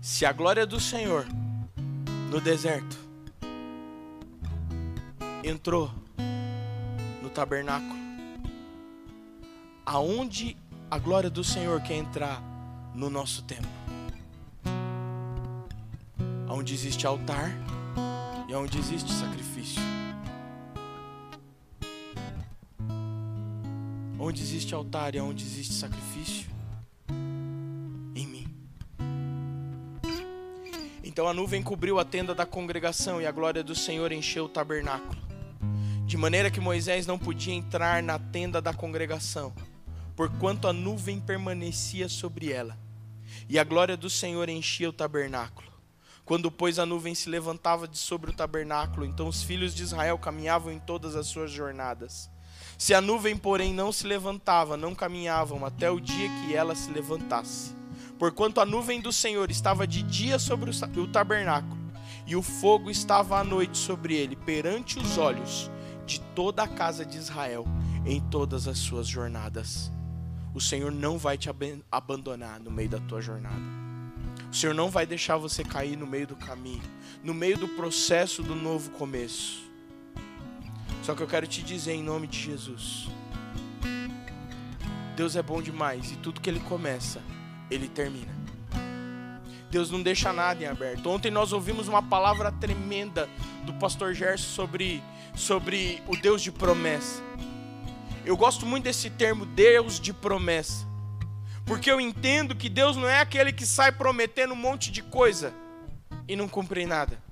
Se 0.00 0.24
a 0.26 0.32
glória 0.32 0.66
do 0.66 0.78
Senhor 0.78 1.26
no 2.30 2.40
deserto 2.40 2.96
entrou 5.42 5.90
no 7.22 7.30
tabernáculo, 7.30 7.96
aonde 9.84 10.56
a 10.90 10.98
glória 10.98 11.30
do 11.30 11.42
Senhor 11.42 11.80
quer 11.82 11.94
entrar 11.94 12.42
no 12.96 13.10
nosso 13.10 13.42
tempo? 13.42 13.68
Onde 16.48 16.72
existe 16.72 17.06
altar 17.06 17.52
e 18.48 18.54
onde 18.54 18.78
existe 18.78 19.12
sacrifício. 19.12 19.82
Onde 24.18 24.42
existe 24.42 24.74
altar 24.74 25.14
e 25.14 25.20
onde 25.20 25.44
existe 25.44 25.74
sacrifício? 25.74 26.48
Em 28.14 28.26
mim. 28.26 28.46
Então 31.04 31.28
a 31.28 31.34
nuvem 31.34 31.62
cobriu 31.62 31.98
a 31.98 32.04
tenda 32.04 32.34
da 32.34 32.46
congregação 32.46 33.20
e 33.20 33.26
a 33.26 33.30
glória 33.30 33.62
do 33.62 33.74
Senhor 33.74 34.10
encheu 34.10 34.46
o 34.46 34.48
tabernáculo. 34.48 35.20
De 36.06 36.16
maneira 36.16 36.50
que 36.50 36.60
Moisés 36.60 37.06
não 37.06 37.18
podia 37.18 37.52
entrar 37.52 38.02
na 38.02 38.18
tenda 38.18 38.62
da 38.62 38.72
congregação, 38.72 39.52
porquanto 40.14 40.66
a 40.66 40.72
nuvem 40.72 41.20
permanecia 41.20 42.08
sobre 42.08 42.50
ela. 42.52 42.85
E 43.48 43.58
a 43.58 43.64
glória 43.64 43.96
do 43.96 44.10
Senhor 44.10 44.48
enchia 44.48 44.88
o 44.88 44.92
tabernáculo. 44.92 45.70
Quando, 46.24 46.50
pois, 46.50 46.80
a 46.80 46.84
nuvem 46.84 47.14
se 47.14 47.28
levantava 47.28 47.86
de 47.86 47.96
sobre 47.96 48.30
o 48.30 48.34
tabernáculo, 48.34 49.06
então 49.06 49.28
os 49.28 49.44
filhos 49.44 49.72
de 49.72 49.84
Israel 49.84 50.18
caminhavam 50.18 50.72
em 50.72 50.80
todas 50.80 51.14
as 51.14 51.28
suas 51.28 51.52
jornadas. 51.52 52.28
Se 52.76 52.92
a 52.92 53.00
nuvem, 53.00 53.36
porém, 53.36 53.72
não 53.72 53.92
se 53.92 54.04
levantava, 54.04 54.76
não 54.76 54.94
caminhavam 54.94 55.64
até 55.64 55.88
o 55.88 56.00
dia 56.00 56.28
que 56.28 56.54
ela 56.54 56.74
se 56.74 56.90
levantasse. 56.90 57.76
Porquanto 58.18 58.60
a 58.60 58.66
nuvem 58.66 59.00
do 59.00 59.12
Senhor 59.12 59.48
estava 59.50 59.86
de 59.86 60.02
dia 60.02 60.38
sobre 60.38 60.70
o 60.70 61.06
tabernáculo, 61.06 61.78
e 62.26 62.34
o 62.34 62.42
fogo 62.42 62.90
estava 62.90 63.38
à 63.38 63.44
noite 63.44 63.78
sobre 63.78 64.16
ele, 64.16 64.34
perante 64.34 64.98
os 64.98 65.16
olhos 65.16 65.70
de 66.04 66.20
toda 66.34 66.64
a 66.64 66.68
casa 66.68 67.06
de 67.06 67.16
Israel, 67.16 67.64
em 68.04 68.20
todas 68.20 68.66
as 68.66 68.78
suas 68.78 69.06
jornadas. 69.06 69.92
O 70.56 70.60
Senhor 70.60 70.90
não 70.90 71.18
vai 71.18 71.36
te 71.36 71.50
abandonar 71.92 72.58
no 72.58 72.70
meio 72.70 72.88
da 72.88 72.98
tua 72.98 73.20
jornada. 73.20 73.60
O 74.50 74.54
Senhor 74.54 74.72
não 74.74 74.88
vai 74.88 75.04
deixar 75.04 75.36
você 75.36 75.62
cair 75.62 75.98
no 75.98 76.06
meio 76.06 76.26
do 76.26 76.34
caminho, 76.34 76.80
no 77.22 77.34
meio 77.34 77.58
do 77.58 77.68
processo 77.68 78.42
do 78.42 78.54
novo 78.54 78.90
começo. 78.92 79.70
Só 81.02 81.14
que 81.14 81.22
eu 81.22 81.26
quero 81.26 81.46
te 81.46 81.62
dizer 81.62 81.92
em 81.92 82.02
nome 82.02 82.26
de 82.26 82.40
Jesus: 82.40 83.06
Deus 85.14 85.36
é 85.36 85.42
bom 85.42 85.60
demais 85.60 86.10
e 86.12 86.16
tudo 86.16 86.40
que 86.40 86.48
Ele 86.48 86.60
começa, 86.60 87.20
Ele 87.70 87.86
termina. 87.86 88.34
Deus 89.70 89.90
não 89.90 90.02
deixa 90.02 90.32
nada 90.32 90.64
em 90.64 90.66
aberto. 90.66 91.06
Ontem 91.10 91.30
nós 91.30 91.52
ouvimos 91.52 91.86
uma 91.86 92.02
palavra 92.02 92.50
tremenda 92.50 93.28
do 93.66 93.74
pastor 93.74 94.14
Gerson 94.14 94.46
sobre, 94.46 95.02
sobre 95.34 96.02
o 96.08 96.16
Deus 96.16 96.40
de 96.40 96.50
promessa. 96.50 97.22
Eu 98.26 98.36
gosto 98.36 98.66
muito 98.66 98.84
desse 98.84 99.08
termo, 99.08 99.46
Deus 99.46 100.00
de 100.00 100.12
promessa. 100.12 100.84
Porque 101.64 101.88
eu 101.88 102.00
entendo 102.00 102.56
que 102.56 102.68
Deus 102.68 102.96
não 102.96 103.08
é 103.08 103.20
aquele 103.20 103.52
que 103.52 103.64
sai 103.64 103.92
prometendo 103.92 104.52
um 104.52 104.56
monte 104.56 104.90
de 104.90 105.00
coisa 105.00 105.54
e 106.26 106.34
não 106.34 106.48
cumpre 106.48 106.84
nada. 106.84 107.22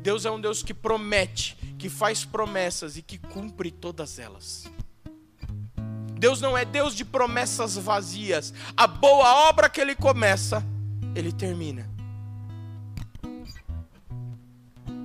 Deus 0.00 0.24
é 0.24 0.30
um 0.30 0.40
Deus 0.40 0.62
que 0.62 0.72
promete, 0.72 1.56
que 1.78 1.90
faz 1.90 2.24
promessas 2.24 2.96
e 2.96 3.02
que 3.02 3.18
cumpre 3.18 3.70
todas 3.70 4.18
elas. 4.18 4.64
Deus 6.18 6.40
não 6.40 6.56
é 6.56 6.64
Deus 6.64 6.94
de 6.94 7.04
promessas 7.04 7.76
vazias. 7.76 8.54
A 8.74 8.86
boa 8.86 9.48
obra 9.48 9.68
que 9.68 9.78
ele 9.78 9.94
começa, 9.94 10.64
ele 11.14 11.32
termina. 11.32 11.86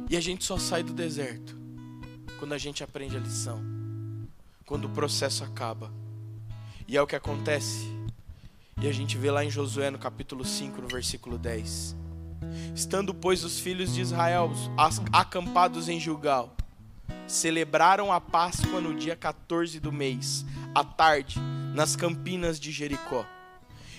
E 0.09 0.15
a 0.15 0.21
gente 0.21 0.45
só 0.45 0.57
sai 0.57 0.81
do 0.81 0.93
deserto 0.93 1.57
quando 2.39 2.53
a 2.53 2.57
gente 2.57 2.83
aprende 2.83 3.17
a 3.17 3.19
lição, 3.19 3.80
quando 4.71 4.85
o 4.85 4.89
processo 4.89 5.43
acaba. 5.43 5.91
E 6.87 6.95
é 6.95 7.01
o 7.01 7.05
que 7.05 7.17
acontece 7.17 7.91
e 8.81 8.87
a 8.87 8.93
gente 8.93 9.17
vê 9.17 9.29
lá 9.29 9.43
em 9.43 9.49
Josué 9.49 9.91
no 9.91 9.99
capítulo 9.99 10.45
5, 10.45 10.81
no 10.81 10.87
versículo 10.87 11.37
10. 11.37 11.93
Estando, 12.73 13.13
pois, 13.13 13.43
os 13.43 13.59
filhos 13.59 13.93
de 13.93 13.99
Israel 13.99 14.49
acampados 15.11 15.89
em 15.89 15.99
Gilgal, 15.99 16.55
celebraram 17.27 18.13
a 18.13 18.21
Páscoa 18.21 18.79
no 18.79 18.95
dia 18.95 19.13
14 19.13 19.77
do 19.77 19.91
mês, 19.91 20.45
à 20.73 20.85
tarde, 20.85 21.37
nas 21.75 21.97
campinas 21.97 22.57
de 22.57 22.71
Jericó. 22.71 23.25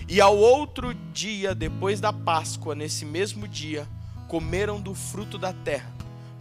E 0.09 0.19
ao 0.19 0.35
outro 0.35 0.91
dia, 1.13 1.53
depois 1.53 2.01
da 2.01 2.11
Páscoa, 2.11 2.73
nesse 2.73 3.05
mesmo 3.05 3.47
dia, 3.47 3.87
comeram 4.27 4.81
do 4.81 4.95
fruto 4.95 5.37
da 5.37 5.53
terra, 5.53 5.93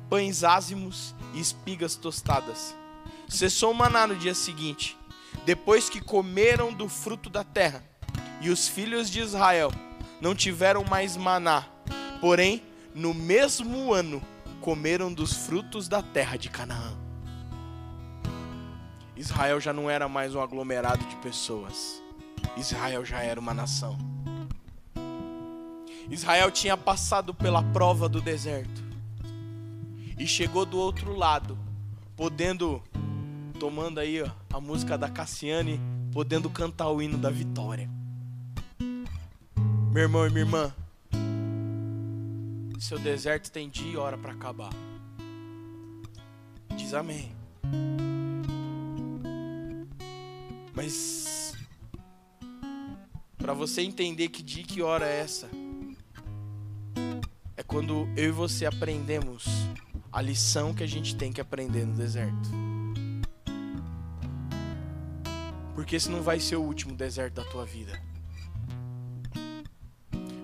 pães 0.08 0.42
ázimos 0.42 1.14
e 1.34 1.38
espigas 1.38 1.96
tostadas. 1.96 2.80
Cessou 3.32 3.70
o 3.70 3.74
maná 3.74 4.06
no 4.06 4.14
dia 4.14 4.34
seguinte, 4.34 4.94
depois 5.46 5.88
que 5.88 6.02
comeram 6.02 6.70
do 6.70 6.86
fruto 6.86 7.30
da 7.30 7.42
terra 7.42 7.82
e 8.42 8.50
os 8.50 8.68
filhos 8.68 9.08
de 9.08 9.20
Israel 9.20 9.72
não 10.20 10.34
tiveram 10.34 10.84
mais 10.84 11.16
maná, 11.16 11.64
porém, 12.20 12.62
no 12.94 13.14
mesmo 13.14 13.90
ano, 13.90 14.22
comeram 14.60 15.10
dos 15.10 15.32
frutos 15.32 15.88
da 15.88 16.02
terra 16.02 16.36
de 16.36 16.50
Canaã. 16.50 16.94
Israel 19.16 19.58
já 19.58 19.72
não 19.72 19.88
era 19.88 20.06
mais 20.10 20.34
um 20.34 20.40
aglomerado 20.40 21.02
de 21.06 21.16
pessoas. 21.16 22.02
Israel 22.58 23.02
já 23.02 23.22
era 23.22 23.40
uma 23.40 23.54
nação. 23.54 23.96
Israel 26.10 26.50
tinha 26.50 26.76
passado 26.76 27.32
pela 27.32 27.62
prova 27.62 28.10
do 28.10 28.20
deserto 28.20 28.82
e 30.18 30.26
chegou 30.26 30.66
do 30.66 30.76
outro 30.76 31.16
lado, 31.16 31.58
podendo, 32.14 32.82
tomando 33.62 34.00
aí 34.00 34.20
ó, 34.20 34.28
a 34.52 34.60
música 34.60 34.98
da 34.98 35.08
Cassiane, 35.08 35.80
podendo 36.10 36.50
cantar 36.50 36.88
o 36.88 37.00
hino 37.00 37.16
da 37.16 37.30
vitória. 37.30 37.88
Meu 39.92 40.02
irmão 40.02 40.26
e 40.26 40.30
minha 40.30 40.40
irmã, 40.40 40.74
seu 42.80 42.98
deserto 42.98 43.52
tem 43.52 43.70
dia 43.70 43.92
e 43.92 43.96
hora 43.96 44.18
para 44.18 44.32
acabar. 44.32 44.72
Diz 46.76 46.92
amém. 46.92 47.32
Mas 50.74 51.54
para 53.38 53.54
você 53.54 53.82
entender 53.82 54.30
que 54.30 54.42
dia 54.42 54.62
e 54.62 54.66
que 54.66 54.82
hora 54.82 55.06
é 55.06 55.20
essa, 55.20 55.48
é 57.56 57.62
quando 57.62 58.08
eu 58.16 58.30
e 58.30 58.32
você 58.32 58.66
aprendemos 58.66 59.44
a 60.10 60.20
lição 60.20 60.74
que 60.74 60.82
a 60.82 60.88
gente 60.88 61.14
tem 61.14 61.32
que 61.32 61.40
aprender 61.40 61.86
no 61.86 61.94
deserto. 61.94 62.71
Porque 65.74 65.96
esse 65.96 66.10
não 66.10 66.22
vai 66.22 66.38
ser 66.38 66.56
o 66.56 66.62
último 66.62 66.94
deserto 66.94 67.34
da 67.34 67.44
tua 67.44 67.64
vida. 67.64 68.00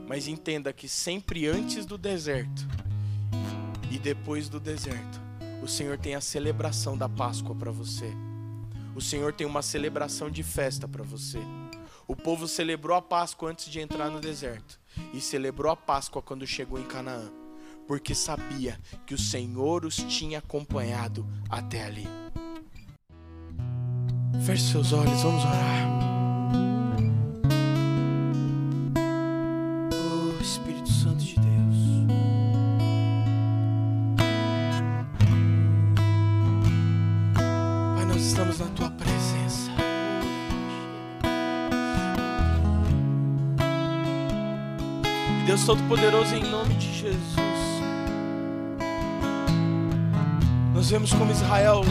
Mas 0.09 0.27
entenda 0.27 0.73
que 0.73 0.89
sempre 0.89 1.47
antes 1.47 1.85
do 1.85 1.99
deserto 1.99 2.67
e 3.91 3.99
depois 3.99 4.49
do 4.49 4.59
deserto, 4.59 5.21
o 5.63 5.69
Senhor 5.69 5.99
tem 5.99 6.15
a 6.15 6.21
celebração 6.21 6.97
da 6.97 7.09
Páscoa 7.09 7.55
para 7.55 7.71
você. 7.71 8.11
O 8.97 9.01
Senhor 9.01 9.33
tem 9.33 9.47
uma 9.47 9.63
celebração 9.63 10.31
de 10.31 10.43
festa 10.43 10.89
para 10.89 11.05
você. 11.05 11.39
O 12.07 12.17
povo 12.17 12.49
celebrou 12.49 12.97
a 12.97 13.03
Páscoa 13.03 13.51
antes 13.51 13.71
de 13.71 13.81
entrar 13.81 14.11
no 14.11 14.19
deserto 14.19 14.81
e 15.13 15.21
celebrou 15.21 15.71
a 15.71 15.77
Páscoa 15.77 16.23
quando 16.23 16.47
chegou 16.47 16.81
em 16.81 16.85
Canaã, 16.85 17.31
porque 17.87 18.15
sabia 18.15 18.81
que 19.07 19.13
o 19.15 19.19
Senhor 19.19 19.85
os 19.85 19.97
tinha 19.97 20.39
acompanhado 20.39 21.27
até 21.51 21.85
ali. 21.85 22.09
Feche 24.45 24.63
seus 24.63 24.93
olhos, 24.93 25.23
vamos 25.23 25.45
orar. 25.45 25.89
Oh 29.93 30.43
Espírito 30.43 30.91
Santo 30.91 31.23
de 31.23 31.35
Deus. 31.35 32.07
Pai, 37.95 38.05
nós 38.07 38.23
estamos 38.23 38.59
na 38.59 38.67
tua 38.69 38.91
presença. 38.91 39.71
Deus 45.47 45.65
Todo-Poderoso, 45.65 46.35
em 46.35 46.45
nome 46.45 46.75
de 46.75 46.93
Jesus. 46.93 47.39
Nós 50.75 50.91
vemos 50.91 51.13
como 51.13 51.33
Israel 51.33 51.83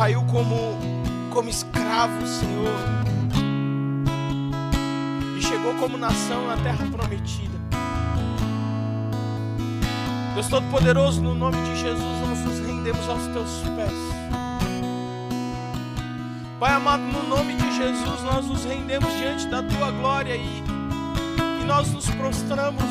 saiu 0.00 0.22
como, 0.22 0.78
como 1.28 1.50
escravo, 1.50 2.26
Senhor, 2.26 2.74
e 5.36 5.42
chegou 5.42 5.74
como 5.74 5.98
nação 5.98 6.46
na 6.46 6.56
terra 6.56 6.86
prometida. 6.90 7.58
Deus 10.32 10.48
Todo-Poderoso, 10.48 11.20
no 11.20 11.34
nome 11.34 11.58
de 11.64 11.76
Jesus, 11.78 12.26
nós 12.26 12.38
nos 12.38 12.66
rendemos 12.66 13.06
aos 13.10 13.26
teus 13.26 13.50
pés. 13.76 13.92
Pai 16.58 16.72
amado, 16.72 17.02
no 17.02 17.28
nome 17.28 17.54
de 17.56 17.76
Jesus, 17.76 18.22
nós 18.22 18.46
nos 18.46 18.64
rendemos 18.64 19.12
diante 19.18 19.48
da 19.48 19.62
tua 19.62 19.90
glória 19.90 20.34
e, 20.34 20.64
e 21.60 21.64
nós 21.66 21.92
nos 21.92 22.08
prostramos 22.08 22.84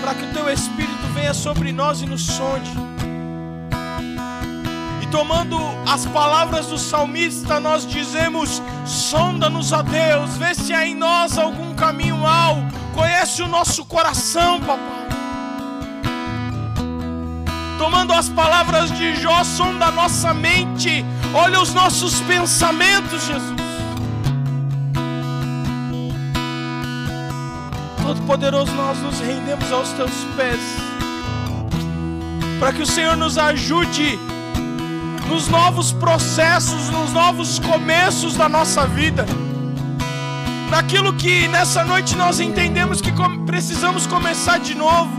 para 0.00 0.14
que 0.14 0.26
o 0.26 0.32
teu 0.32 0.48
Espírito 0.48 1.12
venha 1.12 1.34
sobre 1.34 1.72
nós 1.72 2.02
e 2.02 2.06
nos 2.06 2.24
sonde. 2.24 2.95
Tomando 5.16 5.58
as 5.86 6.04
palavras 6.04 6.66
do 6.66 6.76
salmista, 6.76 7.58
nós 7.58 7.86
dizemos: 7.86 8.62
sonda-nos 8.84 9.72
a 9.72 9.80
Deus, 9.80 10.36
vê 10.36 10.54
se 10.54 10.74
há 10.74 10.86
em 10.86 10.94
nós 10.94 11.38
algum 11.38 11.74
caminho 11.74 12.18
mau, 12.18 12.58
conhece 12.94 13.40
o 13.40 13.48
nosso 13.48 13.86
coração, 13.86 14.60
papai. 14.60 15.08
Tomando 17.78 18.12
as 18.12 18.28
palavras 18.28 18.92
de 18.92 19.16
Jó, 19.16 19.42
sonda 19.42 19.86
a 19.86 19.90
nossa 19.90 20.34
mente, 20.34 21.02
olha 21.32 21.62
os 21.62 21.72
nossos 21.72 22.20
pensamentos, 22.20 23.24
Jesus. 23.24 23.56
Todo-Poderoso, 28.02 28.72
nós 28.72 28.98
nos 28.98 29.18
rendemos 29.20 29.72
aos 29.72 29.88
teus 29.92 30.12
pés, 30.36 30.60
para 32.60 32.70
que 32.70 32.82
o 32.82 32.86
Senhor 32.86 33.16
nos 33.16 33.38
ajude 33.38 34.35
nos 35.28 35.48
novos 35.48 35.92
processos, 35.92 36.88
nos 36.90 37.12
novos 37.12 37.58
começos 37.58 38.34
da 38.34 38.48
nossa 38.48 38.86
vida, 38.86 39.26
naquilo 40.70 41.12
que 41.12 41.48
nessa 41.48 41.84
noite 41.84 42.16
nós 42.16 42.40
entendemos 42.40 43.00
que 43.00 43.12
precisamos 43.44 44.06
começar 44.06 44.58
de 44.58 44.74
novo, 44.74 45.10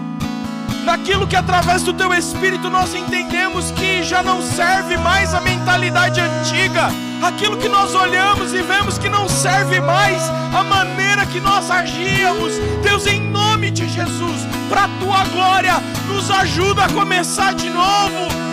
naquilo 0.86 1.28
que 1.28 1.36
através 1.36 1.84
do 1.84 1.94
Teu 1.94 2.14
Espírito 2.14 2.70
nós 2.70 2.94
entendemos 2.96 3.72
que 3.72 4.04
já 4.04 4.24
não 4.24 4.42
serve 4.42 4.98
mais 4.98 5.34
a 5.34 5.42
mentalidade 5.42 6.20
antiga, 6.22 6.90
aquilo 7.22 7.58
que 7.58 7.68
nós 7.68 7.94
olhamos 7.94 8.54
e 8.54 8.62
vemos 8.62 8.98
que 8.98 9.10
não 9.10 9.28
serve 9.28 9.80
mais 9.82 10.22
a 10.54 10.64
maneira 10.64 11.26
que 11.26 11.40
nós 11.40 11.70
agíamos. 11.70 12.54
Deus, 12.82 13.06
em 13.08 13.22
nome 13.22 13.72
de 13.72 13.88
Jesus, 13.90 14.48
para 14.70 14.86
a 14.86 14.90
tua 15.00 15.24
glória, 15.26 15.74
nos 16.08 16.32
ajuda 16.32 16.86
a 16.86 16.90
começar 16.90 17.54
de 17.54 17.70
novo 17.70 18.47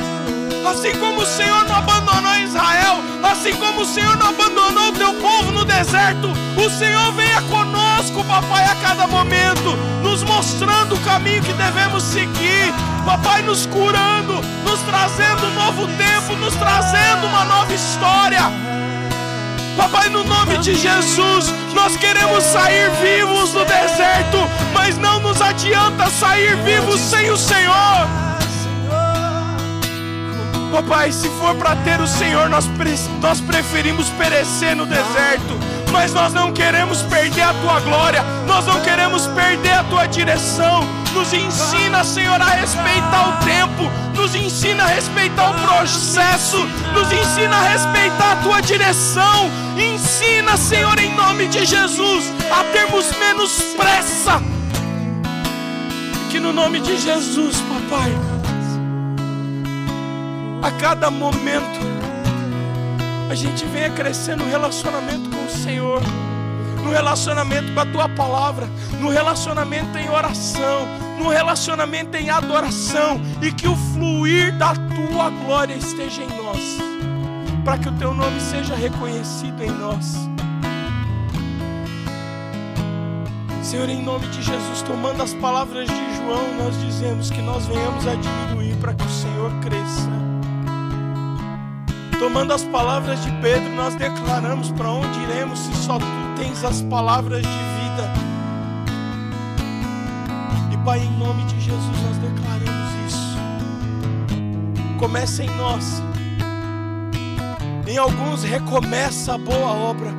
assim 0.67 0.93
como 0.99 1.23
o 1.23 1.27
Senhor 1.27 1.65
não 1.65 1.77
abandonou 1.77 2.35
Israel, 2.37 3.03
assim 3.23 3.55
como 3.57 3.83
o 3.83 3.87
Senhor 3.87 4.17
não 4.17 4.29
abandonou 4.29 4.89
o 4.89 4.93
teu 4.93 5.13
povo 5.15 5.51
no 5.51 5.65
deserto, 5.65 6.31
o 6.57 6.71
Senhor 6.71 7.13
venha 7.13 7.43
conosco, 7.43 8.25
papai, 8.25 8.65
a 8.65 8.75
cada 8.77 9.07
momento, 9.07 9.77
nos 10.03 10.23
mostrando 10.23 10.95
o 10.95 11.01
caminho 11.01 11.43
que 11.43 11.53
devemos 11.53 12.03
seguir, 12.03 12.73
papai, 13.05 13.43
nos 13.43 13.67
curando, 13.67 14.35
nos 14.65 14.81
trazendo 14.83 15.47
um 15.47 15.55
novo 15.55 15.87
tempo, 15.99 16.37
nos 16.37 16.55
trazendo 16.55 17.27
uma 17.27 17.45
nova 17.45 17.73
história. 17.73 18.43
Papai, 19.77 20.09
no 20.09 20.23
nome 20.23 20.59
de 20.59 20.75
Jesus, 20.77 21.53
nós 21.75 21.97
queremos 21.97 22.45
sair 22.45 22.89
vivos 23.03 23.51
do 23.51 23.65
deserto, 23.65 24.39
mas 24.73 24.97
não 24.97 25.19
nos 25.19 25.43
adianta 25.43 26.09
sair 26.11 26.57
vivos 26.59 27.01
sem 27.01 27.31
o 27.31 27.37
Senhor. 27.37 28.24
Papai, 30.75 31.13
se 31.13 31.29
for 31.39 31.55
para 31.55 31.77
ter 31.77 32.01
o 32.01 32.07
Senhor, 32.07 32.49
nós, 32.49 32.69
nós 33.23 33.41
preferimos 33.41 34.09
perecer 34.19 34.75
no 34.75 34.85
deserto, 34.85 35.57
mas 35.93 36.13
nós 36.13 36.33
não 36.33 36.53
queremos 36.53 37.01
perder 37.03 37.43
a 37.43 37.55
tua 37.55 37.79
glória, 37.79 38.25
nós 38.45 38.67
não 38.67 38.81
queremos 38.81 39.29
perder 39.29 39.73
a 39.73 39.85
tua 39.85 40.07
direção. 40.07 40.85
Nos 41.13 41.33
ensina, 41.33 42.03
Senhor, 42.03 42.43
a 42.43 42.47
respeitar 42.47 43.29
o 43.29 43.45
tempo, 43.45 43.89
nos 44.17 44.35
ensina 44.35 44.83
a 44.83 44.87
respeitar 44.89 45.51
o 45.51 45.55
processo, 45.55 46.67
nos 46.93 47.13
ensina 47.13 47.55
a 47.55 47.69
respeitar 47.69 48.33
a 48.33 48.37
tua 48.43 48.61
direção. 48.61 49.49
Ensina, 49.79 50.57
Senhor, 50.57 50.99
em 50.99 51.15
nome 51.15 51.47
de 51.47 51.65
Jesus, 51.65 52.33
a 52.51 52.65
termos 52.73 53.17
menos 53.19 53.63
pressa. 53.77 54.43
Que 56.31 56.41
no 56.41 56.53
nome 56.53 56.81
de 56.81 56.99
Jesus, 56.99 57.61
papai 57.61 58.34
a 60.65 60.71
cada 60.71 61.11
momento 61.11 61.79
a 63.31 63.35
gente 63.35 63.67
venha 63.67 63.91
crescer 63.91 64.35
no 64.35 64.49
relacionamento 64.49 65.29
com 65.29 65.45
o 65.45 65.51
Senhor, 65.51 66.01
no 66.83 66.91
relacionamento 66.91 67.75
com 67.75 67.81
a 67.81 67.87
tua 67.87 68.09
palavra, 68.09 68.67
no 68.99 69.11
relacionamento 69.11 69.99
em 69.99 70.09
oração, 70.09 70.87
no 71.19 71.29
relacionamento 71.29 72.17
em 72.17 72.31
adoração 72.31 73.21
e 73.43 73.53
que 73.53 73.69
o 73.69 73.77
fluir 73.93 74.57
da 74.57 74.75
tua 74.75 75.29
glória 75.29 75.75
esteja 75.75 76.23
em 76.23 76.29
nós, 76.29 76.79
para 77.63 77.77
que 77.77 77.91
o 77.91 77.93
teu 77.93 78.15
nome 78.15 78.41
seja 78.41 78.75
reconhecido 78.75 79.63
em 79.63 79.71
nós. 79.71 80.17
Senhor, 83.63 83.89
em 83.91 84.03
nome 84.03 84.27
de 84.29 84.41
Jesus, 84.41 84.81
tomando 84.81 85.23
as 85.23 85.35
palavras 85.35 85.89
de 85.89 86.17
João, 86.17 86.55
nós 86.57 86.81
dizemos 86.81 87.31
que 87.31 87.43
nós 87.43 87.67
venhamos 87.67 88.07
a 88.07 88.15
diminuir 88.15 88.77
para 88.77 88.95
que 88.95 89.05
o 89.05 89.11
Senhor 89.11 89.51
cresça. 89.61 90.24
Tomando 92.19 92.53
as 92.53 92.65
palavras 92.65 93.23
de 93.23 93.31
Pedro, 93.43 93.71
nós 93.75 93.95
declaramos 93.95 94.71
para 94.73 94.89
onde 94.91 95.19
iremos 95.21 95.59
se 95.59 95.75
só 95.75 95.99
tu 95.99 96.07
tens 96.37 96.65
as 96.65 96.81
palavras 96.83 97.43
de 97.43 97.49
vida. 97.49 98.13
E 100.73 100.77
Pai, 100.85 101.01
em 101.01 101.19
nome 101.19 101.43
de 101.45 101.61
Jesus, 101.61 102.03
nós 102.03 102.17
declaramos 102.19 102.93
isso. 103.07 103.37
Começa 104.99 105.43
em 105.43 105.51
nós. 105.57 106.03
Em 107.87 107.99
alguns 107.99 108.45
recomeça 108.45 109.35
a 109.35 109.39
boa 109.39 109.73
obra. 109.73 110.11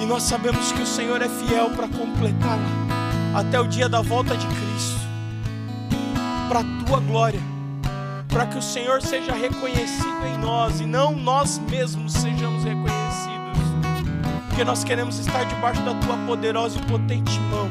E 0.00 0.06
nós 0.06 0.24
sabemos 0.24 0.72
que 0.72 0.82
o 0.82 0.86
Senhor 0.86 1.22
é 1.22 1.28
fiel 1.28 1.70
para 1.70 1.86
completá-la 1.88 3.38
até 3.38 3.60
o 3.60 3.66
dia 3.66 3.88
da 3.88 4.02
volta 4.02 4.36
de 4.36 4.46
Cristo. 4.46 5.00
Para 6.48 6.60
a 6.60 6.84
tua 6.84 7.00
glória 7.00 7.51
para 8.32 8.46
que 8.46 8.56
o 8.56 8.62
Senhor 8.62 9.02
seja 9.02 9.32
reconhecido 9.32 10.26
em 10.26 10.38
nós 10.38 10.80
e 10.80 10.86
não 10.86 11.14
nós 11.14 11.60
mesmos 11.70 12.14
sejamos 12.14 12.64
reconhecidos, 12.64 13.58
porque 14.48 14.64
nós 14.64 14.82
queremos 14.82 15.18
estar 15.18 15.44
debaixo 15.44 15.82
da 15.82 15.94
tua 16.00 16.16
poderosa 16.26 16.78
e 16.78 16.82
potente 16.86 17.38
mão. 17.50 17.68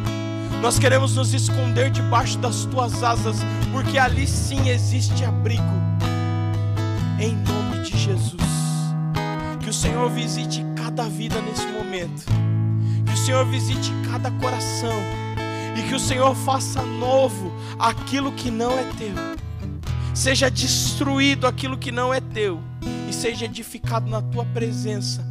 Nós 0.61 0.77
queremos 0.77 1.15
nos 1.15 1.33
esconder 1.33 1.89
debaixo 1.89 2.37
das 2.37 2.65
tuas 2.65 3.03
asas, 3.03 3.37
porque 3.71 3.97
ali 3.97 4.27
sim 4.27 4.69
existe 4.69 5.25
abrigo. 5.25 5.63
Em 7.19 7.35
nome 7.35 7.83
de 7.83 7.97
Jesus. 7.97 8.35
Que 9.59 9.69
o 9.69 9.73
Senhor 9.73 10.07
visite 10.11 10.63
cada 10.75 11.05
vida 11.05 11.41
nesse 11.41 11.65
momento. 11.65 12.25
Que 13.07 13.13
o 13.13 13.17
Senhor 13.17 13.43
visite 13.45 13.91
cada 14.11 14.29
coração. 14.31 14.93
E 15.75 15.81
que 15.81 15.95
o 15.95 15.99
Senhor 15.99 16.35
faça 16.35 16.83
novo 16.83 17.51
aquilo 17.79 18.31
que 18.33 18.51
não 18.51 18.71
é 18.71 18.83
teu 18.99 19.41
seja 20.13 20.49
destruído 20.51 21.47
aquilo 21.47 21.77
que 21.77 21.91
não 21.91 22.13
é 22.13 22.19
teu 22.19 22.59
e 23.09 23.13
seja 23.13 23.45
edificado 23.45 24.09
na 24.09 24.21
tua 24.21 24.45
presença 24.45 25.25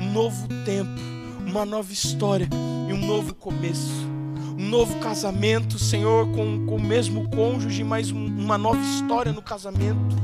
um 0.00 0.12
novo 0.12 0.48
tempo, 0.64 1.00
uma 1.46 1.64
nova 1.64 1.92
história 1.92 2.48
e 2.88 2.92
um 2.92 3.06
novo 3.06 3.34
começo. 3.34 4.14
Um 4.56 4.68
novo 4.68 5.00
casamento, 5.00 5.80
Senhor, 5.80 6.30
com, 6.30 6.64
com 6.66 6.76
o 6.76 6.80
mesmo 6.80 7.28
cônjuge, 7.30 7.82
mas 7.82 8.12
um, 8.12 8.26
uma 8.26 8.56
nova 8.56 8.80
história 8.80 9.32
no 9.32 9.42
casamento. 9.42 10.16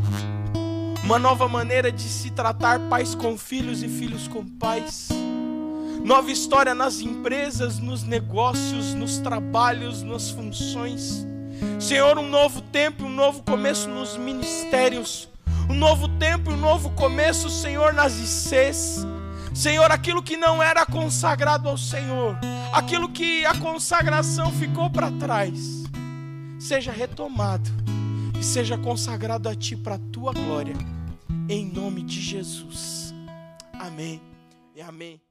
Uma 1.03 1.19
nova 1.19 1.49
maneira 1.49 1.91
de 1.91 2.03
se 2.03 2.31
tratar 2.31 2.79
pais 2.89 3.15
com 3.15 3.37
filhos 3.37 3.83
e 3.83 3.89
filhos 3.89 4.29
com 4.29 4.45
pais. 4.45 5.09
Nova 6.05 6.31
história 6.31 6.75
nas 6.75 7.01
empresas, 7.01 7.79
nos 7.79 8.05
negócios, 8.05 8.95
nos 8.95 9.19
trabalhos, 9.19 10.03
nas 10.03 10.31
funções. 10.31 11.27
Senhor, 11.79 12.19
um 12.19 12.29
novo 12.29 12.61
tempo, 12.61 13.05
um 13.05 13.11
novo 13.11 13.43
começo 13.43 13.89
nos 13.89 14.17
ministérios. 14.17 15.29
Um 15.69 15.75
novo 15.75 16.09
tempo, 16.19 16.51
um 16.51 16.57
novo 16.57 16.91
começo, 16.91 17.49
Senhor, 17.49 17.93
nas 17.93 18.19
ICs. 18.19 19.07
Senhor, 19.55 19.91
aquilo 19.91 20.23
que 20.23 20.37
não 20.37 20.63
era 20.63 20.87
consagrado 20.87 21.69
ao 21.69 21.77
Senhor, 21.77 22.37
aquilo 22.73 23.09
que 23.09 23.45
a 23.45 23.55
consagração 23.57 24.51
ficou 24.53 24.89
para 24.91 25.11
trás, 25.13 25.85
seja 26.59 26.93
retomado 26.93 27.71
e 28.39 28.45
seja 28.45 28.79
consagrado 28.79 29.49
a 29.49 29.55
Ti 29.55 29.77
para 29.77 29.97
a 29.97 30.01
Tua 30.13 30.33
glória, 30.33 30.75
em 31.49 31.67
nome 31.67 32.03
de 32.03 32.21
Jesus. 32.21 33.15
Amém 33.73 34.21
e 34.75 34.81
amém. 34.81 35.30